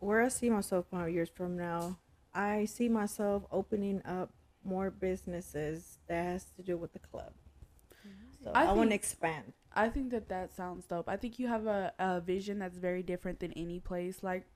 Where 0.00 0.22
I 0.22 0.28
see 0.28 0.50
myself 0.50 0.86
five 0.90 1.10
years 1.10 1.28
from 1.28 1.56
now, 1.56 1.98
I 2.34 2.64
see 2.64 2.88
myself 2.88 3.44
opening 3.50 4.02
up 4.04 4.32
more 4.64 4.90
businesses 4.90 5.98
that 6.08 6.22
has 6.24 6.44
to 6.56 6.62
do 6.62 6.76
with 6.76 6.92
the 6.92 6.98
club. 6.98 7.32
Mm-hmm. 8.06 8.44
So 8.44 8.52
I 8.54 8.64
I, 8.64 8.72
want 8.72 8.90
to 8.90 8.96
expand. 8.96 9.52
I 9.74 9.88
think 9.88 10.10
that 10.10 10.28
that 10.28 10.54
sounds 10.54 10.86
dope. 10.86 11.08
I 11.08 11.16
think 11.16 11.38
you 11.38 11.48
have 11.48 11.66
a, 11.66 11.92
a 11.98 12.20
vision 12.20 12.58
that's 12.58 12.78
very 12.78 13.02
different 13.02 13.40
than 13.40 13.52
any 13.52 13.78
place. 13.78 14.22
Like, 14.22 14.46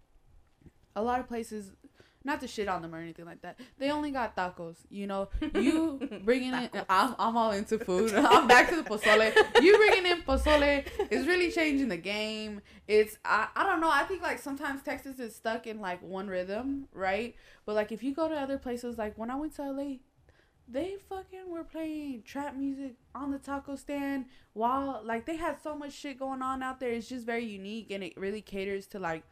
a 0.96 1.02
lot 1.02 1.20
of 1.20 1.28
places, 1.28 1.72
not 2.24 2.40
to 2.40 2.48
shit 2.48 2.68
on 2.68 2.82
them 2.82 2.94
or 2.94 2.98
anything 2.98 3.26
like 3.26 3.42
that, 3.42 3.60
they 3.78 3.90
only 3.90 4.10
got 4.10 4.34
tacos. 4.34 4.76
You 4.88 5.06
know, 5.06 5.28
you 5.54 6.00
bringing 6.24 6.54
in, 6.54 6.70
I'm, 6.88 7.14
I'm 7.18 7.36
all 7.36 7.52
into 7.52 7.78
food. 7.78 8.14
I'm 8.16 8.48
back 8.48 8.70
to 8.70 8.76
the 8.76 8.82
pozole. 8.82 9.32
You 9.62 9.76
bringing 9.76 10.06
in 10.10 10.22
pozole 10.22 10.86
is 11.10 11.26
really 11.26 11.50
changing 11.50 11.88
the 11.88 11.96
game. 11.96 12.62
It's, 12.88 13.18
I, 13.24 13.48
I 13.54 13.64
don't 13.64 13.80
know. 13.80 13.90
I 13.90 14.04
think, 14.04 14.22
like, 14.22 14.38
sometimes 14.38 14.82
Texas 14.82 15.18
is 15.18 15.36
stuck 15.36 15.66
in, 15.66 15.80
like, 15.80 16.02
one 16.02 16.28
rhythm, 16.28 16.88
right? 16.92 17.34
But, 17.66 17.74
like, 17.74 17.92
if 17.92 18.02
you 18.02 18.14
go 18.14 18.28
to 18.28 18.34
other 18.34 18.58
places, 18.58 18.96
like, 18.96 19.18
when 19.18 19.30
I 19.30 19.36
went 19.36 19.54
to 19.56 19.70
LA, 19.70 19.96
they 20.66 20.96
fucking 21.08 21.50
were 21.50 21.64
playing 21.64 22.22
trap 22.22 22.56
music 22.56 22.94
on 23.14 23.30
the 23.30 23.38
taco 23.38 23.76
stand 23.76 24.24
while 24.54 25.02
like 25.04 25.26
they 25.26 25.36
had 25.36 25.60
so 25.62 25.76
much 25.76 25.92
shit 25.92 26.18
going 26.18 26.40
on 26.40 26.62
out 26.62 26.80
there 26.80 26.88
it's 26.88 27.06
just 27.06 27.26
very 27.26 27.44
unique 27.44 27.90
and 27.90 28.02
it 28.02 28.16
really 28.16 28.40
caters 28.40 28.86
to 28.86 28.98
like 28.98 29.24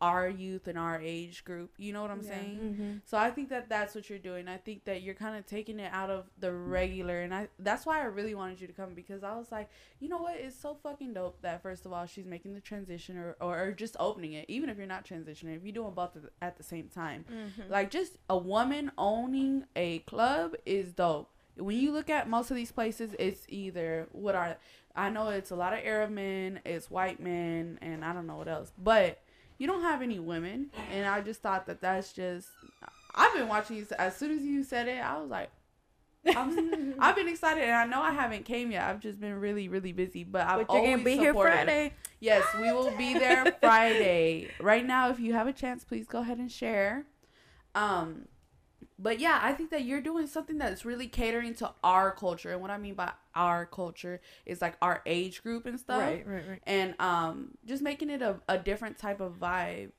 our 0.00 0.28
youth 0.28 0.68
and 0.68 0.78
our 0.78 1.00
age 1.00 1.42
group 1.44 1.70
you 1.78 1.92
know 1.92 2.02
what 2.02 2.10
i'm 2.10 2.20
Yeah. 2.22 2.28
saying 2.30 2.58
Mm-hmm. 2.58 2.92
so 3.06 3.16
i 3.16 3.30
think 3.30 3.48
that 3.48 3.68
that's 3.70 3.94
what 3.94 4.10
you're 4.10 4.18
doing 4.18 4.46
i 4.46 4.56
think 4.58 4.84
that 4.84 5.00
you're 5.02 5.14
kind 5.14 5.36
of 5.36 5.46
taking 5.46 5.80
it 5.80 5.90
out 5.92 6.10
of 6.10 6.26
the 6.38 6.52
regular 6.52 7.22
and 7.22 7.34
i 7.34 7.48
that's 7.58 7.86
why 7.86 8.00
i 8.00 8.04
really 8.04 8.34
wanted 8.34 8.60
you 8.60 8.66
to 8.66 8.72
come 8.74 8.92
because 8.94 9.24
i 9.24 9.34
was 9.36 9.50
like 9.50 9.70
you 10.00 10.08
know 10.08 10.18
what 10.18 10.36
it's 10.36 10.58
so 10.58 10.76
fucking 10.82 11.14
dope 11.14 11.40
that 11.40 11.62
first 11.62 11.86
of 11.86 11.92
all 11.92 12.04
she's 12.04 12.26
making 12.26 12.52
the 12.52 12.60
transition 12.60 13.16
or, 13.16 13.36
or, 13.40 13.58
or 13.68 13.72
just 13.72 13.96
opening 13.98 14.34
it 14.34 14.44
even 14.48 14.68
if 14.68 14.76
you're 14.76 14.86
not 14.86 15.04
transitioning 15.06 15.56
if 15.56 15.62
you're 15.64 15.72
doing 15.72 15.94
both 15.94 16.14
at 16.16 16.22
the- 16.22 16.30
at 16.42 16.56
the 16.58 16.62
same 16.62 16.88
time 16.88 17.24
Mhm. 17.30 17.70
like 17.70 17.90
just 17.90 18.18
a 18.28 18.36
woman 18.36 18.92
owning 18.98 19.64
a 19.74 20.00
club 20.00 20.54
is 20.66 20.92
dope. 20.92 21.30
When 21.56 21.78
you 21.78 21.90
look 21.90 22.10
at 22.10 22.28
most 22.28 22.50
of 22.50 22.56
these 22.56 22.70
places, 22.70 23.14
it's 23.18 23.46
either 23.48 24.08
what 24.12 24.34
are 24.34 24.58
I 24.94 25.08
know 25.08 25.28
it's 25.30 25.50
a 25.50 25.56
lot 25.56 25.72
of 25.72 25.78
Arab 25.84 26.10
men, 26.10 26.60
it's 26.66 26.90
white 26.90 27.18
men, 27.18 27.78
and 27.80 28.04
I 28.04 28.12
don't 28.12 28.26
know 28.26 28.36
what 28.36 28.48
else, 28.48 28.72
but 28.76 29.22
you 29.58 29.66
don't 29.66 29.82
have 29.82 30.02
any 30.02 30.18
women. 30.18 30.70
And 30.92 31.06
I 31.06 31.20
just 31.20 31.40
thought 31.42 31.66
that 31.66 31.80
that's 31.80 32.12
just. 32.12 32.48
I've 33.14 33.32
been 33.34 33.48
watching 33.48 33.76
you 33.76 33.86
as 33.98 34.16
soon 34.16 34.36
as 34.36 34.42
you 34.42 34.62
said 34.62 34.88
it. 34.88 34.98
I 34.98 35.18
was 35.18 35.30
like, 35.30 35.50
I'm, 36.34 36.94
I've 36.98 37.16
been 37.16 37.28
excited, 37.28 37.62
and 37.62 37.72
I 37.72 37.86
know 37.86 38.02
I 38.02 38.12
haven't 38.12 38.44
came 38.44 38.70
yet. 38.70 38.84
I've 38.88 39.00
just 39.00 39.20
been 39.20 39.34
really, 39.34 39.68
really 39.68 39.92
busy, 39.92 40.24
but 40.24 40.42
I've 40.42 40.66
But 40.66 40.72
you're 40.74 40.78
always 40.82 40.90
gonna 40.92 41.04
be 41.04 41.16
here. 41.16 41.32
Friday. 41.32 41.92
Yes, 42.20 42.44
we 42.60 42.72
will 42.72 42.94
be 42.96 43.14
there 43.18 43.44
Friday. 43.60 44.50
Right 44.60 44.84
now, 44.84 45.10
if 45.10 45.20
you 45.20 45.32
have 45.34 45.46
a 45.46 45.52
chance, 45.52 45.84
please 45.84 46.06
go 46.06 46.20
ahead 46.20 46.38
and 46.38 46.50
share. 46.50 47.06
Um, 47.74 48.26
but 48.98 49.20
yeah, 49.20 49.38
I 49.42 49.52
think 49.52 49.70
that 49.70 49.84
you're 49.84 50.00
doing 50.00 50.26
something 50.26 50.58
that's 50.58 50.84
really 50.84 51.06
catering 51.08 51.54
to 51.56 51.72
our 51.84 52.10
culture, 52.12 52.52
and 52.52 52.60
what 52.62 52.70
I 52.70 52.78
mean 52.78 52.94
by 52.94 53.12
our 53.34 53.66
culture 53.66 54.20
is 54.46 54.62
like 54.62 54.76
our 54.80 55.02
age 55.06 55.42
group 55.42 55.66
and 55.66 55.78
stuff, 55.78 56.00
Right, 56.00 56.26
right, 56.26 56.42
right. 56.48 56.62
and 56.66 56.94
um, 57.00 57.52
just 57.66 57.82
making 57.82 58.10
it 58.10 58.22
a, 58.22 58.40
a 58.48 58.58
different 58.58 58.98
type 58.98 59.20
of 59.20 59.38
vibe. 59.38 59.90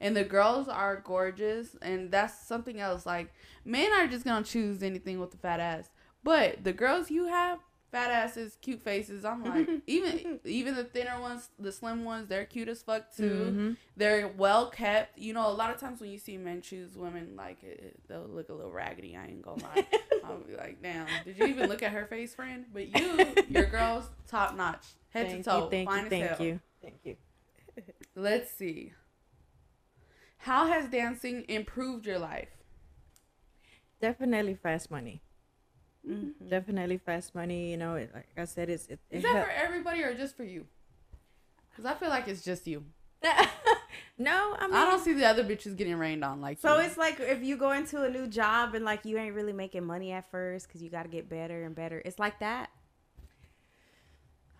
And 0.00 0.16
the 0.16 0.24
girls 0.24 0.66
are 0.66 0.96
gorgeous, 0.96 1.76
and 1.80 2.10
that's 2.10 2.46
something 2.46 2.80
else. 2.80 3.06
Like 3.06 3.32
men 3.64 3.92
are 3.92 4.06
just 4.08 4.24
gonna 4.24 4.44
choose 4.44 4.82
anything 4.82 5.20
with 5.20 5.32
a 5.34 5.36
fat 5.36 5.60
ass, 5.60 5.90
but 6.24 6.64
the 6.64 6.72
girls 6.72 7.10
you 7.10 7.26
have, 7.26 7.60
fat 7.92 8.10
asses, 8.10 8.56
cute 8.60 8.82
faces. 8.82 9.24
I'm 9.24 9.44
like, 9.44 9.68
even 9.86 10.40
even 10.44 10.74
the 10.74 10.84
thinner 10.84 11.20
ones, 11.20 11.50
the 11.58 11.70
slim 11.70 12.04
ones, 12.04 12.26
they're 12.26 12.46
cute 12.46 12.68
as 12.68 12.82
fuck 12.82 13.14
too. 13.14 13.22
Mm-hmm. 13.30 13.72
They're 13.96 14.28
well 14.28 14.70
kept. 14.70 15.18
You 15.18 15.34
know, 15.34 15.48
a 15.48 15.52
lot 15.52 15.70
of 15.70 15.78
times 15.78 16.00
when 16.00 16.10
you 16.10 16.18
see 16.18 16.38
men 16.38 16.62
choose 16.62 16.96
women, 16.96 17.34
like 17.36 17.62
it, 17.62 18.00
they'll 18.08 18.26
look 18.26 18.48
a 18.48 18.54
little 18.54 18.72
raggedy. 18.72 19.16
I 19.16 19.26
ain't 19.26 19.42
gonna 19.42 19.62
lie. 19.62 19.86
I'll 20.24 20.38
be 20.38 20.56
like, 20.56 20.82
damn, 20.82 21.06
did 21.24 21.38
you 21.38 21.46
even 21.46 21.68
look 21.68 21.82
at 21.82 21.92
her 21.92 22.06
face, 22.06 22.34
friend? 22.34 22.64
But 22.72 22.98
you, 22.98 23.34
your 23.48 23.66
girl's 23.66 24.08
top 24.26 24.56
notch, 24.56 24.86
head 25.10 25.28
thank 25.28 25.44
to 25.44 25.50
toe, 25.50 25.64
you, 25.64 25.70
thank 25.70 25.88
fine 25.88 26.04
you, 26.04 26.10
thank 26.10 26.26
hell. 26.26 26.46
you, 26.46 26.60
thank 26.82 26.96
you. 27.04 27.16
Let's 28.16 28.50
see. 28.50 28.92
How 30.38 30.66
has 30.66 30.88
dancing 30.88 31.44
improved 31.48 32.06
your 32.06 32.18
life? 32.18 32.48
Definitely 34.00 34.54
fast 34.54 34.90
money. 34.90 35.22
Mm-hmm. 36.08 36.48
Definitely 36.48 36.98
fast 36.98 37.34
money. 37.34 37.70
You 37.70 37.76
know, 37.76 37.94
it, 37.94 38.10
like 38.14 38.26
I 38.36 38.44
said, 38.44 38.70
it's. 38.70 38.86
It, 38.86 38.98
Is 39.10 39.18
Is 39.18 39.32
that 39.32 39.44
for 39.44 39.50
everybody 39.50 40.02
or 40.02 40.14
just 40.14 40.36
for 40.36 40.44
you? 40.44 40.66
Because 41.70 41.84
I 41.86 41.94
feel 41.94 42.08
like 42.08 42.28
it's 42.28 42.42
just 42.42 42.66
you. 42.66 42.84
no, 44.18 44.56
I 44.58 44.66
mean 44.66 44.74
I 44.74 44.84
don't 44.84 45.02
see 45.02 45.12
the 45.12 45.24
other 45.24 45.44
bitches 45.44 45.76
getting 45.76 45.96
rained 45.96 46.24
on 46.24 46.40
like. 46.40 46.58
So 46.58 46.78
you. 46.78 46.86
it's 46.86 46.96
like 46.96 47.20
if 47.20 47.42
you 47.42 47.56
go 47.56 47.70
into 47.70 48.02
a 48.02 48.10
new 48.10 48.26
job 48.26 48.74
and 48.74 48.84
like 48.84 49.04
you 49.04 49.16
ain't 49.16 49.34
really 49.34 49.52
making 49.52 49.84
money 49.84 50.12
at 50.12 50.30
first 50.30 50.66
because 50.66 50.82
you 50.82 50.90
got 50.90 51.04
to 51.04 51.08
get 51.08 51.28
better 51.28 51.64
and 51.64 51.74
better. 51.74 52.02
It's 52.04 52.18
like 52.18 52.40
that. 52.40 52.70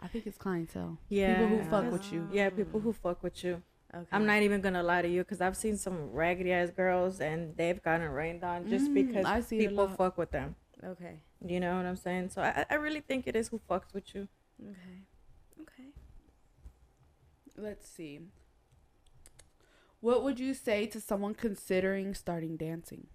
I 0.00 0.08
think 0.08 0.26
it's 0.26 0.38
clientele. 0.38 0.98
Yeah, 1.08 1.38
people 1.38 1.58
who 1.58 1.70
fuck 1.70 1.92
with 1.92 2.12
you. 2.12 2.28
Yeah, 2.32 2.50
people 2.50 2.80
who 2.80 2.92
fuck 2.92 3.22
with 3.22 3.42
you. 3.44 3.62
Okay. 3.94 4.06
I'm 4.10 4.26
not 4.26 4.42
even 4.42 4.60
gonna 4.60 4.82
lie 4.82 5.02
to 5.02 5.08
you 5.08 5.22
because 5.22 5.40
I've 5.40 5.56
seen 5.56 5.76
some 5.76 6.10
raggedy 6.12 6.52
ass 6.52 6.70
girls 6.70 7.20
and 7.20 7.56
they've 7.56 7.82
gotten 7.82 8.08
rained 8.08 8.42
on 8.42 8.68
just 8.68 8.90
mm, 8.90 8.94
because 8.94 9.46
people 9.48 9.88
fuck 9.88 10.16
with 10.16 10.30
them. 10.30 10.56
Okay. 10.82 11.20
You 11.44 11.60
know 11.60 11.76
what 11.76 11.86
I'm 11.86 11.96
saying? 11.96 12.30
So 12.30 12.42
I, 12.42 12.64
I 12.70 12.74
really 12.74 13.00
think 13.00 13.26
it 13.26 13.36
is 13.36 13.48
who 13.48 13.60
fucks 13.70 13.92
with 13.92 14.14
you. 14.14 14.28
Okay. 14.62 15.02
Okay. 15.60 15.88
Let's 17.56 17.88
see. 17.88 18.20
What 20.00 20.24
would 20.24 20.40
you 20.40 20.54
say 20.54 20.86
to 20.86 21.00
someone 21.00 21.34
considering 21.34 22.14
starting 22.14 22.56
dancing? 22.56 23.06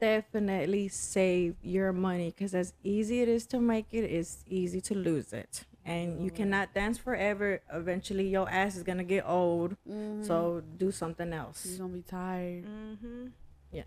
Definitely 0.00 0.88
save 0.88 1.56
your 1.62 1.92
money 1.92 2.30
because 2.30 2.54
as 2.54 2.72
easy 2.82 3.20
it 3.20 3.28
is 3.28 3.46
to 3.46 3.60
make 3.60 3.86
it, 3.92 4.04
it's 4.04 4.44
easy 4.48 4.80
to 4.82 4.94
lose 4.94 5.32
it 5.32 5.64
and 5.84 6.22
you 6.22 6.30
cannot 6.30 6.74
dance 6.74 6.98
forever. 6.98 7.60
Eventually, 7.72 8.28
your 8.28 8.48
ass 8.48 8.76
is 8.76 8.82
gonna 8.82 9.04
get 9.04 9.24
old. 9.26 9.76
Mm-hmm. 9.88 10.24
So 10.24 10.62
do 10.76 10.90
something 10.90 11.32
else. 11.32 11.66
You're 11.66 11.78
gonna 11.78 11.92
be 11.92 12.02
tired. 12.02 12.64
Mm-hmm. 12.64 13.26
Yes. 13.72 13.86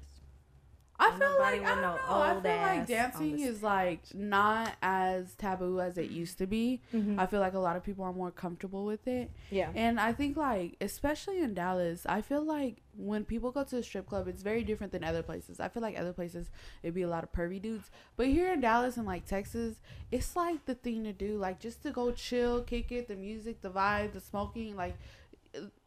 I 0.99 1.11
feel 1.17 1.35
like 1.39 1.63
I 1.63 1.69
don't 1.69 1.81
know. 1.81 1.97
I 2.07 2.39
feel 2.41 2.61
like 2.61 2.87
dancing 2.87 3.39
is 3.39 3.63
like 3.63 4.01
not 4.13 4.75
as 4.81 5.33
taboo 5.35 5.79
as 5.79 5.97
it 5.97 6.11
used 6.11 6.37
to 6.37 6.47
be. 6.47 6.81
Mm-hmm. 6.93 7.19
I 7.19 7.25
feel 7.25 7.39
like 7.39 7.53
a 7.53 7.59
lot 7.59 7.75
of 7.75 7.83
people 7.83 8.05
are 8.05 8.13
more 8.13 8.31
comfortable 8.31 8.85
with 8.85 9.07
it. 9.07 9.31
Yeah. 9.49 9.69
And 9.75 9.99
I 9.99 10.13
think 10.13 10.37
like 10.37 10.77
especially 10.81 11.39
in 11.39 11.53
Dallas, 11.53 12.05
I 12.05 12.21
feel 12.21 12.43
like 12.43 12.81
when 12.95 13.25
people 13.25 13.51
go 13.51 13.63
to 13.63 13.77
a 13.77 13.83
strip 13.83 14.07
club, 14.07 14.27
it's 14.27 14.43
very 14.43 14.63
different 14.63 14.93
than 14.93 15.03
other 15.03 15.23
places. 15.23 15.59
I 15.59 15.67
feel 15.67 15.81
like 15.81 15.97
other 15.97 16.13
places 16.13 16.51
it'd 16.83 16.93
be 16.93 17.01
a 17.01 17.07
lot 17.07 17.23
of 17.23 17.31
pervy 17.31 17.61
dudes, 17.61 17.89
but 18.15 18.27
here 18.27 18.53
in 18.53 18.61
Dallas 18.61 18.97
and 18.97 19.07
like 19.07 19.25
Texas, 19.25 19.77
it's 20.11 20.35
like 20.35 20.65
the 20.65 20.75
thing 20.75 21.03
to 21.05 21.13
do, 21.13 21.37
like 21.37 21.59
just 21.59 21.81
to 21.83 21.91
go 21.91 22.11
chill, 22.11 22.61
kick 22.61 22.91
it, 22.91 23.07
the 23.07 23.15
music, 23.15 23.61
the 23.61 23.69
vibe, 23.69 24.13
the 24.13 24.21
smoking, 24.21 24.75
like 24.75 24.95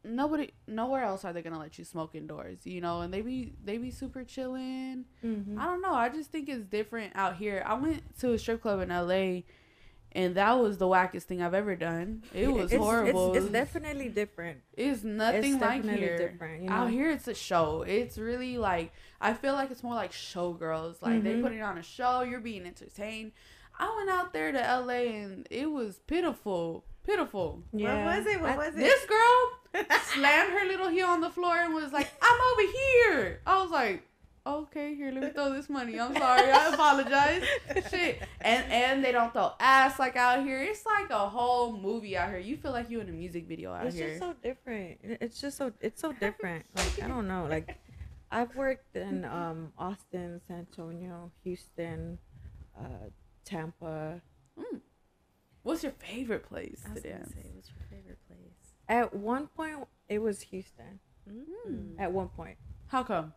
nobody 0.04 0.52
nowhere 0.66 1.02
else 1.02 1.24
are 1.24 1.32
they 1.32 1.42
gonna 1.42 1.58
let 1.58 1.78
you 1.78 1.84
smoke 1.84 2.14
indoors 2.14 2.58
you 2.64 2.80
know 2.80 3.00
and 3.00 3.12
they 3.12 3.20
be 3.20 3.52
they 3.64 3.76
be 3.76 3.90
super 3.90 4.22
chilling 4.24 5.04
mm-hmm. 5.24 5.58
i 5.58 5.64
don't 5.64 5.82
know 5.82 5.92
i 5.92 6.08
just 6.08 6.30
think 6.30 6.48
it's 6.48 6.64
different 6.64 7.12
out 7.16 7.36
here. 7.36 7.62
I 7.66 7.74
went 7.74 8.02
to 8.20 8.32
a 8.32 8.38
strip 8.38 8.62
club 8.62 8.80
in 8.80 8.88
la 8.90 9.40
and 10.12 10.34
that 10.36 10.58
was 10.58 10.78
the 10.78 10.86
wackest 10.86 11.24
thing 11.24 11.42
i've 11.42 11.54
ever 11.54 11.76
done. 11.76 12.22
It 12.32 12.48
was 12.48 12.72
it's, 12.72 12.82
horrible. 12.82 13.34
it's, 13.34 13.44
it's, 13.44 13.52
definitely 13.52 14.08
different. 14.08 14.60
It's 14.72 15.02
nothing 15.02 15.54
it's 15.54 15.62
like 15.62 15.84
here. 15.84 16.16
different, 16.16 16.62
you 16.62 16.70
know? 16.70 16.74
out 16.76 16.90
here 16.90 17.10
it's 17.10 17.28
a 17.28 17.34
show. 17.34 17.82
It's 17.82 18.16
really 18.16 18.58
like 18.58 18.92
i 19.20 19.34
feel 19.34 19.54
like 19.54 19.70
it's 19.70 19.82
more 19.82 19.94
like 19.94 20.12
showgirls. 20.12 21.02
Like 21.02 21.14
mm-hmm. 21.14 21.24
they 21.24 21.42
put 21.42 21.52
it 21.52 21.60
on 21.60 21.78
a 21.78 21.82
show 21.82 22.22
you're 22.22 22.40
being 22.40 22.66
entertained. 22.66 23.32
I 23.78 23.94
went 23.96 24.08
out 24.08 24.32
there 24.32 24.52
to 24.52 24.58
la 24.58 24.94
and 24.94 25.46
it 25.50 25.70
was 25.70 25.98
pitiful 26.06 26.84
pitiful. 27.06 27.62
Yeah. 27.72 28.04
What 28.04 28.18
was 28.18 28.26
it? 28.26 28.40
What 28.40 28.56
was 28.58 28.74
it? 28.74 28.78
This 28.78 29.06
girl 29.06 29.86
slammed 30.12 30.52
her 30.52 30.66
little 30.66 30.88
heel 30.88 31.06
on 31.06 31.20
the 31.20 31.30
floor 31.30 31.56
and 31.56 31.72
was 31.74 31.92
like, 31.92 32.10
"I'm 32.20 32.40
over 32.52 32.72
here." 32.72 33.40
I 33.46 33.62
was 33.62 33.70
like, 33.70 34.02
"Okay, 34.46 34.94
here, 34.94 35.12
let 35.12 35.22
me 35.22 35.30
throw 35.30 35.52
this 35.52 35.68
money. 35.70 35.98
I'm 35.98 36.14
sorry, 36.14 36.50
I 36.50 36.72
apologize." 36.74 37.42
Shit, 37.90 38.22
and 38.40 38.70
and 38.70 39.04
they 39.04 39.12
don't 39.12 39.32
throw 39.32 39.52
ass 39.60 39.98
like 39.98 40.16
out 40.16 40.44
here. 40.44 40.62
It's 40.62 40.84
like 40.84 41.10
a 41.10 41.28
whole 41.28 41.76
movie 41.76 42.16
out 42.16 42.28
here. 42.30 42.38
You 42.38 42.56
feel 42.56 42.72
like 42.72 42.90
you 42.90 43.00
in 43.00 43.08
a 43.08 43.12
music 43.12 43.46
video 43.46 43.72
out 43.72 43.86
it's 43.86 43.96
here. 43.96 44.08
It's 44.08 44.18
just 44.20 44.32
so 44.32 44.36
different. 44.42 44.98
It's 45.02 45.40
just 45.40 45.56
so 45.56 45.72
it's 45.80 46.00
so 46.00 46.12
different. 46.26 46.66
Like 46.76 47.02
I 47.02 47.08
don't 47.08 47.28
know. 47.28 47.46
Like 47.48 47.78
I've 48.30 48.54
worked 48.56 48.96
in 48.96 49.24
um, 49.24 49.72
Austin, 49.78 50.40
San 50.48 50.66
Antonio, 50.66 51.30
Houston, 51.44 52.18
uh, 52.78 53.10
Tampa. 53.44 54.20
Mm. 54.58 54.80
What's 55.66 55.82
your 55.82 55.94
favorite 55.98 56.48
place 56.48 56.80
to 56.94 57.00
dance? 57.00 57.34
Say, 57.34 57.50
what's 57.52 57.70
your 57.70 57.88
favorite 57.90 58.18
place? 58.28 58.38
At 58.88 59.12
one 59.12 59.48
point, 59.48 59.88
it 60.08 60.20
was 60.20 60.40
Houston. 60.42 61.00
Mm. 61.28 61.98
At 61.98 62.12
one 62.12 62.28
point. 62.28 62.56
How 62.86 63.02
come? 63.02 63.32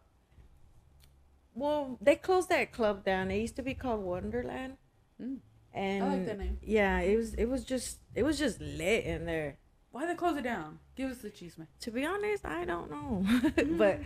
Well, 1.55 1.97
they 1.99 2.15
closed 2.15 2.49
that 2.49 2.71
club 2.71 3.03
down. 3.03 3.31
It 3.31 3.39
used 3.39 3.55
to 3.55 3.63
be 3.63 3.73
called 3.73 4.01
Wonderland. 4.01 4.77
Mm. 5.19 5.37
And 5.73 6.03
I 6.03 6.07
like 6.07 6.27
that 6.27 6.37
name. 6.37 6.59
Yeah, 6.61 6.99
it 6.99 7.17
was. 7.17 7.33
It 7.33 7.45
was 7.45 7.63
just. 7.63 7.97
It 8.13 8.21
was 8.21 8.37
just 8.37 8.61
lit 8.61 9.05
in 9.05 9.25
there. 9.25 9.57
Why 9.89 10.05
they 10.05 10.13
close 10.13 10.37
it 10.37 10.43
down? 10.43 10.77
Give 10.95 11.09
us 11.09 11.17
the 11.17 11.31
cheese, 11.31 11.57
man. 11.57 11.67
To 11.81 11.89
be 11.89 12.05
honest, 12.05 12.45
I 12.45 12.63
don't 12.63 12.91
know, 12.91 13.25
but 13.75 14.01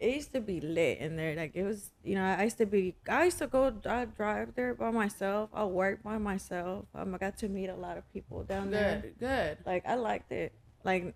it 0.00 0.14
used 0.14 0.32
to 0.32 0.40
be 0.40 0.60
lit 0.60 0.98
in 0.98 1.16
there. 1.16 1.34
Like 1.34 1.52
it 1.54 1.64
was, 1.64 1.90
you 2.04 2.14
know, 2.14 2.24
I 2.24 2.44
used 2.44 2.58
to 2.58 2.66
be, 2.66 2.94
I 3.08 3.24
used 3.24 3.38
to 3.38 3.46
go 3.46 3.72
I 3.86 4.04
drive 4.04 4.54
there 4.54 4.74
by 4.74 4.90
myself. 4.90 5.50
I 5.52 5.64
work 5.64 6.02
by 6.02 6.18
myself. 6.18 6.86
Um, 6.94 7.14
I 7.14 7.18
got 7.18 7.36
to 7.38 7.48
meet 7.48 7.68
a 7.68 7.74
lot 7.76 7.98
of 7.98 8.10
people 8.12 8.44
down 8.44 8.70
there. 8.70 9.00
Good, 9.02 9.18
good. 9.18 9.58
Like 9.66 9.86
I 9.86 9.94
liked 9.94 10.32
it. 10.32 10.52
Like 10.84 11.14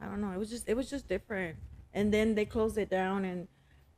I 0.00 0.06
don't 0.06 0.20
know, 0.20 0.32
it 0.32 0.38
was 0.38 0.50
just, 0.50 0.68
it 0.68 0.76
was 0.76 0.90
just 0.90 1.08
different. 1.08 1.56
And 1.94 2.12
then 2.12 2.34
they 2.34 2.44
closed 2.44 2.78
it 2.78 2.90
down 2.90 3.24
and 3.24 3.48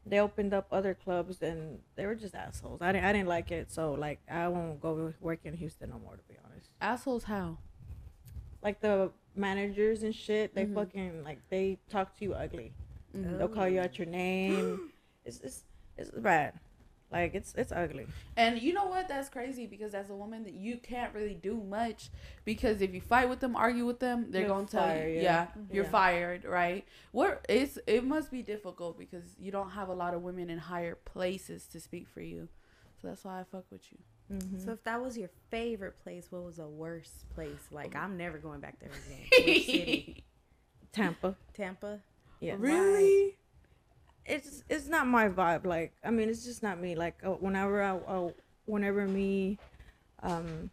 they 0.07 0.19
opened 0.19 0.53
up 0.53 0.67
other 0.71 0.95
clubs 0.95 1.41
and 1.41 1.79
they 1.97 2.07
were 2.07 2.15
just 2.15 2.35
assholes. 2.35 2.83
I 2.83 2.93
didn't, 2.93 3.05
I 3.05 3.13
didn't 3.13 3.29
like 3.29 3.51
it. 3.51 3.71
So 3.71 3.93
like 3.93 4.21
I 4.31 4.49
won't 4.49 4.81
go 4.81 5.15
work 5.21 5.41
in 5.45 5.55
Houston 5.55 5.91
no 5.91 5.99
more. 5.99 6.17
To 6.17 6.23
be 6.29 6.35
honest. 6.45 6.71
Assholes 6.81 7.25
how? 7.25 7.59
Like 8.63 8.81
the 8.81 9.13
managers 9.35 10.03
and 10.03 10.15
shit. 10.15 10.55
They 10.55 10.65
mm-hmm. 10.65 10.75
fucking 10.75 11.25
like 11.25 11.39
they 11.49 11.79
talk 11.89 12.17
to 12.19 12.25
you 12.25 12.35
ugly. 12.35 12.73
Mm-hmm. 13.15 13.39
They'll 13.39 13.49
call 13.49 13.69
you 13.69 13.81
out 13.81 13.99
your 13.99 14.07
name. 14.09 14.91
it's, 15.25 15.41
it's 15.41 15.65
it's 15.97 16.11
bad. 16.11 16.55
Like 17.15 17.37
it's 17.37 17.55
it's 17.57 17.71
ugly. 17.71 18.07
And 18.37 18.61
you 18.61 18.73
know 18.73 18.87
what? 18.87 19.07
That's 19.07 19.29
crazy 19.29 19.67
because 19.67 19.95
as 19.95 20.11
a 20.11 20.17
woman 20.17 20.43
that 20.45 20.55
you 20.55 20.79
can't 20.79 21.15
really 21.15 21.35
do 21.35 21.63
much 21.63 22.11
because 22.45 22.83
if 22.83 22.93
you 22.93 23.01
fight 23.01 23.29
with 23.29 23.39
them, 23.39 23.55
argue 23.55 23.87
with 23.87 24.01
them, 24.01 24.27
they're 24.31 24.43
you're 24.43 24.51
gonna 24.51 24.67
tell 24.67 24.89
you, 24.97 25.15
yeah, 25.15 25.21
yeah 25.21 25.47
you're 25.71 25.85
yeah. 25.85 25.91
fired, 25.91 26.45
right? 26.45 26.85
What 27.13 27.47
it's 27.49 27.79
it 27.87 28.05
must 28.05 28.33
be 28.33 28.43
difficult 28.43 28.99
because 28.99 29.23
you 29.39 29.53
don't 29.53 29.71
have 29.71 29.91
a 29.91 29.95
lot 29.95 30.15
of 30.15 30.23
women 30.23 30.51
in 30.51 30.59
higher 30.59 30.97
places 30.97 31.67
to 31.69 31.79
speak 31.79 32.09
for 32.09 32.21
you. 32.21 32.49
So 33.01 33.07
that's 33.07 33.25
why 33.25 33.39
I 33.39 33.45
fuck 33.45 33.67
with 33.71 33.83
you. 33.93 33.99
Mm-hmm. 34.33 34.65
So 34.65 34.73
if 34.73 34.83
that 34.83 35.01
was 35.01 35.17
your 35.17 35.31
favorite 35.51 36.03
place, 36.03 36.27
what 36.31 36.43
was 36.43 36.57
the 36.57 36.67
worst 36.67 37.31
place? 37.35 37.69
Like 37.71 37.95
I'm 37.95 38.17
never 38.17 38.39
going 38.39 38.59
back 38.59 38.81
there 38.81 38.91
again. 38.91 40.17
Tampa. 40.93 41.37
Tampa. 41.53 42.01
Yeah. 42.45 42.57
Really? 42.59 43.37
It's 44.27 44.65
it's 44.69 44.87
not 44.87 45.07
my 45.07 45.29
vibe. 45.29 45.65
Like 45.65 45.93
I 46.05 46.11
mean, 46.11 46.29
it's 46.29 46.45
just 46.45 46.63
not 46.63 46.81
me. 46.81 46.95
Like 46.95 47.17
uh, 47.25 47.31
whenever 47.31 47.83
I, 47.83 47.97
uh, 47.97 48.31
whenever 48.67 49.07
me, 49.07 49.59
um, 50.23 50.71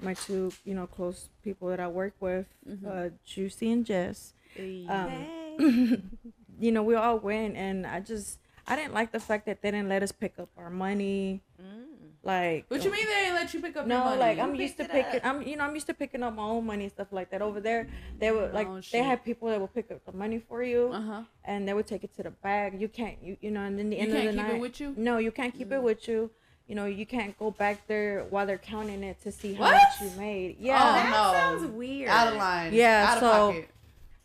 my 0.00 0.14
two 0.14 0.52
you 0.64 0.74
know 0.74 0.86
close 0.86 1.28
people 1.42 1.68
that 1.68 1.80
I 1.80 1.88
work 1.88 2.14
with, 2.20 2.46
mm-hmm. 2.68 2.86
uh, 2.86 3.08
Juicy 3.24 3.70
and 3.72 3.84
Jess. 3.84 4.34
Um, 4.58 5.08
hey. 5.10 5.56
you 6.60 6.72
know, 6.72 6.82
we 6.82 6.94
all 6.94 7.18
went, 7.18 7.56
and 7.56 7.86
I 7.86 8.00
just 8.00 8.38
I 8.66 8.76
didn't 8.76 8.94
like 8.94 9.12
the 9.12 9.20
fact 9.20 9.46
that 9.46 9.62
they 9.62 9.70
didn't 9.70 9.88
let 9.88 10.02
us 10.02 10.12
pick 10.12 10.38
up 10.38 10.50
our 10.56 10.70
money. 10.70 11.42
Mm. 11.60 11.87
Like, 12.28 12.66
what 12.68 12.84
you 12.84 12.92
mean 12.92 13.06
they 13.06 13.22
didn't 13.24 13.36
let 13.36 13.54
you 13.54 13.60
pick 13.62 13.74
up? 13.78 13.86
No, 13.86 14.14
like 14.14 14.38
I'm 14.38 14.54
used 14.54 14.76
to 14.76 14.84
picking. 14.84 15.20
Up. 15.20 15.24
I'm 15.24 15.42
you 15.48 15.56
know 15.56 15.64
I'm 15.64 15.72
used 15.74 15.86
to 15.86 15.94
picking 15.94 16.22
up 16.22 16.34
my 16.34 16.42
own 16.42 16.66
money 16.66 16.84
and 16.84 16.92
stuff 16.92 17.06
like 17.10 17.30
that. 17.30 17.40
Over 17.40 17.58
there, 17.58 17.88
they 18.18 18.30
would 18.30 18.52
like 18.52 18.66
oh, 18.66 18.82
they 18.92 19.02
had 19.02 19.24
people 19.24 19.48
that 19.48 19.58
would 19.58 19.72
pick 19.72 19.90
up 19.90 20.04
the 20.04 20.12
money 20.12 20.38
for 20.38 20.62
you, 20.62 20.90
uh-huh. 20.92 21.22
and 21.46 21.66
they 21.66 21.72
would 21.72 21.86
take 21.86 22.04
it 22.04 22.14
to 22.16 22.22
the 22.22 22.30
bag. 22.30 22.78
You 22.78 22.88
can't 22.88 23.16
you 23.22 23.38
you 23.40 23.50
know, 23.50 23.62
and 23.62 23.78
then 23.78 23.88
the 23.88 23.96
you 23.96 24.02
end 24.02 24.12
of 24.12 24.24
the 24.24 24.32
night, 24.32 24.60
with 24.60 24.78
you. 24.78 24.92
No, 24.98 25.16
you 25.16 25.32
can't 25.32 25.56
keep 25.56 25.70
mm. 25.70 25.76
it 25.76 25.82
with 25.82 26.06
you. 26.06 26.30
You 26.66 26.74
know, 26.74 26.84
you 26.84 27.06
can't 27.06 27.34
go 27.38 27.50
back 27.50 27.86
there 27.86 28.26
while 28.28 28.44
they're 28.44 28.58
counting 28.58 29.02
it 29.02 29.22
to 29.22 29.32
see 29.32 29.54
how 29.54 29.62
what? 29.62 29.72
much 29.72 30.02
you 30.02 30.10
made. 30.20 30.58
Yeah, 30.60 30.74
oh, 30.82 30.92
that 30.96 31.10
no. 31.10 31.32
sounds 31.32 31.72
weird. 31.72 32.10
Out 32.10 32.28
of 32.28 32.34
line. 32.34 32.74
Yeah, 32.74 33.06
Out 33.08 33.20
so 33.20 33.64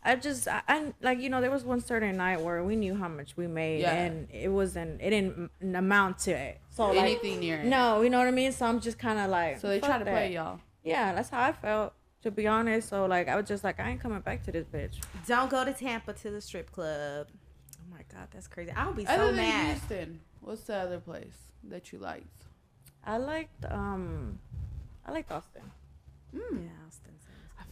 I 0.04 0.16
just 0.16 0.46
I, 0.48 0.62
I 0.68 0.92
like 1.00 1.18
you 1.20 1.30
know 1.30 1.40
there 1.40 1.50
was 1.50 1.64
one 1.64 1.80
certain 1.80 2.16
night 2.18 2.40
where 2.40 2.62
we 2.62 2.76
knew 2.76 2.94
how 2.94 3.08
much 3.08 3.36
we 3.36 3.46
made 3.46 3.80
Yeah. 3.80 3.94
and 3.94 4.28
it 4.30 4.48
wasn't 4.48 5.00
it 5.00 5.10
didn't 5.10 5.50
amount 5.62 6.18
to 6.20 6.32
it. 6.32 6.60
So 6.70 6.88
like 6.88 6.98
Anything 6.98 7.40
near 7.40 7.56
it. 7.60 7.64
no, 7.64 8.02
you 8.02 8.10
know 8.10 8.18
what 8.18 8.28
I 8.28 8.32
mean. 8.32 8.52
So 8.52 8.66
I'm 8.66 8.80
just 8.80 8.98
kind 8.98 9.18
of 9.18 9.30
like 9.30 9.60
So 9.60 9.68
they 9.68 9.80
try 9.80 9.98
to 9.98 10.04
that. 10.04 10.10
play 10.10 10.32
y'all. 10.34 10.60
Yeah, 10.82 11.14
that's 11.14 11.30
how 11.30 11.42
I 11.42 11.52
felt 11.52 11.94
to 12.22 12.30
be 12.30 12.46
honest. 12.46 12.88
So 12.90 13.06
like 13.06 13.28
I 13.28 13.36
was 13.36 13.46
just 13.48 13.64
like 13.64 13.80
I 13.80 13.90
ain't 13.90 14.00
coming 14.00 14.20
back 14.20 14.42
to 14.44 14.52
this 14.52 14.66
bitch. 14.66 14.96
Don't 15.26 15.48
go 15.50 15.64
to 15.64 15.72
Tampa 15.72 16.12
to 16.12 16.30
the 16.30 16.40
strip 16.40 16.70
club. 16.70 17.28
Oh 17.80 17.90
my 17.90 18.02
god, 18.12 18.28
that's 18.30 18.46
crazy. 18.46 18.72
I'll 18.76 18.92
be 18.92 19.06
Other 19.06 19.16
so 19.16 19.26
than 19.28 19.36
mad. 19.36 19.66
Houston, 19.78 20.20
what's 20.42 20.62
the 20.64 20.74
other 20.76 20.98
place 21.00 21.36
that 21.70 21.92
you 21.92 21.98
liked? 21.98 22.44
I 23.04 23.16
liked 23.16 23.64
um 23.70 24.38
I 25.06 25.12
liked 25.12 25.30
Austin. 25.32 25.62
Mm. 26.34 26.40
Yeah, 26.64 26.68
Austin. 26.86 27.12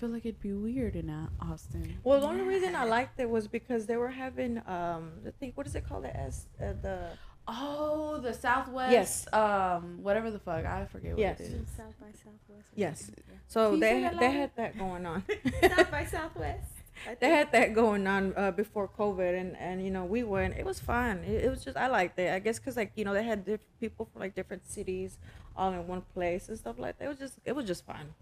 I 0.03 0.05
feel 0.05 0.15
like 0.15 0.27
it'd 0.27 0.41
be 0.41 0.53
weird 0.53 0.97
in 0.97 1.29
Austin. 1.41 1.97
Well, 2.03 2.21
the 2.23 2.27
only 2.27 2.43
reason 2.43 2.75
I 2.75 2.83
liked 2.83 3.21
it 3.21 3.31
was 3.31 3.47
because 3.47 3.87
they 3.87 3.97
were 3.97 4.09
having 4.09 4.61
um 4.67 5.13
the 5.23 5.31
thing 5.31 5.53
what 5.55 5.65
is 5.65 5.77
it 5.77 5.89
called 5.89 6.03
the 6.03 6.17
S 6.17 6.47
uh, 6.61 6.73
the 6.83 6.99
Oh, 7.47 8.19
the 8.19 8.35
Southwest. 8.35 8.91
Yes. 8.93 9.33
Um, 9.33 9.99
whatever 10.03 10.33
the 10.33 10.41
fuck, 10.41 10.65
I 10.65 10.87
forget 10.87 11.13
what 11.13 11.21
Yes. 11.21 11.39
it 11.39 11.53
is. 11.53 11.69
South 11.77 11.95
by 12.01 12.07
Southwest. 12.25 12.69
Yes. 12.75 13.05
something, 13.05 13.25
so 13.47 13.77
they 13.77 13.79
they 13.79 14.03
louder? 14.03 14.31
had 14.31 14.51
that 14.57 14.77
going 14.77 15.07
on. 15.07 15.23
South 15.77 15.91
by 15.93 16.05
Southwest. 16.05 16.73
They 17.21 17.29
had 17.31 17.53
that 17.53 17.73
going 17.73 18.05
on 18.09 18.35
uh, 18.37 18.51
before 18.51 18.89
COVID, 18.89 19.41
and 19.41 19.57
and 19.57 19.85
you 19.85 19.93
know 19.93 20.05
we 20.05 20.25
went. 20.25 20.57
It 20.59 20.65
was 20.67 20.81
fun. 20.81 21.23
It, 21.25 21.45
it 21.45 21.49
was 21.49 21.63
just 21.65 21.77
I 21.77 21.87
liked 21.87 22.19
it. 22.19 22.33
I 22.33 22.41
guess 22.41 22.59
because 22.59 22.77
like 22.77 22.91
you 22.97 23.05
know 23.05 23.15
they 23.15 23.23
had 23.25 23.45
different 23.45 23.79
people 23.79 24.09
from 24.11 24.21
like 24.21 24.35
different 24.35 24.67
cities 24.69 25.19
all 25.57 25.73
in 25.73 25.87
one 25.87 26.03
place 26.13 26.49
and 26.49 26.59
stuff 26.59 26.77
like 26.77 26.99
that. 26.99 27.05
It 27.05 27.09
was 27.09 27.19
just 27.19 27.35
it 27.45 27.55
was 27.55 27.67
just 27.67 27.87
fun. 27.87 28.15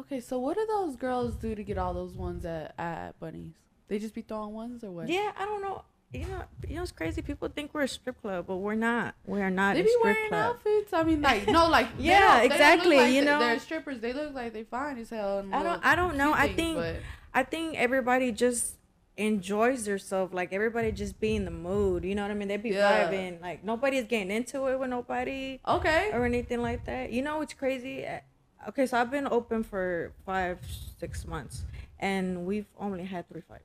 Okay, 0.00 0.20
so 0.20 0.38
what 0.38 0.56
do 0.56 0.66
those 0.66 0.96
girls 0.96 1.34
do 1.36 1.54
to 1.54 1.62
get 1.62 1.76
all 1.78 1.92
those 1.92 2.14
ones 2.14 2.44
at, 2.44 2.74
at 2.78 3.18
Bunnies? 3.20 3.52
They 3.88 3.98
just 3.98 4.14
be 4.14 4.22
throwing 4.22 4.52
ones 4.54 4.82
or 4.82 4.90
what? 4.90 5.08
Yeah, 5.08 5.32
I 5.38 5.44
don't 5.44 5.60
know. 5.62 5.82
You 6.12 6.26
know, 6.26 6.42
you 6.66 6.76
know, 6.76 6.82
it's 6.82 6.90
crazy. 6.90 7.22
People 7.22 7.48
think 7.48 7.72
we're 7.72 7.82
a 7.82 7.88
strip 7.88 8.20
club, 8.20 8.46
but 8.48 8.56
we're 8.56 8.74
not. 8.74 9.14
We 9.26 9.40
are 9.42 9.50
not 9.50 9.74
They 9.74 9.82
a 9.82 9.84
be 9.84 9.94
wearing 10.02 10.28
club. 10.28 10.56
outfits. 10.56 10.92
I 10.92 11.02
mean, 11.04 11.22
like 11.22 11.46
no, 11.46 11.68
like 11.68 11.86
Yeah, 11.98 12.42
exactly, 12.42 12.96
like 12.96 13.12
you 13.12 13.24
know? 13.24 13.38
they're 13.38 13.60
strippers. 13.60 14.00
They 14.00 14.12
look 14.12 14.34
like 14.34 14.52
they 14.52 14.64
fine 14.64 14.98
as 14.98 15.10
hell. 15.10 15.44
I 15.52 15.62
don't. 15.62 15.84
I 15.86 15.94
don't 15.94 16.16
know. 16.16 16.34
cute 16.34 16.50
I 16.50 16.52
think. 16.54 16.76
but- 16.78 16.96
I 17.32 17.44
think 17.44 17.76
everybody 17.76 18.32
just 18.32 18.76
enjoys 19.16 19.84
themselves. 19.84 20.32
Like 20.32 20.52
everybody 20.52 20.90
just 20.90 21.20
be 21.20 21.36
in 21.36 21.44
the 21.44 21.50
mood. 21.52 22.04
You 22.04 22.14
know 22.16 22.22
what 22.22 22.30
I 22.32 22.34
mean? 22.34 22.48
They 22.48 22.56
be 22.56 22.70
Yeah. 22.70 23.08
vibing. 23.08 23.40
Like 23.40 23.62
nobody's 23.62 24.04
getting 24.06 24.30
into 24.32 24.66
it 24.66 24.80
with 24.80 24.90
nobody 24.90 25.60
okay. 25.68 26.10
or 26.12 26.24
anything 26.24 26.60
like 26.62 26.86
that. 26.86 27.12
You 27.12 27.22
know 27.22 27.40
it's 27.42 27.54
crazy? 27.54 28.04
Okay, 28.68 28.86
so 28.86 28.98
I've 28.98 29.10
been 29.10 29.26
open 29.26 29.62
for 29.62 30.12
five, 30.26 30.58
six 30.98 31.26
months, 31.26 31.64
and 31.98 32.44
we've 32.44 32.66
only 32.78 33.04
had 33.04 33.28
three 33.28 33.40
fights. 33.40 33.64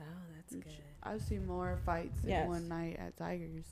Oh, 0.00 0.04
that's 0.36 0.54
good. 0.54 0.74
I've 1.02 1.22
seen 1.22 1.46
more 1.46 1.78
fights 1.86 2.24
in 2.24 2.46
one 2.46 2.68
night 2.68 2.96
at 2.98 3.16
Tigers. 3.16 3.64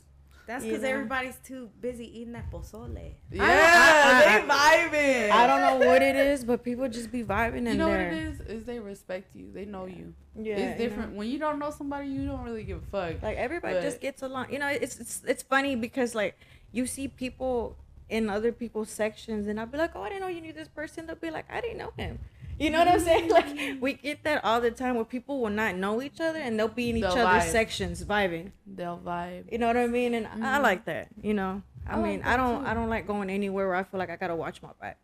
That's 0.47 0.65
because 0.65 0.83
know? 0.83 0.89
everybody's 0.89 1.37
too 1.45 1.69
busy 1.81 2.21
eating 2.21 2.33
that 2.35 2.51
pozole. 2.53 3.13
Yeah, 3.33 3.43
I- 3.43 4.39
they 4.39 4.47
vibing. 4.47 5.31
I 5.33 5.47
don't 5.49 5.61
know 5.61 5.87
what 5.89 6.03
it 6.03 6.15
is, 6.15 6.45
but 6.45 6.63
people 6.63 6.89
just 6.89 7.11
be 7.11 7.25
vibing 7.25 7.59
in 7.59 7.67
You 7.67 7.75
know 7.75 7.89
there. 7.89 8.09
what 8.11 8.17
it 8.17 8.23
is? 8.23 8.41
Is 8.43 8.65
they 8.65 8.79
respect 8.79 9.35
you. 9.35 9.51
They 9.53 9.65
know 9.65 9.87
you. 9.87 10.15
Yeah, 10.41 10.55
it's 10.55 10.61
you 10.61 10.69
know? 10.69 10.77
different 10.79 11.17
when 11.17 11.29
you 11.29 11.39
don't 11.41 11.59
know 11.59 11.71
somebody. 11.71 12.09
You 12.09 12.27
don't 12.27 12.43
really 12.45 12.63
give 12.63 12.79
a 12.79 12.87
fuck. 12.87 13.23
Like 13.23 13.37
everybody 13.37 13.75
But- 13.75 13.83
just 13.83 14.01
gets 14.01 14.23
along. 14.23 14.53
You 14.53 14.61
know, 14.61 14.69
it's 14.69 15.01
it's 15.01 15.23
it's 15.27 15.43
funny 15.43 15.75
because 15.75 16.15
like 16.15 16.39
you 16.71 16.87
see 16.87 17.09
people 17.09 17.77
in 18.09 18.31
other 18.31 18.53
people's 18.53 18.91
sections, 18.91 19.47
and 19.49 19.59
I'll 19.59 19.67
be 19.67 19.79
like, 19.79 19.93
oh, 19.97 20.03
I 20.03 20.09
didn't 20.09 20.21
know 20.23 20.29
you 20.29 20.41
knew 20.41 20.53
this 20.53 20.69
person. 20.69 21.07
They'll 21.07 21.17
be 21.17 21.31
like, 21.31 21.47
I 21.51 21.61
didn't 21.61 21.79
know 21.79 21.93
him. 21.97 22.19
You 22.59 22.71
know 22.71 22.79
what 22.79 22.89
I'm 22.89 23.01
saying? 23.01 23.29
Like 23.39 23.81
we 23.83 23.93
get 23.95 24.25
that 24.25 24.43
all 24.45 24.61
the 24.61 24.71
time 24.71 24.95
where 24.95 25.05
people 25.05 25.41
will 25.41 25.51
not 25.51 25.77
know 25.77 26.01
each 26.01 26.21
other 26.21 26.39
and 26.39 26.59
they'll 26.59 26.69
be 26.69 26.89
in 26.91 26.97
each 26.97 27.03
They'll 27.03 27.27
other's 27.27 27.45
vibe. 27.45 27.51
sections 27.53 28.03
vibing. 28.05 28.53
They'll 28.67 28.99
vibe. 29.05 29.53
You 29.53 29.59
know 29.59 29.67
what 29.67 29.77
I 29.77 29.87
mean? 29.89 30.15
And 30.15 30.27
I 30.27 30.59
Mhm. 30.59 30.63
like 30.63 30.85
that. 30.87 31.09
You 31.21 31.35
know, 31.35 31.63
I, 31.87 31.95
I 31.95 31.97
mean, 32.03 32.21
that 32.21 32.29
I 32.29 32.37
don't 32.39 32.61
too. 32.63 32.67
I 32.67 32.73
don't 32.75 32.89
like 32.89 33.07
going 33.07 33.29
anywhere 33.29 33.67
where 33.67 33.77
I 33.77 33.83
feel 33.83 33.99
like 33.99 34.09
I 34.11 34.17
gotta 34.17 34.37
watch 34.37 34.63
my 34.63 34.71
back. 34.81 34.97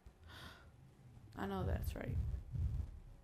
I 1.38 1.46
know 1.46 1.62
that's 1.66 1.94
right. 1.94 2.16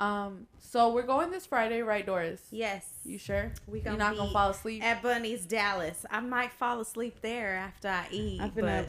Um. 0.01 0.47
So 0.61 0.93
we're 0.93 1.03
going 1.07 1.31
this 1.31 1.45
Friday, 1.47 1.83
right, 1.83 2.05
Doris? 2.07 2.41
Yes. 2.51 2.89
You 3.05 3.19
sure? 3.19 3.53
We 3.67 3.79
You're 3.79 3.85
gonna 3.87 3.97
not 3.99 4.17
gonna 4.17 4.31
fall 4.33 4.51
asleep. 4.51 4.85
at 4.85 5.03
Bunny's 5.03 5.45
Dallas. 5.47 6.05
I 6.11 6.21
might 6.21 6.53
fall 6.53 6.81
asleep 6.81 7.17
there 7.21 7.57
after 7.57 7.89
I 7.89 8.07
eat. 8.13 8.41
I've 8.41 8.55
been 8.55 8.67
up. 8.69 8.87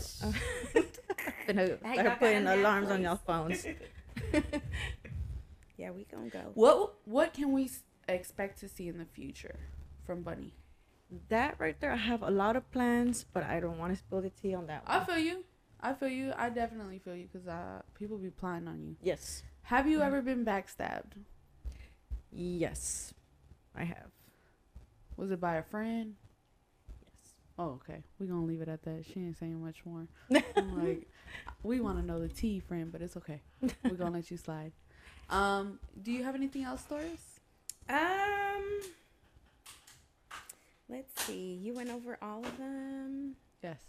but 0.74 0.86
I've 1.26 1.48
been 1.48 1.60
up- 1.60 1.84
Hey, 1.84 1.94
start 1.94 2.06
y'all 2.06 2.16
putting 2.18 2.48
alarms 2.48 2.90
on 2.92 3.00
Netflix. 3.02 3.04
y'all 3.04 3.16
phones. 3.26 3.66
yeah, 5.78 5.92
we 5.92 6.06
gonna 6.12 6.30
go. 6.30 6.52
What 6.54 6.96
What 7.06 7.34
can 7.34 7.52
we 7.54 7.70
expect 8.08 8.60
to 8.60 8.68
see 8.70 8.88
in 8.88 8.98
the 8.98 9.06
future 9.06 9.60
from 10.06 10.22
Bunny? 10.24 10.54
that 11.30 11.56
right 11.58 11.80
there, 11.80 11.92
I 11.92 11.96
have 11.96 12.22
a 12.22 12.30
lot 12.30 12.56
of 12.56 12.70
plans, 12.72 13.26
but 13.34 13.42
I 13.44 13.60
don't 13.60 13.80
want 13.80 13.94
to 13.94 13.98
spill 13.98 14.22
the 14.22 14.30
tea 14.30 14.54
on 14.54 14.68
that 14.68 14.88
one. 14.88 14.96
I 15.02 15.04
feel 15.04 15.18
you. 15.18 15.44
I 15.82 15.94
feel 15.94 16.08
you. 16.10 16.34
I 16.38 16.50
definitely 16.50 17.00
feel 17.00 17.16
you 17.16 17.28
because 17.32 17.48
uh, 17.48 17.82
people 17.98 18.20
be 18.20 18.30
plying 18.30 18.68
on 18.68 18.80
you. 18.80 18.96
yes, 19.02 19.42
Have 19.64 19.88
you 19.88 20.00
Mhm. 20.00 20.06
ever 20.06 20.22
been 20.22 20.46
backstabbed? 20.46 21.14
yes, 22.32 23.14
I 23.76 23.84
have. 23.84 24.12
Was 25.18 25.32
it 25.32 25.40
by 25.42 25.56
a 25.56 25.64
friend? 25.64 26.16
Yes. 27.04 27.34
Oh, 27.58 27.72
okay. 27.82 28.04
We're 28.20 28.28
gonna 28.28 28.46
leave 28.46 28.62
it 28.62 28.70
at 28.70 28.84
that. 28.84 29.06
She 29.06 29.20
ain't 29.20 29.38
saying 29.38 29.62
much 29.64 29.86
more. 29.86 30.08
I'm 30.56 30.78
like, 30.88 31.08
we 31.64 31.80
want 31.80 32.00
to 32.00 32.06
know 32.06 32.20
the 32.20 32.30
tea, 32.30 32.60
friend, 32.60 32.92
but 32.92 33.02
it's 33.02 33.18
okay. 33.18 33.42
We're 33.84 33.96
gonna 33.96 34.12
let 34.12 34.32
you 34.32 34.38
slide. 34.38 34.72
Um, 35.30 35.80
do 36.02 36.12
you 36.12 36.24
have 36.24 36.36
anything 36.36 36.64
else, 36.64 36.84
Doris? 36.84 37.40
Um, 37.90 38.64
let's 40.88 41.22
see. 41.24 41.60
You 41.62 41.74
went 41.74 41.90
over 41.90 42.18
all 42.22 42.40
of 42.46 42.58
them. 42.58 43.36
Yes. 43.62 43.80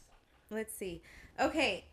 Let's 0.51 0.75
see. 0.75 1.03
Okay. 1.39 1.85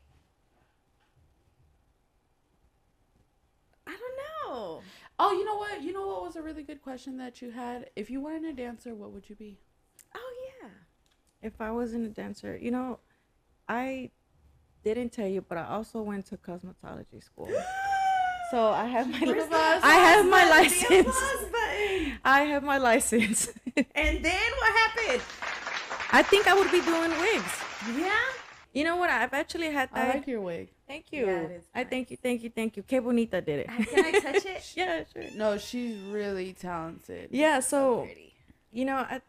I 3.88 3.92
don't 3.92 4.18
know. 4.54 4.82
Oh, 5.20 5.32
you 5.32 5.46
know 5.46 5.56
what? 5.56 5.82
You 5.82 5.94
know 5.94 6.06
what 6.08 6.24
was 6.24 6.36
a 6.36 6.42
really 6.42 6.64
good 6.64 6.82
question 6.82 7.18
that 7.18 7.42
you 7.42 7.52
had? 7.52 7.90
If 7.96 8.10
you 8.10 8.22
weren't 8.22 8.46
a 8.46 8.54
dancer, 8.54 8.94
what 8.94 9.12
would 9.12 9.30
you 9.30 9.36
be? 9.36 9.58
Oh 10.16 10.34
yeah. 10.62 10.70
If 11.42 11.60
I 11.62 11.72
wasn't 11.72 12.06
a 12.06 12.10
dancer, 12.10 12.58
you 12.58 12.72
know, 12.72 13.00
I 13.68 14.12
didn't 14.84 15.12
tell 15.12 15.28
you, 15.28 15.42
but 15.42 15.58
I 15.58 15.66
also 15.66 16.02
went 16.02 16.26
to 16.28 16.38
cosmetology 16.38 17.24
school. 17.24 17.50
So 18.50 18.70
I 18.70 18.86
have 18.86 19.10
my 19.10 19.20
One 19.20 19.40
of 19.40 19.52
us. 19.52 19.82
I 19.84 19.96
have 19.96 20.26
my 20.26 20.50
license. 20.50 21.18
I 22.24 22.44
have 22.44 22.64
my 22.64 22.78
license. 22.78 23.50
And 23.76 24.24
then 24.24 24.52
what 24.60 24.72
happened? 24.84 25.22
I 26.14 26.24
think 26.24 26.48
I 26.48 26.54
would 26.54 26.72
be 26.72 26.80
doing 26.80 27.12
wigs. 27.20 27.54
Yeah. 27.98 28.24
You 28.72 28.86
know 28.86 28.96
what? 28.96 29.10
I've 29.10 29.34
actually 29.34 29.70
had 29.70 29.90
I 29.92 30.06
that. 30.06 30.16
like 30.16 30.28
your 30.28 30.40
wig. 30.40 30.70
Thank 30.88 31.06
you. 31.12 31.26
Yeah, 31.26 31.48
I 31.76 31.82
nice. 31.84 31.90
thank 31.90 32.12
you, 32.12 32.18
thank 32.22 32.44
you, 32.44 32.50
thank 32.50 32.78
you. 32.78 32.84
Que 32.84 33.00
bonita 33.02 33.42
did 33.42 33.60
it. 33.60 33.68
Can 33.68 34.06
I 34.06 34.12
touch 34.20 34.46
it? 34.46 34.74
yeah, 34.76 35.04
sure. 35.12 35.24
No, 35.36 35.58
she's 35.58 35.98
really 36.02 36.54
talented. 36.54 37.30
Yeah, 37.32 37.60
so 37.60 38.04
Pretty. 38.06 38.34
you 38.72 38.86
know, 38.86 38.96
I, 38.98 39.22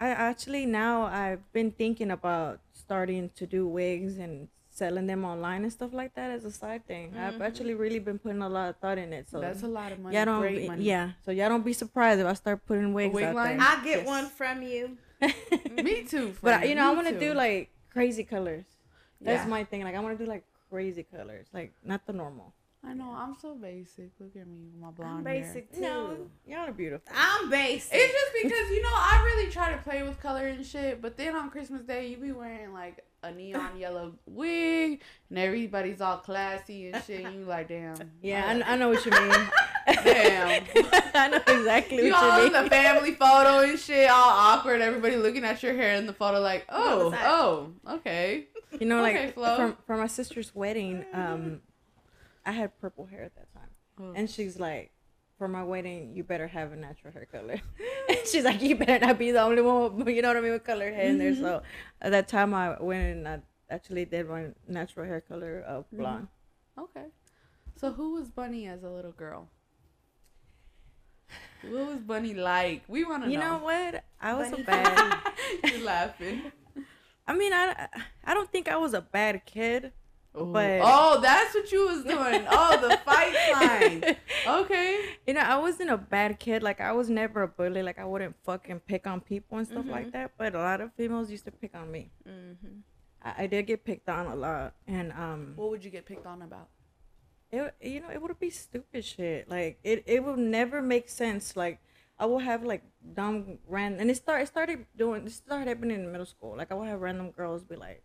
I 0.00 0.08
actually 0.10 0.66
now 0.66 1.02
I've 1.02 1.40
been 1.52 1.70
thinking 1.70 2.10
about 2.10 2.60
starting 2.74 3.30
to 3.36 3.46
do 3.46 3.66
wigs 3.66 4.18
and 4.18 4.48
selling 4.70 5.06
them 5.06 5.24
online 5.24 5.62
and 5.62 5.72
stuff 5.72 5.94
like 5.94 6.14
that 6.14 6.30
as 6.30 6.44
a 6.44 6.50
side 6.50 6.86
thing. 6.86 7.14
I've 7.16 7.34
Mhm. 7.34 7.40
actually 7.46 7.72
really 7.72 7.98
been 7.98 8.18
putting 8.18 8.42
a 8.42 8.48
lot 8.48 8.68
of 8.68 8.76
thought 8.76 8.98
in 8.98 9.10
it. 9.14 9.26
So 9.30 9.40
That's 9.40 9.62
a 9.62 9.66
lot 9.68 9.90
of 9.90 9.98
money. 10.00 10.14
y'all 10.14 10.26
don't, 10.26 10.40
Great 10.42 10.58
be- 10.62 10.68
money. 10.68 10.84
yeah. 10.84 11.12
So 11.24 11.30
y'all 11.30 11.48
don't 11.48 11.64
be 11.64 11.72
surprised 11.72 12.20
if 12.20 12.26
I 12.26 12.34
start 12.34 12.66
putting 12.66 12.92
wigs 12.92 13.14
wig 13.14 13.24
out 13.24 13.34
line? 13.36 13.56
there. 13.56 13.66
I'll 13.66 13.82
get 13.82 13.98
Yes. 14.00 14.06
one 14.06 14.26
from 14.26 14.62
you. 14.62 14.98
Me 15.82 16.02
too. 16.04 16.34
but 16.42 16.68
you 16.68 16.74
know, 16.74 16.90
I 16.90 16.94
want 16.94 17.08
to 17.08 17.18
do 17.18 17.32
like 17.32 17.70
crazy 17.90 18.22
colors. 18.22 18.66
That's 19.22 19.44
Yeah. 19.44 19.48
my 19.48 19.64
thing. 19.64 19.82
Like 19.82 19.94
I 19.94 20.00
want 20.00 20.18
to 20.18 20.22
do 20.24 20.28
like 20.30 20.44
crazy 20.70 21.02
colors, 21.04 21.46
like 21.52 21.72
not 21.84 22.06
the 22.06 22.12
normal. 22.12 22.52
I 22.84 22.92
know. 22.94 23.12
I'm 23.16 23.34
so 23.40 23.54
basic. 23.56 24.10
Look 24.20 24.36
at 24.36 24.46
me 24.46 24.58
with 24.72 24.80
my 24.80 24.90
blonde. 24.90 25.18
I'm 25.18 25.22
blonde 25.24 25.26
hair. 25.26 25.44
basic 25.54 25.72
too. 25.72 25.80
No, 25.80 26.16
y'all 26.46 26.68
are 26.68 26.72
beautiful. 26.72 27.10
I'm 27.16 27.50
basic. 27.50 27.90
It's 27.92 28.12
just 28.12 28.32
because 28.44 28.70
you 28.70 28.80
know 28.82 28.92
I 28.92 29.22
really 29.34 29.50
try 29.50 29.72
to 29.72 29.78
play 29.78 30.02
with 30.04 30.20
color 30.20 30.46
and 30.46 30.64
shit, 30.64 31.02
but 31.02 31.16
then 31.16 31.34
on 31.34 31.50
Christmas 31.50 31.82
Day 31.82 32.08
you 32.08 32.16
be 32.18 32.30
wearing 32.32 32.72
like 32.72 33.04
a 33.24 33.32
neon 33.32 33.76
yellow 33.78 34.12
wig 34.26 35.00
and 35.30 35.38
everybody's 35.38 36.00
all 36.00 36.18
classy 36.18 36.90
and 36.90 37.02
shit. 37.04 37.24
And 37.24 37.34
you 37.40 37.44
like, 37.44 37.66
damn. 37.68 37.96
Yeah, 38.22 38.44
I, 38.46 38.52
kn- 38.52 38.64
I 38.66 38.76
know 38.76 38.90
what 38.90 39.04
you 39.04 39.10
mean. 39.10 39.30
Damn. 40.04 40.64
I 41.14 41.28
know 41.28 41.36
exactly 41.46 42.06
You 42.06 42.12
what 42.12 42.24
all 42.24 42.40
you 42.40 42.46
in 42.48 42.52
mean. 42.52 42.64
the 42.64 42.70
family 42.70 43.12
photo 43.12 43.60
and 43.68 43.78
shit, 43.78 44.10
all 44.10 44.30
awkward. 44.30 44.80
Everybody 44.80 45.16
looking 45.16 45.44
at 45.44 45.62
your 45.62 45.74
hair 45.74 45.94
in 45.94 46.06
the 46.06 46.12
photo 46.12 46.40
like, 46.40 46.66
oh, 46.68 47.14
oh, 47.16 47.94
okay. 47.96 48.46
You 48.80 48.86
know, 48.86 49.04
Okay, 49.04 49.26
like 49.26 49.34
Flo. 49.34 49.56
for, 49.56 49.76
for 49.86 49.96
my 49.96 50.06
sister's 50.06 50.54
wedding, 50.54 51.04
um, 51.12 51.60
I 52.44 52.52
had 52.52 52.78
purple 52.80 53.06
hair 53.06 53.22
at 53.22 53.34
that 53.36 53.52
time, 53.54 53.70
Oh. 54.00 54.12
and 54.14 54.28
she's 54.28 54.58
like, 54.58 54.90
"For 55.38 55.48
my 55.48 55.62
wedding, 55.62 56.14
you 56.14 56.24
better 56.24 56.46
have 56.48 56.72
a 56.72 56.76
natural 56.76 57.12
hair 57.12 57.26
color." 57.30 57.60
and 58.08 58.18
she's 58.26 58.44
like, 58.44 58.60
"You 58.62 58.76
better 58.76 59.06
not 59.06 59.18
be 59.18 59.30
the 59.30 59.40
only 59.42 59.62
one, 59.62 59.96
with, 59.96 60.08
you 60.08 60.20
know 60.22 60.28
what 60.28 60.36
I 60.36 60.40
mean, 60.40 60.52
with 60.52 60.64
colored 60.64 60.92
hair 60.94 61.06
in 61.08 61.18
there." 61.18 61.32
Mm-hmm. 61.32 61.42
So 61.42 61.62
at 62.02 62.10
that 62.12 62.28
time, 62.28 62.52
I 62.54 62.76
went 62.80 63.18
and 63.18 63.28
I 63.28 63.40
actually 63.70 64.04
did 64.04 64.28
my 64.28 64.48
natural 64.68 65.06
hair 65.06 65.20
color 65.20 65.60
of 65.66 65.84
Mm-hmm. 65.86 65.96
blonde. 65.98 66.28
Okay. 66.78 67.06
So 67.76 67.92
who 67.92 68.12
was 68.14 68.28
Bunny 68.30 68.66
as 68.66 68.82
a 68.82 68.90
little 68.90 69.12
girl? 69.12 69.48
what 71.68 71.86
was 71.86 72.00
Bunny 72.00 72.34
like? 72.34 72.82
We 72.88 73.04
want 73.04 73.22
to 73.24 73.28
know. 73.28 73.32
You 73.32 73.38
know. 73.38 73.58
know 73.58 73.64
what? 73.64 74.04
I 74.20 74.34
was 74.34 74.50
Bunny 74.50 74.62
a 74.62 74.66
bad. 74.66 75.18
You're 75.64 75.84
laughing. 75.84 76.42
I 77.28 77.34
mean, 77.36 77.52
I 77.52 77.88
I 78.24 78.34
don't 78.34 78.50
think 78.50 78.68
I 78.68 78.76
was 78.76 78.94
a 78.94 79.00
bad 79.00 79.44
kid. 79.46 79.92
But- 80.32 80.80
oh, 80.84 81.18
that's 81.22 81.54
what 81.54 81.72
you 81.72 81.86
was 81.86 82.04
doing. 82.04 82.46
Oh, 82.50 82.76
the 82.88 82.98
fight 82.98 83.34
line. 83.52 84.16
Okay. 84.46 85.00
You 85.26 85.32
know, 85.34 85.40
I 85.40 85.56
wasn't 85.56 85.90
a 85.90 85.96
bad 85.96 86.38
kid. 86.38 86.62
Like 86.62 86.80
I 86.80 86.92
was 86.92 87.08
never 87.08 87.42
a 87.42 87.48
bully. 87.48 87.82
Like 87.82 87.98
I 87.98 88.04
wouldn't 88.04 88.36
fucking 88.44 88.80
pick 88.80 89.06
on 89.06 89.20
people 89.22 89.58
and 89.58 89.66
stuff 89.66 89.86
like 89.86 90.12
that. 90.12 90.32
But 90.38 90.54
a 90.54 90.58
lot 90.58 90.80
of 90.82 90.92
females 90.92 91.30
used 91.30 91.46
to 91.46 91.50
pick 91.50 91.74
on 91.74 91.90
me. 91.90 92.10
Mm-hmm. 92.28 92.80
I, 93.22 93.44
I 93.44 93.46
did 93.46 93.66
get 93.66 93.82
picked 93.84 94.08
on 94.08 94.26
a 94.26 94.36
lot, 94.36 94.74
and 94.86 95.10
um, 95.12 95.54
What 95.56 95.70
would 95.70 95.84
you 95.84 95.90
get 95.90 96.04
picked 96.06 96.26
on 96.26 96.42
about? 96.42 96.68
it 97.52 97.74
you 97.80 98.00
know 98.00 98.10
it 98.10 98.20
would 98.20 98.38
be 98.38 98.50
stupid 98.50 99.04
shit. 99.04 99.48
Like 99.48 99.78
it 99.82 100.04
it 100.06 100.22
would 100.22 100.38
never 100.38 100.82
make 100.82 101.08
sense. 101.08 101.56
Like 101.56 101.80
I 102.18 102.26
will 102.26 102.38
have 102.38 102.64
like 102.64 102.82
dumb 103.14 103.58
random, 103.68 104.00
and 104.00 104.10
it 104.10 104.16
started 104.16 104.44
it 104.44 104.48
started 104.48 104.86
doing 104.96 105.26
it 105.26 105.32
started 105.32 105.68
happening 105.68 105.98
in 105.98 106.10
middle 106.10 106.26
school. 106.26 106.56
Like 106.56 106.72
I 106.72 106.74
will 106.74 106.84
have 106.84 107.00
random 107.00 107.30
girls 107.30 107.64
be 107.64 107.76
like, 107.76 108.02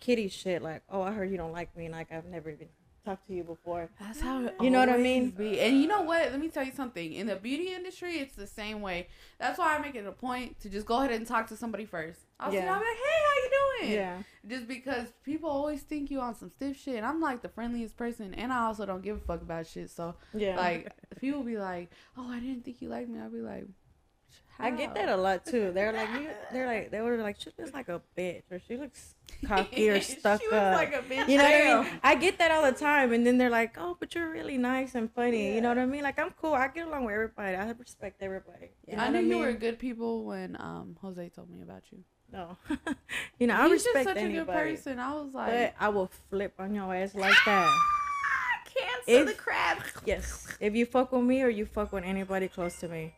kitty 0.00 0.28
shit. 0.28 0.62
Like 0.62 0.82
oh 0.88 1.02
I 1.02 1.12
heard 1.12 1.30
you 1.30 1.36
don't 1.36 1.52
like 1.52 1.76
me, 1.76 1.86
and 1.86 1.94
like 1.94 2.10
I've 2.10 2.24
never 2.24 2.50
even 2.50 2.68
talked 3.04 3.26
to 3.28 3.34
you 3.34 3.44
before. 3.44 3.88
That's 4.00 4.20
how 4.20 4.50
You 4.60 4.70
know 4.70 4.80
what 4.80 4.88
I 4.88 4.96
mean? 4.96 5.30
Be. 5.30 5.60
And 5.60 5.80
you 5.80 5.86
know 5.86 6.02
what? 6.02 6.30
Let 6.30 6.40
me 6.40 6.48
tell 6.48 6.64
you 6.64 6.72
something. 6.72 7.12
In 7.12 7.26
the 7.26 7.36
beauty 7.36 7.72
industry, 7.72 8.18
it's 8.18 8.34
the 8.34 8.46
same 8.46 8.80
way. 8.80 9.08
That's 9.38 9.58
why 9.58 9.76
I 9.76 9.78
make 9.80 9.94
it 9.94 10.06
a 10.06 10.12
point 10.12 10.60
to 10.60 10.68
just 10.68 10.86
go 10.86 10.98
ahead 10.98 11.12
and 11.12 11.26
talk 11.26 11.48
to 11.48 11.56
somebody 11.56 11.84
first. 11.84 12.20
I'll, 12.40 12.52
yeah. 12.52 12.72
I'll 12.72 12.80
be 12.80 12.84
like, 12.86 12.96
hey, 12.96 13.20
how 13.26 13.34
you 13.42 13.50
doing? 13.80 13.92
Yeah. 13.92 14.16
Just 14.48 14.66
because 14.66 15.06
people 15.22 15.50
always 15.50 15.82
think 15.82 16.10
you 16.10 16.20
on 16.20 16.34
some 16.34 16.50
stiff 16.50 16.76
shit. 16.80 16.96
And 16.96 17.06
I'm 17.06 17.20
like 17.20 17.42
the 17.42 17.48
friendliest 17.48 17.96
person, 17.96 18.34
and 18.34 18.52
I 18.52 18.66
also 18.66 18.86
don't 18.86 19.02
give 19.02 19.16
a 19.16 19.20
fuck 19.20 19.42
about 19.42 19.66
shit. 19.66 19.90
So 19.90 20.14
Yeah. 20.32 20.56
like, 20.56 20.92
people 21.20 21.42
be 21.42 21.58
like, 21.58 21.90
oh, 22.16 22.28
I 22.30 22.40
didn't 22.40 22.64
think 22.64 22.80
you 22.82 22.88
liked 22.88 23.08
me. 23.08 23.20
I'll 23.20 23.30
be 23.30 23.40
like, 23.40 23.64
I 24.58 24.70
get 24.70 24.94
that 24.94 25.08
a 25.08 25.16
lot 25.16 25.44
too. 25.44 25.72
They're 25.74 25.92
like, 25.92 26.08
you, 26.20 26.28
they're 26.52 26.66
like, 26.66 26.90
they 26.90 27.00
were 27.00 27.16
like, 27.18 27.40
she 27.40 27.50
looks 27.58 27.72
like 27.72 27.88
a 27.88 28.00
bitch, 28.16 28.42
or 28.50 28.60
she 28.66 28.76
looks 28.76 29.14
cocky 29.46 29.90
or 29.90 30.00
stuck 30.12 30.40
she 30.40 30.46
up. 30.48 30.74
like 30.76 30.94
a 30.94 31.02
bitch. 31.02 31.28
you 31.28 31.36
know 31.38 31.44
what 31.44 31.52
I 31.54 31.82
mean? 31.90 32.00
I 32.02 32.14
get 32.14 32.38
that 32.38 32.50
all 32.50 32.62
the 32.62 32.72
time, 32.76 33.12
and 33.12 33.26
then 33.26 33.36
they're 33.38 33.50
like, 33.50 33.74
"Oh, 33.78 33.96
but 33.98 34.14
you're 34.14 34.30
really 34.30 34.56
nice 34.56 34.94
and 34.94 35.10
funny." 35.12 35.54
You 35.54 35.60
know 35.60 35.68
what 35.70 35.78
I 35.78 35.86
mean? 35.86 36.02
Like 36.02 36.18
I'm 36.18 36.30
cool. 36.40 36.54
I 36.54 36.68
get 36.68 36.86
along 36.86 37.04
with 37.04 37.14
everybody. 37.14 37.56
I 37.56 37.68
respect 37.72 38.22
everybody. 38.22 38.70
You 38.86 38.96
know 38.96 39.02
I 39.02 39.08
knew 39.10 39.18
I 39.18 39.22
you 39.22 39.38
were 39.38 39.52
good 39.52 39.78
people 39.78 40.24
when 40.24 40.56
um 40.60 40.96
Jose 41.02 41.28
told 41.30 41.50
me 41.50 41.60
about 41.62 41.82
you. 41.90 41.98
No, 42.32 42.56
you 43.38 43.46
know 43.46 43.54
I 43.56 43.62
He's 43.64 43.72
respect 43.84 43.94
just 43.94 44.08
such 44.08 44.16
anybody. 44.18 44.38
a 44.38 44.44
good 44.44 44.76
person. 44.76 44.98
I 44.98 45.12
was 45.14 45.34
like, 45.34 45.50
But 45.52 45.74
I 45.78 45.88
will 45.88 46.10
flip 46.30 46.54
on 46.58 46.74
your 46.74 46.94
ass 46.94 47.14
like 47.14 47.34
that. 47.44 47.70
Cancer 48.64 49.02
If- 49.06 49.26
the 49.26 49.34
crab. 49.34 49.78
Yes. 50.06 50.46
If 50.60 50.74
you 50.74 50.86
fuck 50.86 51.12
with 51.12 51.22
me 51.22 51.42
or 51.42 51.48
you 51.48 51.66
fuck 51.66 51.92
with 51.92 52.04
anybody 52.04 52.48
close 52.48 52.78
to 52.80 52.88
me, 52.88 53.14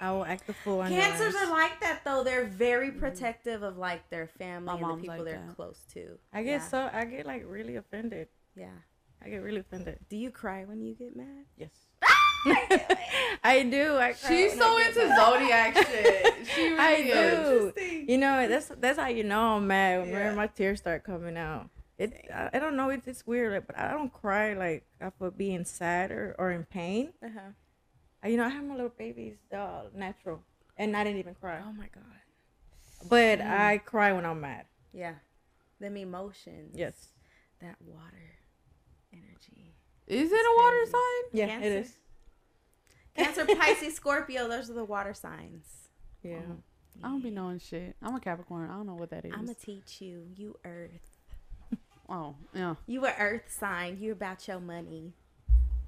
I 0.00 0.10
will 0.12 0.24
act 0.24 0.46
the 0.46 0.52
fool 0.54 0.80
on 0.80 0.90
Cancers 0.90 1.34
your 1.34 1.44
are 1.44 1.50
like 1.50 1.80
that 1.80 2.00
though. 2.04 2.22
They're 2.24 2.44
very 2.46 2.90
protective 2.90 3.62
of 3.62 3.78
like 3.78 4.08
their 4.10 4.26
family 4.26 4.80
My 4.80 4.80
and 4.80 4.98
the 4.98 5.02
people 5.02 5.16
like 5.16 5.24
they're 5.24 5.44
that. 5.46 5.56
close 5.56 5.84
to. 5.94 6.18
I 6.32 6.42
get 6.42 6.50
yeah. 6.60 6.66
so 6.68 6.90
I 6.92 7.04
get 7.04 7.26
like 7.26 7.44
really 7.46 7.76
offended. 7.76 8.28
Yeah. 8.56 8.68
I 9.24 9.28
get 9.30 9.38
really 9.42 9.60
offended. 9.60 9.98
Do 10.08 10.16
you 10.16 10.30
cry 10.30 10.64
when 10.64 10.82
you 10.82 10.94
get 10.94 11.16
mad? 11.16 11.46
Yes. 11.56 11.70
I 13.42 13.62
do. 13.62 13.96
I 13.96 14.12
cry 14.12 14.28
she's 14.28 14.52
so 14.58 14.76
I 14.78 14.82
into 14.88 15.06
mad. 15.08 15.16
zodiac 15.18 15.76
shit. 15.88 16.46
She 16.48 16.62
really 16.68 16.78
I 16.78 16.92
is. 16.96 17.72
do. 17.74 18.12
You 18.12 18.18
know, 18.18 18.48
that's 18.48 18.70
that's 18.78 18.98
how 18.98 19.08
you 19.08 19.24
know 19.24 19.56
I'm 19.56 19.66
mad 19.66 20.00
when 20.02 20.10
Yeah. 20.10 20.34
my 20.34 20.46
tears 20.48 20.80
start 20.80 21.04
coming 21.04 21.36
out. 21.36 21.68
It 21.98 22.12
I, 22.34 22.50
I 22.54 22.58
don't 22.58 22.76
know. 22.76 22.90
It's, 22.90 23.06
it's 23.06 23.26
weird, 23.26 23.52
like, 23.52 23.66
but 23.66 23.78
I 23.78 23.92
don't 23.92 24.12
cry 24.12 24.52
like 24.54 24.84
for 25.18 25.30
being 25.30 25.64
sad 25.64 26.10
or, 26.10 26.34
or 26.38 26.50
in 26.50 26.64
pain. 26.64 27.12
Uh 27.24 27.28
huh. 27.32 27.40
I, 27.40 27.63
you 28.26 28.36
know, 28.36 28.44
I 28.44 28.48
have 28.48 28.64
my 28.64 28.74
little 28.74 28.92
babies, 28.96 29.36
uh, 29.56 29.82
natural, 29.94 30.40
and 30.76 30.96
I 30.96 31.04
didn't 31.04 31.18
even 31.18 31.34
cry. 31.34 31.60
Oh 31.66 31.72
my 31.72 31.88
god. 31.94 32.04
But 33.08 33.38
Mm. 33.40 33.50
I 33.60 33.78
cry 33.78 34.12
when 34.12 34.24
I'm 34.24 34.40
mad. 34.40 34.64
Yeah. 34.92 35.14
Them 35.80 35.96
emotions. 35.96 36.72
Yes. 36.74 37.08
That 37.60 37.76
water 37.84 38.38
energy. 39.12 39.74
Is 40.06 40.30
it 40.32 40.34
a 40.34 40.56
water 40.56 40.76
crazy. 40.78 40.90
sign? 40.92 41.22
Yeah, 41.32 41.46
Cancer. 41.48 41.66
it 41.66 41.72
is. 41.72 41.92
Cancer, 43.16 43.46
Pisces, 43.46 43.94
Scorpio. 44.00 44.48
Those 44.48 44.70
are 44.70 44.74
the 44.74 44.84
water 44.84 45.14
signs. 45.14 45.88
Yeah. 46.22 46.40
Oh. 46.50 46.56
I 47.02 47.08
don't 47.08 47.22
be 47.22 47.30
knowing 47.30 47.58
shit. 47.58 47.96
I'm 48.02 48.14
a 48.14 48.20
Capricorn. 48.20 48.70
I 48.70 48.74
don't 48.74 48.86
know 48.86 48.94
what 48.94 49.10
that 49.10 49.24
is. 49.24 49.32
I'm 49.34 49.40
gonna 49.46 49.54
teach 49.54 50.00
you. 50.00 50.26
You 50.36 50.56
Earth. 50.64 51.18
oh, 52.08 52.36
yeah. 52.54 52.74
You 52.86 53.04
a 53.04 53.12
Earth 53.18 53.50
sign. 53.58 53.98
You 54.00 54.12
about 54.12 54.46
your 54.48 54.60
money. 54.60 55.12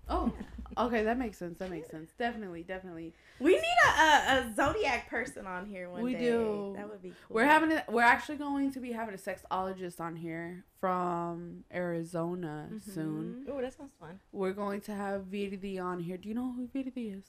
Oh, 0.08 0.32
okay. 0.78 1.02
That 1.04 1.18
makes 1.18 1.38
sense. 1.38 1.58
That 1.58 1.70
makes 1.70 1.90
sense. 1.90 2.10
Definitely, 2.18 2.62
definitely. 2.62 3.12
We 3.40 3.52
need 3.52 3.76
a, 3.86 4.00
a, 4.00 4.04
a 4.48 4.52
zodiac 4.54 5.10
person 5.10 5.46
on 5.46 5.66
here 5.66 5.90
one 5.90 6.02
We 6.02 6.14
day. 6.14 6.20
do. 6.20 6.74
That 6.76 6.88
would 6.88 7.02
be 7.02 7.08
cool. 7.10 7.34
We're 7.36 7.44
having 7.44 7.72
a, 7.72 7.84
we're 7.88 8.02
actually 8.02 8.36
going 8.36 8.72
to 8.72 8.80
be 8.80 8.92
having 8.92 9.14
a 9.14 9.18
sexologist 9.18 10.00
on 10.00 10.16
here 10.16 10.64
from 10.80 11.64
Arizona 11.74 12.68
soon. 12.94 13.44
Mhm. 13.46 13.52
Oh, 13.52 13.60
that 13.60 13.76
sounds 13.76 13.92
fun. 14.00 14.20
We're 14.32 14.52
going 14.52 14.80
to 14.82 14.94
have 14.94 15.22
Virdi 15.24 15.82
on 15.82 16.00
here. 16.00 16.16
Do 16.16 16.28
you 16.28 16.34
know 16.34 16.54
who 16.56 16.68
Virdi 16.74 17.18
is? 17.18 17.24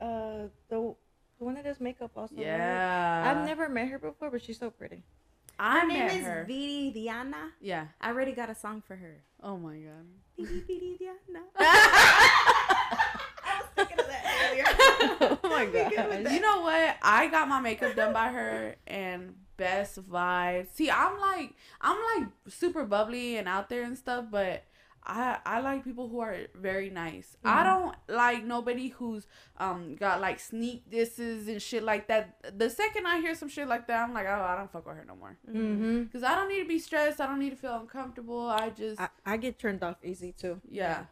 Uh, 0.00 0.48
the 0.68 0.94
the 1.38 1.44
one 1.46 1.54
that 1.54 1.64
does 1.64 1.80
makeup 1.80 2.10
also. 2.16 2.34
right? 2.36 2.44
Yeah. 2.44 3.24
I've 3.34 3.46
never 3.46 3.68
met 3.68 3.88
her 3.88 3.98
before, 3.98 4.30
but 4.30 4.42
she's 4.42 4.58
so 4.58 4.70
pretty. 4.70 5.02
I 5.58 5.80
Her 5.80 5.86
name 5.86 5.98
met 5.98 6.16
is 6.16 6.24
her. 6.24 6.44
Vidi 6.46 6.90
Diana. 7.04 7.52
yeah. 7.60 7.86
I 8.00 8.08
already 8.08 8.32
got 8.32 8.50
a 8.50 8.54
song 8.54 8.82
for 8.86 8.96
her. 8.96 9.22
Oh 9.42 9.56
my 9.56 9.74
god. 9.76 10.06
Vidi 10.36 10.60
Vidi 10.60 10.96
Diana. 10.98 11.44
I 11.58 13.60
was 13.60 13.68
thinking 13.76 14.00
of 14.00 14.06
that 14.06 14.48
earlier. 14.50 14.64
oh 15.20 15.38
my 15.44 15.64
Let 15.64 15.66
me 15.66 15.72
get 15.72 16.08
with 16.08 16.16
gosh. 16.18 16.24
that. 16.24 16.32
You 16.32 16.40
know 16.40 16.60
what? 16.62 16.96
I 17.02 17.26
got 17.28 17.48
my 17.48 17.60
makeup 17.60 17.94
done 17.96 18.12
by 18.12 18.28
her 18.28 18.76
and 18.86 19.34
best 19.56 20.02
vibes. 20.08 20.68
See, 20.74 20.90
I'm 20.90 21.18
like 21.20 21.54
I'm 21.80 21.96
like 22.16 22.28
super 22.48 22.84
bubbly 22.84 23.36
and 23.36 23.48
out 23.48 23.68
there 23.68 23.82
and 23.82 23.96
stuff, 23.96 24.26
but 24.30 24.64
I 25.04 25.38
I 25.44 25.60
like 25.60 25.82
people 25.84 26.08
who 26.08 26.20
are 26.20 26.36
very 26.54 26.88
nice. 26.88 27.36
I 27.44 27.62
Mhm. 27.62 27.64
don't 27.64 27.96
like 28.08 28.44
nobody 28.44 28.88
who's 28.88 29.26
um 29.58 29.96
got 29.96 30.20
like 30.20 30.38
sneak 30.38 30.88
disses 30.90 31.48
and 31.48 31.60
shit 31.60 31.82
like 31.82 32.06
that. 32.08 32.58
The 32.58 32.70
second 32.70 33.06
I 33.06 33.20
hear 33.20 33.34
some 33.34 33.48
shit 33.48 33.66
like 33.66 33.86
that, 33.88 34.00
I'm 34.00 34.14
like, 34.14 34.26
oh, 34.26 34.44
I 34.48 34.56
don't 34.56 34.70
fuck 34.70 34.86
with 34.86 34.96
her 34.96 35.04
no 35.04 35.16
more. 35.16 35.36
Mm-hmm. 35.50 36.04
Cause 36.12 36.22
I 36.22 36.34
don't 36.36 36.48
need 36.48 36.60
to 36.62 36.68
be 36.68 36.78
stressed. 36.78 37.20
I 37.20 37.26
don't 37.26 37.40
need 37.40 37.50
to 37.50 37.56
feel 37.56 37.74
uncomfortable. 37.74 38.48
I 38.48 38.70
just 38.70 39.00
I, 39.00 39.08
I 39.26 39.36
get 39.38 39.58
turned 39.58 39.82
off 39.82 39.96
easy 40.04 40.32
too. 40.32 40.60
yeah. 40.68 41.04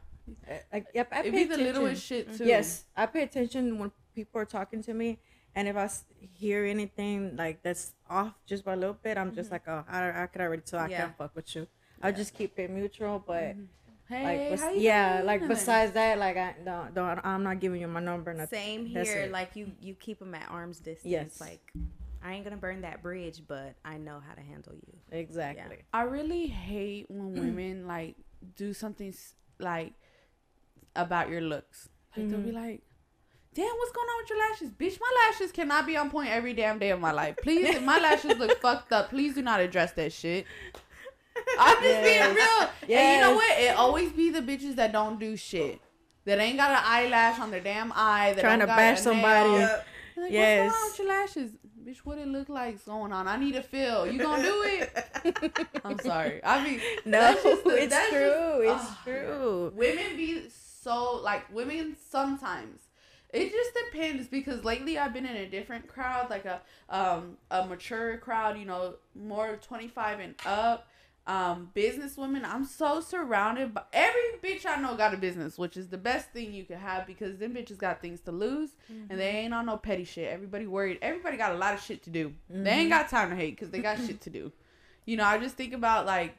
Eh, 0.46 0.58
like, 0.72 0.86
yep, 0.94 1.08
I 1.12 1.20
It'd 1.20 1.32
pay 1.32 1.44
the 1.44 1.54
attention. 1.54 1.74
littlest 1.74 2.04
shit 2.04 2.28
mm-hmm. 2.28 2.38
too. 2.38 2.44
Yes, 2.44 2.84
I 2.96 3.06
pay 3.06 3.22
attention 3.22 3.78
when 3.78 3.92
people 4.14 4.40
are 4.40 4.44
talking 4.46 4.82
to 4.82 4.94
me, 4.94 5.18
and 5.54 5.68
if 5.68 5.76
I 5.76 5.90
hear 6.34 6.64
anything 6.64 7.36
like 7.36 7.62
that's 7.62 7.92
off 8.08 8.34
just 8.46 8.64
by 8.64 8.74
a 8.74 8.76
little 8.76 8.98
bit, 9.02 9.18
I'm 9.18 9.34
just 9.34 9.50
mm-hmm. 9.50 9.70
like, 9.70 9.86
oh, 9.86 9.90
I, 9.90 10.22
I 10.22 10.26
could 10.26 10.40
already 10.40 10.62
tell 10.62 10.80
I 10.80 10.88
Yeah. 10.88 10.98
can't 10.98 11.16
fuck 11.16 11.34
with 11.34 11.54
you. 11.54 11.66
I'll 12.02 12.12
just 12.12 12.34
keep 12.34 12.58
it 12.58 12.70
mutual, 12.70 13.22
but 13.26 13.42
mm-hmm. 13.42 13.64
Hey, 14.10 14.24
like, 14.24 14.50
bes- 14.50 14.60
how 14.60 14.70
you 14.70 14.80
yeah, 14.80 15.16
doing? 15.16 15.26
like 15.26 15.48
besides 15.48 15.92
that, 15.92 16.18
like 16.18 16.36
I 16.36 16.56
don't, 16.64 16.92
don't, 16.94 17.20
I'm 17.24 17.44
not 17.44 17.60
giving 17.60 17.80
you 17.80 17.86
my 17.86 18.00
number. 18.00 18.34
Nothing. 18.34 18.58
Same 18.58 18.86
here. 18.86 19.28
Like 19.30 19.54
you, 19.54 19.70
you 19.80 19.94
keep 19.94 20.18
them 20.18 20.34
at 20.34 20.50
arm's 20.50 20.80
distance. 20.80 21.04
Yes. 21.04 21.40
Like 21.40 21.72
I 22.22 22.34
ain't 22.34 22.42
gonna 22.42 22.56
burn 22.56 22.80
that 22.80 23.02
bridge, 23.02 23.42
but 23.46 23.76
I 23.84 23.98
know 23.98 24.20
how 24.26 24.34
to 24.34 24.40
handle 24.40 24.74
you. 24.74 24.96
Exactly. 25.12 25.78
I 25.92 26.02
really 26.02 26.48
hate 26.48 27.06
when 27.08 27.36
mm. 27.36 27.40
women 27.40 27.86
like 27.86 28.16
do 28.56 28.74
something 28.74 29.14
like 29.60 29.92
about 30.96 31.28
your 31.28 31.40
looks. 31.40 31.88
Like 32.16 32.28
they'll 32.30 32.40
be 32.40 32.52
like, 32.52 32.82
"Damn, 33.54 33.66
what's 33.66 33.92
going 33.92 34.06
on 34.08 34.22
with 34.22 34.30
your 34.30 34.38
lashes, 34.38 34.70
bitch? 34.70 34.98
My 35.00 35.26
lashes 35.26 35.52
cannot 35.52 35.86
be 35.86 35.96
on 35.96 36.10
point 36.10 36.30
every 36.30 36.54
damn 36.54 36.78
day 36.78 36.90
of 36.90 37.00
my 37.00 37.12
life. 37.12 37.36
Please, 37.42 37.68
if 37.68 37.82
my 37.82 37.98
lashes 37.98 38.36
look 38.38 38.58
fucked 38.62 38.92
up, 38.92 39.10
please 39.10 39.34
do 39.34 39.42
not 39.42 39.60
address 39.60 39.92
that 39.92 40.12
shit." 40.12 40.46
I'm 41.58 41.76
just 41.82 41.84
Yes. 41.88 42.26
being 42.26 42.36
real. 42.36 42.98
And 43.00 43.14
you 43.16 43.20
know 43.26 43.34
what? 43.34 43.58
It 43.58 43.76
always 43.76 44.12
be 44.12 44.30
the 44.30 44.40
bitches 44.40 44.76
that 44.76 44.92
don't 44.92 45.18
do 45.18 45.36
shit. 45.36 45.80
That 46.26 46.38
ain't 46.38 46.58
got 46.58 46.70
an 46.72 46.82
eyelash 46.84 47.38
on 47.40 47.50
their 47.50 47.60
damn 47.60 47.92
eye. 47.94 48.32
That 48.34 48.42
Trying 48.42 48.60
to 48.60 48.66
bash 48.66 49.00
somebody. 49.00 49.50
Like, 50.16 50.30
Yes. 50.32 50.70
what's 50.70 50.76
going 50.76 50.82
on 50.82 50.90
with 50.90 50.98
your 50.98 51.08
lashes? 51.48 51.52
Bitch, 51.82 51.98
what 52.04 52.18
it 52.18 52.28
look 52.28 52.50
like 52.50 52.74
is 52.74 52.82
going 52.82 53.10
on? 53.12 53.26
I 53.26 53.36
need 53.36 53.56
a 53.56 53.62
feel. 53.62 54.06
You 54.06 54.18
gonna 54.18 54.42
do 54.42 54.62
it? 54.66 55.68
I'm 55.84 55.98
sorry. 56.00 56.40
I 56.44 56.62
mean, 56.62 56.80
No, 57.06 57.32
the- 57.32 57.70
it's 57.82 58.08
true. 58.10 58.64
just- 58.64 58.84
it's 58.84 58.90
ah, 58.90 59.00
true. 59.04 59.72
Women 59.74 60.16
be 60.16 60.42
so 60.82 61.16
like 61.16 61.52
women 61.54 61.96
sometimes. 62.10 62.80
It 63.32 63.52
just 63.52 63.70
depends 63.92 64.26
because 64.26 64.64
lately 64.64 64.98
I've 64.98 65.12
been 65.12 65.26
in 65.26 65.36
a 65.36 65.48
different 65.48 65.86
crowd, 65.86 66.30
like 66.30 66.46
a 66.46 66.60
um 66.88 67.36
a 67.50 67.64
mature 67.66 68.16
crowd, 68.18 68.58
you 68.58 68.64
know, 68.64 68.94
more 69.14 69.56
25 69.62 70.20
and 70.20 70.34
up. 70.44 70.88
Um, 71.26 71.70
business 71.74 72.16
women. 72.16 72.44
I'm 72.44 72.64
so 72.64 73.00
surrounded 73.00 73.72
by 73.74 73.82
every 73.92 74.20
bitch 74.42 74.66
I 74.66 74.80
know 74.80 74.96
got 74.96 75.14
a 75.14 75.16
business, 75.16 75.58
which 75.58 75.76
is 75.76 75.88
the 75.88 75.98
best 75.98 76.30
thing 76.32 76.52
you 76.52 76.64
can 76.64 76.78
have 76.78 77.06
because 77.06 77.36
them 77.36 77.54
bitches 77.54 77.78
got 77.78 78.00
things 78.00 78.20
to 78.22 78.32
lose 78.32 78.70
and 79.10 79.20
they 79.20 79.28
ain't 79.28 79.54
on 79.54 79.66
no 79.66 79.76
petty 79.76 80.02
shit. 80.04 80.32
Everybody 80.32 80.66
worried. 80.66 80.98
Everybody 81.02 81.36
got 81.36 81.52
a 81.52 81.58
lot 81.58 81.74
of 81.74 81.82
shit 81.82 82.02
to 82.04 82.10
do. 82.10 82.32
They 82.48 82.70
ain't 82.70 82.90
got 82.90 83.08
time 83.10 83.30
to 83.30 83.36
hate 83.36 83.54
because 83.54 83.70
they 83.70 83.78
got 83.80 83.98
shit 84.04 84.20
to 84.22 84.30
do. 84.30 84.50
You 85.04 85.18
know, 85.18 85.24
I 85.24 85.38
just 85.38 85.56
think 85.56 85.72
about 85.72 86.04
like 86.06 86.36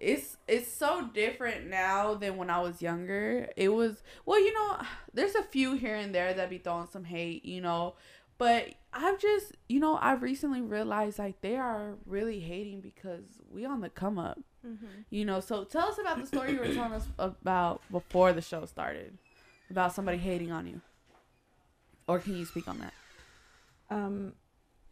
it's 0.00 0.38
it's 0.48 0.72
so 0.72 1.08
different 1.12 1.68
now 1.68 2.14
than 2.14 2.36
when 2.36 2.48
I 2.50 2.60
was 2.60 2.80
younger. 2.80 3.48
It 3.56 3.68
was 3.68 4.02
well, 4.24 4.40
you 4.40 4.52
know, 4.52 4.78
there's 5.12 5.34
a 5.34 5.42
few 5.42 5.74
here 5.74 5.94
and 5.94 6.14
there 6.14 6.32
that 6.34 6.50
be 6.50 6.58
throwing 6.58 6.88
some 6.90 7.04
hate, 7.04 7.44
you 7.44 7.60
know, 7.60 7.94
but 8.40 8.74
I've 8.94 9.20
just, 9.20 9.52
you 9.68 9.78
know, 9.80 9.98
I've 10.00 10.22
recently 10.22 10.62
realized 10.62 11.18
like 11.18 11.42
they 11.42 11.56
are 11.56 11.96
really 12.06 12.40
hating 12.40 12.80
because 12.80 13.24
we 13.52 13.66
on 13.66 13.82
the 13.82 13.90
come 13.90 14.18
up, 14.18 14.40
mm-hmm. 14.66 14.86
you 15.10 15.26
know. 15.26 15.40
So 15.40 15.64
tell 15.64 15.88
us 15.88 15.98
about 15.98 16.18
the 16.18 16.26
story 16.26 16.52
you 16.52 16.58
were 16.58 16.72
telling 16.72 16.94
us 16.94 17.06
about 17.18 17.82
before 17.90 18.32
the 18.32 18.40
show 18.40 18.64
started, 18.64 19.18
about 19.70 19.92
somebody 19.92 20.16
hating 20.16 20.50
on 20.50 20.66
you, 20.66 20.80
or 22.08 22.18
can 22.18 22.34
you 22.34 22.46
speak 22.46 22.66
on 22.66 22.78
that? 22.78 22.94
Um, 23.90 24.32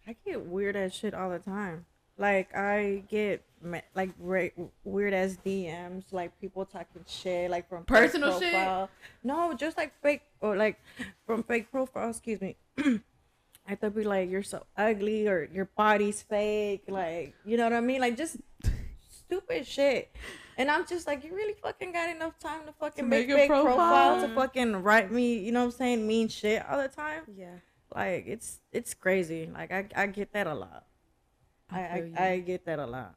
I 0.06 0.14
get 0.26 0.44
weird 0.44 0.76
ass 0.76 0.92
shit 0.92 1.14
all 1.14 1.30
the 1.30 1.38
time. 1.38 1.86
Like 2.18 2.54
I 2.54 3.04
get 3.08 3.44
like 3.94 4.10
re- 4.18 4.52
weird 4.84 5.14
ass 5.14 5.38
DMs, 5.44 6.04
like 6.12 6.38
people 6.40 6.64
talking 6.64 7.04
shit, 7.06 7.50
like 7.50 7.68
from 7.68 7.84
personal 7.84 8.38
shit. 8.40 8.88
No, 9.22 9.54
just 9.54 9.76
like 9.76 9.92
fake 10.02 10.22
or 10.40 10.56
like 10.56 10.80
from 11.26 11.42
fake 11.42 11.70
profile. 11.70 12.10
Excuse 12.10 12.40
me. 12.40 12.56
I 13.70 13.74
thought 13.74 13.94
be 13.94 14.02
like 14.02 14.30
you're 14.30 14.42
so 14.42 14.64
ugly 14.76 15.28
or 15.28 15.48
your 15.52 15.66
body's 15.76 16.22
fake, 16.22 16.84
like 16.88 17.34
you 17.44 17.56
know 17.56 17.64
what 17.64 17.74
I 17.74 17.80
mean, 17.80 18.00
like 18.00 18.16
just 18.16 18.38
stupid 19.10 19.66
shit. 19.66 20.10
And 20.56 20.70
I'm 20.70 20.86
just 20.86 21.06
like, 21.06 21.22
you 21.22 21.32
really 21.34 21.54
fucking 21.62 21.92
got 21.92 22.10
enough 22.10 22.36
time 22.40 22.66
to 22.66 22.72
fucking 22.72 23.04
to 23.04 23.08
make, 23.08 23.28
make 23.28 23.36
fake 23.36 23.48
profile? 23.48 23.76
profile 23.76 24.26
to 24.26 24.34
fucking 24.34 24.82
write 24.82 25.12
me, 25.12 25.38
you 25.38 25.52
know 25.52 25.60
what 25.60 25.66
I'm 25.66 25.78
saying, 25.78 26.06
mean 26.06 26.26
shit 26.28 26.64
all 26.68 26.82
the 26.82 26.88
time. 26.88 27.22
Yeah. 27.36 27.54
Like 27.94 28.24
it's 28.26 28.60
it's 28.72 28.94
crazy. 28.94 29.48
Like 29.52 29.70
I 29.70 29.86
I 29.94 30.06
get 30.06 30.32
that 30.32 30.46
a 30.46 30.54
lot. 30.54 30.87
I 31.70 31.80
I, 31.80 32.12
I, 32.16 32.28
I 32.28 32.38
get 32.40 32.64
that 32.66 32.78
a 32.78 32.86
lot. 32.86 33.14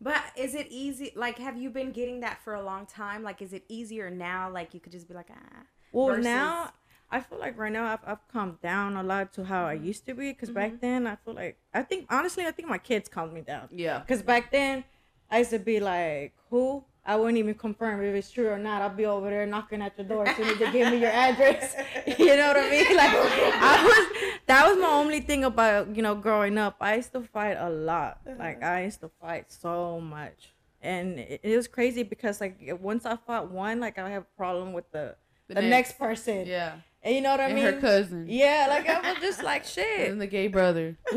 But 0.00 0.22
is 0.36 0.54
it 0.54 0.66
easy? 0.70 1.12
Like, 1.16 1.38
have 1.38 1.56
you 1.56 1.70
been 1.70 1.90
getting 1.90 2.20
that 2.20 2.42
for 2.42 2.54
a 2.54 2.62
long 2.62 2.84
time? 2.86 3.22
Like, 3.22 3.40
is 3.40 3.52
it 3.52 3.64
easier 3.68 4.10
now? 4.10 4.50
Like, 4.50 4.74
you 4.74 4.80
could 4.80 4.92
just 4.92 5.08
be 5.08 5.14
like, 5.14 5.28
ah. 5.30 5.62
Well, 5.92 6.08
versus... 6.08 6.24
now 6.24 6.72
I 7.10 7.20
feel 7.20 7.38
like 7.38 7.56
right 7.56 7.72
now 7.72 7.86
I've, 7.86 8.00
I've 8.06 8.28
calmed 8.28 8.60
down 8.60 8.96
a 8.96 9.02
lot 9.02 9.32
to 9.34 9.44
how 9.44 9.66
I 9.66 9.76
mm-hmm. 9.76 9.86
used 9.86 10.06
to 10.06 10.14
be. 10.14 10.32
Because 10.32 10.48
mm-hmm. 10.48 10.54
back 10.54 10.80
then 10.80 11.06
I 11.06 11.16
feel 11.16 11.34
like 11.34 11.58
I 11.72 11.82
think 11.82 12.06
honestly 12.10 12.46
I 12.46 12.50
think 12.50 12.68
my 12.68 12.78
kids 12.78 13.08
calmed 13.08 13.32
me 13.32 13.42
down. 13.42 13.68
Yeah. 13.70 14.00
Because 14.00 14.22
back 14.22 14.50
then 14.50 14.84
I 15.30 15.38
used 15.38 15.50
to 15.50 15.58
be 15.58 15.80
like, 15.80 16.34
who? 16.50 16.84
I 17.08 17.14
wouldn't 17.14 17.38
even 17.38 17.54
confirm 17.54 18.02
if 18.02 18.14
it's 18.16 18.32
true 18.32 18.48
or 18.48 18.58
not. 18.58 18.82
I'll 18.82 18.90
be 18.90 19.06
over 19.06 19.30
there 19.30 19.46
knocking 19.46 19.80
at 19.80 19.96
the 19.96 20.02
door 20.02 20.26
as 20.26 20.36
soon 20.36 20.48
as 20.48 20.58
they 20.58 20.72
give 20.72 20.90
me 20.90 20.98
your 20.98 21.10
address. 21.10 21.76
you 22.18 22.36
know 22.36 22.48
what 22.48 22.56
I 22.56 22.68
mean? 22.68 22.96
Like 22.96 23.10
I 23.14 23.84
was 23.84 24.25
that 24.46 24.68
was 24.68 24.78
my 24.78 24.90
only 24.90 25.20
thing 25.20 25.44
about, 25.44 25.94
you 25.94 26.02
know, 26.02 26.14
growing 26.14 26.56
up. 26.58 26.76
I 26.80 26.96
used 26.96 27.12
to 27.12 27.22
fight 27.22 27.56
a 27.58 27.68
lot. 27.68 28.20
Uh-huh. 28.26 28.36
Like 28.38 28.62
I 28.62 28.84
used 28.84 29.00
to 29.00 29.10
fight 29.20 29.50
so 29.52 30.00
much. 30.00 30.52
And 30.80 31.18
it, 31.18 31.40
it 31.42 31.56
was 31.56 31.66
crazy 31.66 32.02
because 32.02 32.40
like 32.40 32.58
once 32.80 33.04
I 33.06 33.16
fought 33.16 33.50
one, 33.50 33.80
like 33.80 33.98
I 33.98 34.08
have 34.10 34.22
a 34.22 34.36
problem 34.36 34.72
with 34.72 34.90
the 34.92 35.16
the, 35.48 35.54
the 35.54 35.62
next. 35.62 35.90
next. 35.90 35.98
person. 35.98 36.46
Yeah. 36.46 36.74
And 37.02 37.14
you 37.14 37.20
know 37.20 37.30
what 37.30 37.40
I 37.40 37.46
and 37.46 37.54
mean? 37.54 37.64
Her 37.64 37.80
cousin. 37.80 38.26
Yeah, 38.28 38.66
like 38.68 38.88
I 38.88 39.12
was 39.12 39.20
just 39.20 39.42
like 39.42 39.64
shit. 39.64 40.10
And 40.10 40.20
the 40.20 40.26
gay 40.26 40.48
brother. 40.48 40.96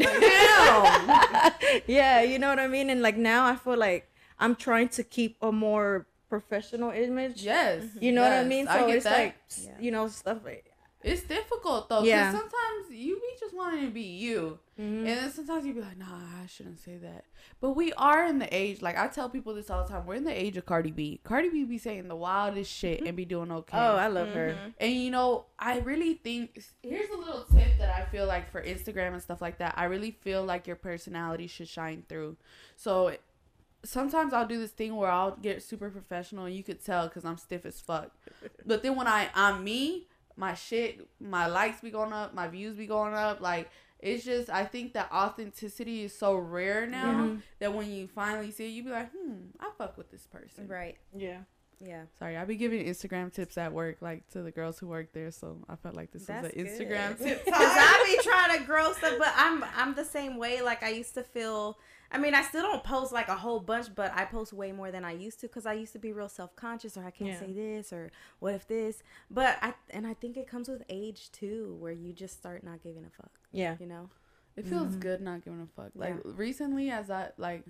yeah, 1.88 2.21
you 2.21 2.38
know 2.38 2.49
what 2.49 2.59
I 2.59 2.67
mean? 2.67 2.91
And 2.91 3.01
like 3.01 3.17
now 3.17 3.47
I 3.47 3.55
feel 3.55 3.77
like 3.77 4.11
I'm 4.38 4.55
trying 4.55 4.89
to 4.89 5.03
keep 5.03 5.38
a 5.41 5.51
more 5.51 6.05
professional 6.30 6.91
image. 6.91 7.41
Yes. 7.41 7.84
You 7.99 8.11
know 8.11 8.21
yes, 8.21 8.38
what 8.38 8.45
I 8.45 8.47
mean? 8.47 8.65
So 8.67 8.71
I 8.71 8.89
it's 8.91 9.03
that. 9.05 9.17
like 9.17 9.36
yeah. 9.57 9.71
you 9.80 9.91
know 9.91 10.07
stuff 10.07 10.38
like 10.45 10.68
it's 11.02 11.22
difficult 11.24 11.88
though, 11.88 12.04
yeah. 12.04 12.32
sometimes 12.32 12.91
you 12.91 13.16
be 13.16 13.39
just 13.39 13.56
wanting 13.56 13.86
to 13.86 13.91
be 13.91 14.02
you, 14.02 14.60
mm-hmm. 14.80 15.08
and 15.08 15.08
then 15.08 15.32
sometimes 15.32 15.66
you 15.66 15.74
be 15.74 15.80
like, 15.80 15.97
"Nah, 15.97 16.06
I 16.43 16.45
shouldn't 16.47 16.80
say 16.80 16.97
that." 16.97 17.24
But 17.62 17.72
we 17.72 17.93
are 17.93 18.26
in 18.26 18.39
the 18.39 18.54
age, 18.54 18.82
like 18.82 18.97
I 18.97 19.08
tell 19.08 19.30
people 19.30 19.54
this 19.54 19.70
all 19.70 19.84
the 19.84 19.89
time. 19.89 20.06
We're 20.06 20.16
in 20.16 20.26
the 20.26 20.38
age 20.38 20.58
of 20.58 20.66
Cardi 20.66 20.91
B. 20.91 21.22
Cardi 21.24 21.50
B 21.50 21.64
be 21.64 21.78
saying 21.78 22.10
the 22.10 22.16
wildest 22.16 22.72
shit 22.72 23.02
and 23.02 23.16
be 23.16 23.24
doing 23.24 23.50
okay. 23.50 23.78
Oh, 23.78 23.95
I 23.95 24.08
love 24.08 24.28
mm-hmm. 24.28 24.38
her. 24.38 24.58
And 24.80 24.93
you 24.93 25.10
know, 25.10 25.45
I 25.58 25.80
really 25.80 26.16
think 26.16 26.62
here's 26.84 27.10
a 27.10 27.18
little 27.18 27.45
tip 27.45 27.78
that 27.80 27.95
I 27.95 28.04
feel 28.12 28.26
like 28.26 28.52
for 28.52 28.62
Instagram 28.62 29.14
and 29.14 29.22
stuff 29.22 29.41
like 29.41 29.60
that. 29.60 29.76
I 29.78 29.86
really 29.86 30.12
feel 30.12 30.43
like 30.43 30.68
your 30.68 30.76
personality 30.76 31.47
should 31.47 31.70
shine 31.70 32.04
through. 32.10 32.36
So 32.76 33.16
sometimes 33.84 34.34
I'll 34.34 34.47
do 34.47 34.60
this 34.60 34.72
thing 34.72 34.95
where 34.95 35.10
I'll 35.12 35.36
get 35.38 35.64
super 35.64 35.89
professional 35.89 36.45
and 36.45 36.56
you 36.56 36.64
could 36.64 36.84
tell 36.84 37.08
because 37.08 37.26
I'm 37.26 37.38
stiff 37.38 37.66
as 37.66 37.80
fuck. 37.80 38.12
but 38.66 38.84
then 38.84 38.95
when 38.95 39.08
I 39.08 39.30
I'm 39.34 39.64
me, 39.64 40.08
my 40.39 40.53
shit, 40.53 41.05
my 41.19 41.47
likes 41.47 41.81
be 41.81 41.91
going 41.91 42.13
up, 42.13 42.33
my 42.33 42.47
views 42.47 42.75
be 42.75 42.87
going 42.87 43.13
up. 43.13 43.41
Like 43.41 43.69
it's 43.99 44.23
just 44.23 44.49
I 44.49 44.63
think 44.63 44.93
that 44.93 45.11
authenticity 45.11 46.05
is 46.05 46.17
so 46.17 46.35
rare 46.35 46.87
now 46.87 47.11
mm-hmm. 47.11 47.35
that 47.59 47.73
when 47.73 47.91
you 47.91 48.07
finally 48.07 48.49
see 48.51 48.65
it, 48.65 48.69
you 48.69 48.83
be 48.83 48.89
like, 48.89 49.11
hmm, 49.11 49.33
I 49.59 49.69
fuck 49.77 49.97
with 49.97 50.09
this 50.09 50.25
person. 50.25 50.67
Right. 50.67 50.97
Yeah. 51.15 51.39
Yeah. 51.81 52.03
Sorry, 52.17 52.37
I 52.37 52.45
be 52.45 52.55
giving 52.55 52.85
Instagram 52.85 53.33
tips 53.33 53.57
at 53.57 53.71
work, 53.71 53.97
like 54.01 54.27
to 54.29 54.41
the 54.41 54.51
girls 54.51 54.79
who 54.79 54.87
work 54.87 55.11
there. 55.13 55.31
So 55.31 55.57
I 55.67 55.75
felt 55.75 55.95
like 55.95 56.11
this 56.11 56.25
That's 56.25 56.43
was 56.43 56.53
an 56.53 56.65
Instagram 56.65 57.17
tip. 57.23 57.45
Cause 57.45 57.53
I 57.55 58.17
be 58.17 58.29
trying 58.29 58.57
to 58.59 58.65
grow 58.65 58.93
stuff, 58.93 59.15
but 59.19 59.33
I'm 59.35 59.63
I'm 59.75 59.93
the 59.93 60.05
same 60.05 60.37
way. 60.37 60.61
Like 60.61 60.83
I 60.83 60.89
used 60.89 61.15
to 61.15 61.23
feel 61.23 61.77
I 62.12 62.18
mean, 62.18 62.34
I 62.34 62.41
still 62.41 62.64
don't 62.64 62.84
post 62.84 63.12
like 63.12 63.28
a 63.28 63.36
whole 63.36 63.60
bunch, 63.60 63.93
but 63.93 64.12
I 64.16 64.26
post 64.26 64.51
way 64.51 64.72
more 64.72 64.91
than 64.91 65.05
I 65.05 65.12
used 65.12 65.39
to 65.41 65.47
because 65.47 65.66
I 65.66 65.74
used 65.74 65.93
to 65.93 65.99
be 65.99 66.12
real 66.12 66.30
self 66.30 66.55
conscious 66.55 66.97
or 66.97 67.05
I 67.05 67.12
can't 67.12 67.32
yeah. 67.32 67.39
say 67.39 67.53
this 67.53 67.93
or 67.93 68.12
what 68.39 68.55
if 68.55 68.68
this. 68.68 69.03
But 69.30 69.57
I 69.62 69.74
and 69.91 70.07
I 70.07 70.16
think 70.16 70.36
it 70.36 70.47
comes 70.47 70.68
with 70.68 70.84
age 70.89 71.32
too, 71.32 71.76
where 71.80 71.91
you 71.91 72.14
just 72.14 72.38
start 72.38 72.64
not 72.64 72.82
giving 72.82 73.05
a 73.05 73.10
fuck. 73.10 73.32
Yeah, 73.51 73.76
you 73.80 73.86
know, 73.86 74.10
it 74.55 74.66
feels 74.66 74.88
mm-hmm. 74.88 74.99
good 74.99 75.22
not 75.22 75.45
giving 75.45 75.62
a 75.62 75.82
fuck. 75.82 75.91
Like 75.95 76.16
yeah. 76.16 76.32
recently, 76.36 76.89
as 76.89 77.12
I 77.12 77.30
like, 77.38 77.64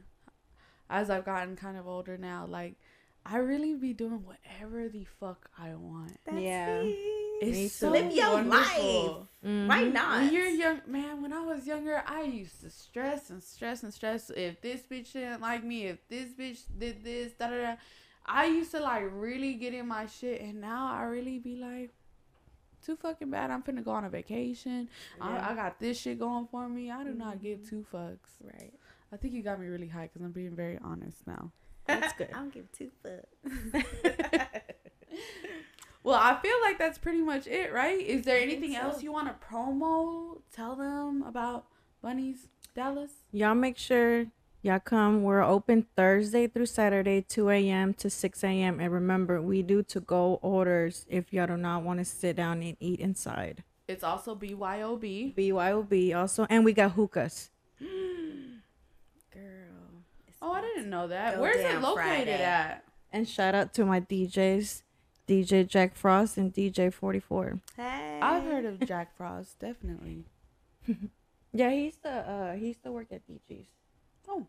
as 0.89 1.09
I've 1.09 1.25
gotten 1.25 1.57
kind 1.57 1.77
of 1.77 1.85
older 1.85 2.17
now, 2.17 2.45
like 2.47 2.75
I 3.25 3.37
really 3.37 3.75
be 3.75 3.93
doing 3.93 4.23
whatever 4.23 4.87
the 4.87 5.05
fuck 5.19 5.49
I 5.57 5.75
want. 5.75 6.17
That's 6.25 6.37
yeah. 6.37 6.83
It's 7.41 7.73
so 7.73 7.91
live 7.91 8.13
your 8.13 8.33
wonderful. 8.33 8.57
life. 8.57 9.27
Mm-hmm. 9.45 9.67
Why 9.67 9.83
not? 9.83 10.21
When 10.21 10.33
you're 10.33 10.47
young, 10.47 10.81
man. 10.87 11.21
When 11.21 11.33
I 11.33 11.41
was 11.41 11.65
younger, 11.65 12.03
I 12.05 12.23
used 12.23 12.61
to 12.61 12.69
stress 12.69 13.29
and 13.29 13.41
stress 13.41 13.83
and 13.83 13.93
stress. 13.93 14.29
If 14.29 14.61
this 14.61 14.81
bitch 14.81 15.13
didn't 15.13 15.41
like 15.41 15.63
me, 15.63 15.85
if 15.87 16.07
this 16.09 16.29
bitch 16.37 16.59
did 16.77 17.03
this, 17.03 17.33
da 17.33 17.47
da 17.47 17.57
da. 17.57 17.75
I 18.25 18.45
used 18.45 18.71
to 18.71 18.79
like 18.79 19.05
really 19.11 19.53
get 19.53 19.73
in 19.73 19.87
my 19.87 20.05
shit, 20.05 20.41
and 20.41 20.61
now 20.61 20.93
I 20.93 21.03
really 21.03 21.39
be 21.39 21.55
like, 21.55 21.93
too 22.85 22.95
fucking 22.95 23.29
bad. 23.29 23.51
I'm 23.51 23.63
finna 23.63 23.83
go 23.83 23.91
on 23.91 24.05
a 24.05 24.09
vacation. 24.09 24.89
Yeah. 25.17 25.47
I, 25.47 25.51
I, 25.51 25.55
got 25.55 25.79
this 25.79 25.99
shit 25.99 26.19
going 26.19 26.47
for 26.49 26.67
me. 26.67 26.91
I 26.91 27.03
do 27.03 27.09
mm-hmm. 27.09 27.19
not 27.19 27.41
give 27.41 27.67
two 27.67 27.85
fucks. 27.93 28.17
Right. 28.43 28.73
I 29.11 29.17
think 29.17 29.33
you 29.33 29.41
got 29.41 29.59
me 29.59 29.67
really 29.67 29.87
high 29.87 30.03
because 30.03 30.21
I'm 30.21 30.31
being 30.31 30.55
very 30.55 30.79
honest 30.83 31.25
now. 31.25 31.51
That's 31.87 32.13
good. 32.13 32.29
I 32.33 32.37
don't 32.37 32.53
give 32.53 32.71
two 32.71 32.91
fucks. 33.03 33.83
Well, 36.03 36.19
I 36.19 36.37
feel 36.41 36.55
like 36.61 36.77
that's 36.77 36.97
pretty 36.97 37.21
much 37.21 37.45
it, 37.47 37.73
right? 37.73 37.99
Is 37.99 38.25
there 38.25 38.39
anything 38.39 38.73
so. 38.73 38.79
else 38.79 39.03
you 39.03 39.11
want 39.11 39.27
to 39.27 39.45
promo? 39.45 40.41
Tell 40.53 40.75
them 40.75 41.23
about 41.23 41.65
Bunnies 42.01 42.47
Dallas. 42.73 43.11
Y'all 43.31 43.55
make 43.55 43.77
sure 43.77 44.27
y'all 44.61 44.79
come. 44.79 45.23
We're 45.23 45.43
open 45.43 45.87
Thursday 45.97 46.47
through 46.47 46.67
Saturday, 46.67 47.21
2 47.21 47.49
a.m. 47.49 47.93
to 47.95 48.09
6 48.09 48.43
a.m. 48.43 48.79
And 48.79 48.93
remember, 48.93 49.41
we 49.41 49.61
do 49.61 49.83
to 49.83 49.99
go 49.99 50.39
orders 50.41 51.05
if 51.09 51.33
y'all 51.33 51.47
do 51.47 51.57
not 51.57 51.83
want 51.83 51.99
to 51.99 52.05
sit 52.05 52.37
down 52.37 52.63
and 52.63 52.77
eat 52.79 53.01
inside. 53.01 53.63
It's 53.87 54.03
also 54.03 54.35
BYOB. 54.35 55.35
BYOB 55.35 56.15
also. 56.15 56.45
And 56.49 56.63
we 56.63 56.73
got 56.73 56.91
hookahs. 56.91 57.49
Girl. 57.79 57.89
Oh, 60.41 60.53
I 60.53 60.61
didn't 60.61 60.89
know 60.89 61.07
that. 61.07 61.41
Where's 61.41 61.57
it 61.57 61.81
located 61.81 61.95
Friday. 61.95 62.41
at? 62.41 62.85
And 63.11 63.27
shout 63.27 63.55
out 63.55 63.73
to 63.73 63.85
my 63.85 63.99
DJs. 63.99 64.83
DJ 65.29 65.67
Jack 65.67 65.95
Frost 65.95 66.37
and 66.37 66.51
DJ 66.51 66.91
44. 66.91 67.59
Hey. 67.77 68.19
I've 68.19 68.43
heard 68.43 68.65
of 68.65 68.79
Jack 68.79 69.15
Frost, 69.15 69.59
definitely. 69.59 70.25
yeah, 71.53 71.69
he 71.69 71.85
used 71.85 72.01
to 72.01 72.09
uh 72.09 72.53
he 72.55 72.69
used 72.69 72.81
to 72.83 72.91
work 72.91 73.11
at 73.11 73.21
DJ's. 73.29 73.67
Oh. 74.27 74.47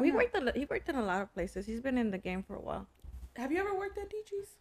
we 0.00 0.10
worked 0.10 0.34
a, 0.36 0.52
he 0.56 0.64
worked 0.64 0.88
in 0.88 0.96
a 0.96 1.04
lot 1.04 1.22
of 1.22 1.32
places. 1.32 1.66
He's 1.66 1.80
been 1.80 1.96
in 1.96 2.10
the 2.10 2.18
game 2.18 2.42
for 2.42 2.56
a 2.56 2.60
while. 2.60 2.88
Have 3.36 3.52
you 3.52 3.60
ever 3.60 3.72
worked 3.76 3.96
at 3.96 4.10
DJ's? 4.10 4.56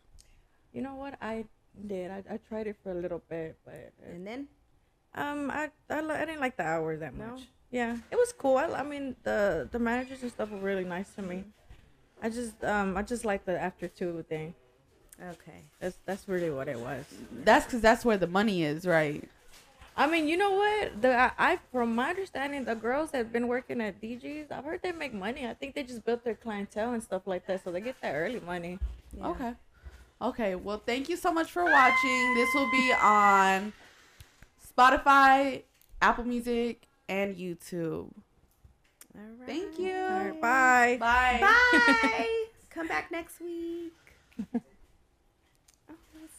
You 0.74 0.84
know 0.84 0.94
what? 0.94 1.16
I 1.24 1.46
did. 1.88 2.12
I, 2.12 2.24
I 2.30 2.38
tried 2.38 2.68
it 2.68 2.76
for 2.84 2.92
a 2.92 2.96
little 2.96 3.24
bit, 3.28 3.58
but 3.66 3.94
uh, 4.04 4.14
and 4.14 4.28
then 4.28 4.48
um 5.16 5.50
I, 5.50 5.72
I 5.90 6.00
I 6.02 6.26
didn't 6.26 6.40
like 6.40 6.58
the 6.58 6.66
hours 6.66 7.00
that 7.00 7.16
much. 7.16 7.28
No? 7.28 7.38
Yeah, 7.72 7.98
it 8.12 8.16
was 8.16 8.32
cool. 8.32 8.58
I, 8.58 8.66
I 8.66 8.84
mean 8.84 9.16
the 9.24 9.68
the 9.72 9.80
managers 9.80 10.22
and 10.22 10.32
stuff 10.32 10.52
were 10.52 10.60
really 10.60 10.86
nice 10.86 11.10
to 11.16 11.24
me. 11.24 11.46
I 12.22 12.30
just 12.30 12.64
um 12.64 12.96
I 12.96 13.02
just 13.02 13.26
like 13.26 13.46
the 13.46 13.60
after 13.60 13.88
two 13.88 14.24
thing. 14.30 14.54
Okay. 15.22 15.64
That's 15.80 15.98
that's 16.06 16.28
really 16.28 16.50
what 16.50 16.68
it 16.68 16.80
was. 16.80 17.06
That's 17.44 17.66
because 17.66 17.82
that's 17.82 18.06
where 18.06 18.18
the 18.18 18.28
money 18.28 18.64
is, 18.64 18.86
right? 18.86 19.28
I 19.96 20.06
mean, 20.06 20.28
you 20.28 20.38
know 20.38 20.52
what? 20.52 21.02
The 21.02 21.16
I, 21.16 21.32
I 21.38 21.60
from 21.72 21.96
my 21.96 22.10
understanding, 22.10 22.66
the 22.66 22.76
girls 22.76 23.12
that 23.12 23.18
have 23.18 23.34
been 23.34 23.48
working 23.48 23.82
at 23.82 24.00
DG's, 24.00 24.52
I've 24.52 24.64
heard 24.64 24.82
they 24.84 24.92
make 24.92 25.14
money. 25.14 25.48
I 25.48 25.56
think 25.56 25.74
they 25.74 25.84
just 25.84 26.06
built 26.06 26.24
their 26.24 26.36
clientele 26.36 26.94
and 26.94 27.02
stuff 27.02 27.24
like 27.26 27.48
that, 27.48 27.64
so 27.64 27.72
they 27.72 27.82
get 27.82 28.00
that 28.02 28.14
early 28.14 28.40
money. 28.40 28.78
Yeah. 29.18 29.28
Okay. 29.30 29.54
Okay. 30.22 30.56
Well, 30.56 30.82
thank 30.86 31.10
you 31.10 31.18
so 31.18 31.34
much 31.34 31.52
for 31.52 31.64
watching. 31.64 32.36
This 32.36 32.50
will 32.54 32.70
be 32.70 32.94
on 33.02 33.74
Spotify, 34.78 35.64
Apple 36.00 36.26
Music, 36.26 36.84
and 37.10 37.36
YouTube. 37.36 38.12
Thank 39.48 39.80
you. 39.80 39.94
bye. 40.42 40.98
Bye. 41.00 41.38
Bye. 41.42 42.46
Come 42.70 42.88
back 42.88 43.12
next 43.12 43.42
week. 43.42 43.94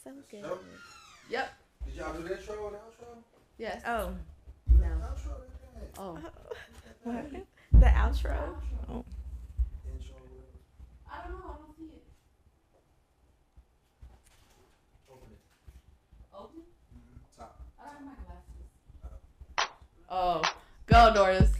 oh, 0.08 0.14
that's 0.16 0.42
so 0.42 0.48
good. 0.48 1.30
Yep. 1.30 1.48
Did 1.86 1.94
y'all 1.94 2.12
do 2.14 2.22
the 2.22 2.38
intro 2.38 2.66
and 2.68 2.76
outro? 2.76 3.22
Yes. 3.58 3.82
Oh, 3.86 4.14
No. 4.70 4.86
no. 4.88 4.94
Outro. 5.06 5.32
Oh. 5.98 6.18
What? 7.04 7.30
The 7.72 7.86
outro. 7.86 8.36
Oh. 8.90 9.04
Intro, 9.86 10.16
I 11.10 11.22
don't 11.22 11.38
know. 11.38 11.46
I 11.46 11.56
don't 11.56 11.76
see 11.78 11.84
it. 11.84 12.02
open 15.10 15.28
it. 15.32 15.38
Open. 16.36 16.60
Mm-hmm. 16.60 17.40
Top. 17.40 17.60
I 17.80 17.84
don't 17.84 17.94
have 17.94 18.04
my 18.04 18.14
glasses. 18.26 19.72
Oh, 20.10 20.42
go 20.86 21.14
Doris. 21.14 21.38
Doris 21.40 21.52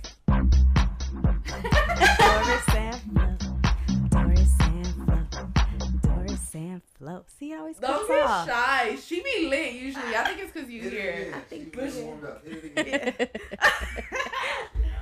Flo. 6.28 6.36
Doris 6.36 6.54
and 6.54 6.82
Flo. 6.98 7.24
See, 7.38 7.52
it 7.52 7.58
always 7.58 7.78
Don't 7.78 7.90
comes 7.96 8.08
get 8.08 8.26
off. 8.26 8.46
shy. 8.48 8.96
She 8.96 9.22
be 9.22 9.48
lit 9.48 9.72
usually. 9.74 10.14
I 10.16 10.24
think 10.24 10.40
it's 10.40 10.52
because 10.52 10.68
you 10.70 10.82
Hit 10.82 10.92
it 10.92 11.00
here. 11.00 11.32
I 11.34 11.40
think 11.40 11.74
we 11.76 11.82
get 11.82 11.92
did. 11.94 12.04
warmed 12.04 12.24
up. 12.24 12.44
Hit 12.46 12.64
it 12.64 12.78
again. 12.78 13.28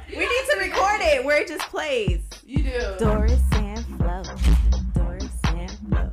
We 0.08 0.18
need 0.20 0.44
to 0.50 0.56
record 0.60 1.00
it 1.00 1.24
where 1.24 1.42
it 1.42 1.48
just 1.48 1.66
plays. 1.68 2.20
You 2.46 2.62
do. 2.62 2.94
Doris 2.98 3.42
and 3.54 3.84
Flo. 3.98 4.22
Doris 4.94 5.32
and 5.48 5.70
Flo. 5.88 6.12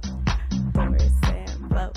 Doris 0.73 1.13
and 1.25 1.69
Flo. 1.69 1.91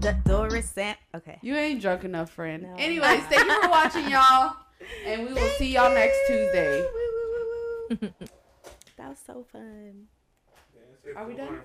D- 0.00 0.08
Doris 0.24 0.78
and. 0.78 0.96
Okay. 1.14 1.38
You 1.42 1.54
ain't 1.54 1.82
drunk 1.82 2.04
enough, 2.04 2.30
friend. 2.30 2.62
No. 2.62 2.74
Anyways, 2.78 3.22
thank 3.24 3.44
you 3.44 3.62
for 3.62 3.68
watching, 3.68 4.08
y'all. 4.10 4.56
And 5.04 5.26
we 5.26 5.34
will 5.34 5.48
see 5.58 5.74
y'all 5.74 5.92
next 5.94 6.16
Tuesday. 6.26 6.86
That 8.96 9.08
was 9.10 9.18
so 9.26 9.44
fun. 9.52 10.06
Are 11.16 11.26
we 11.26 11.34
done? 11.34 11.60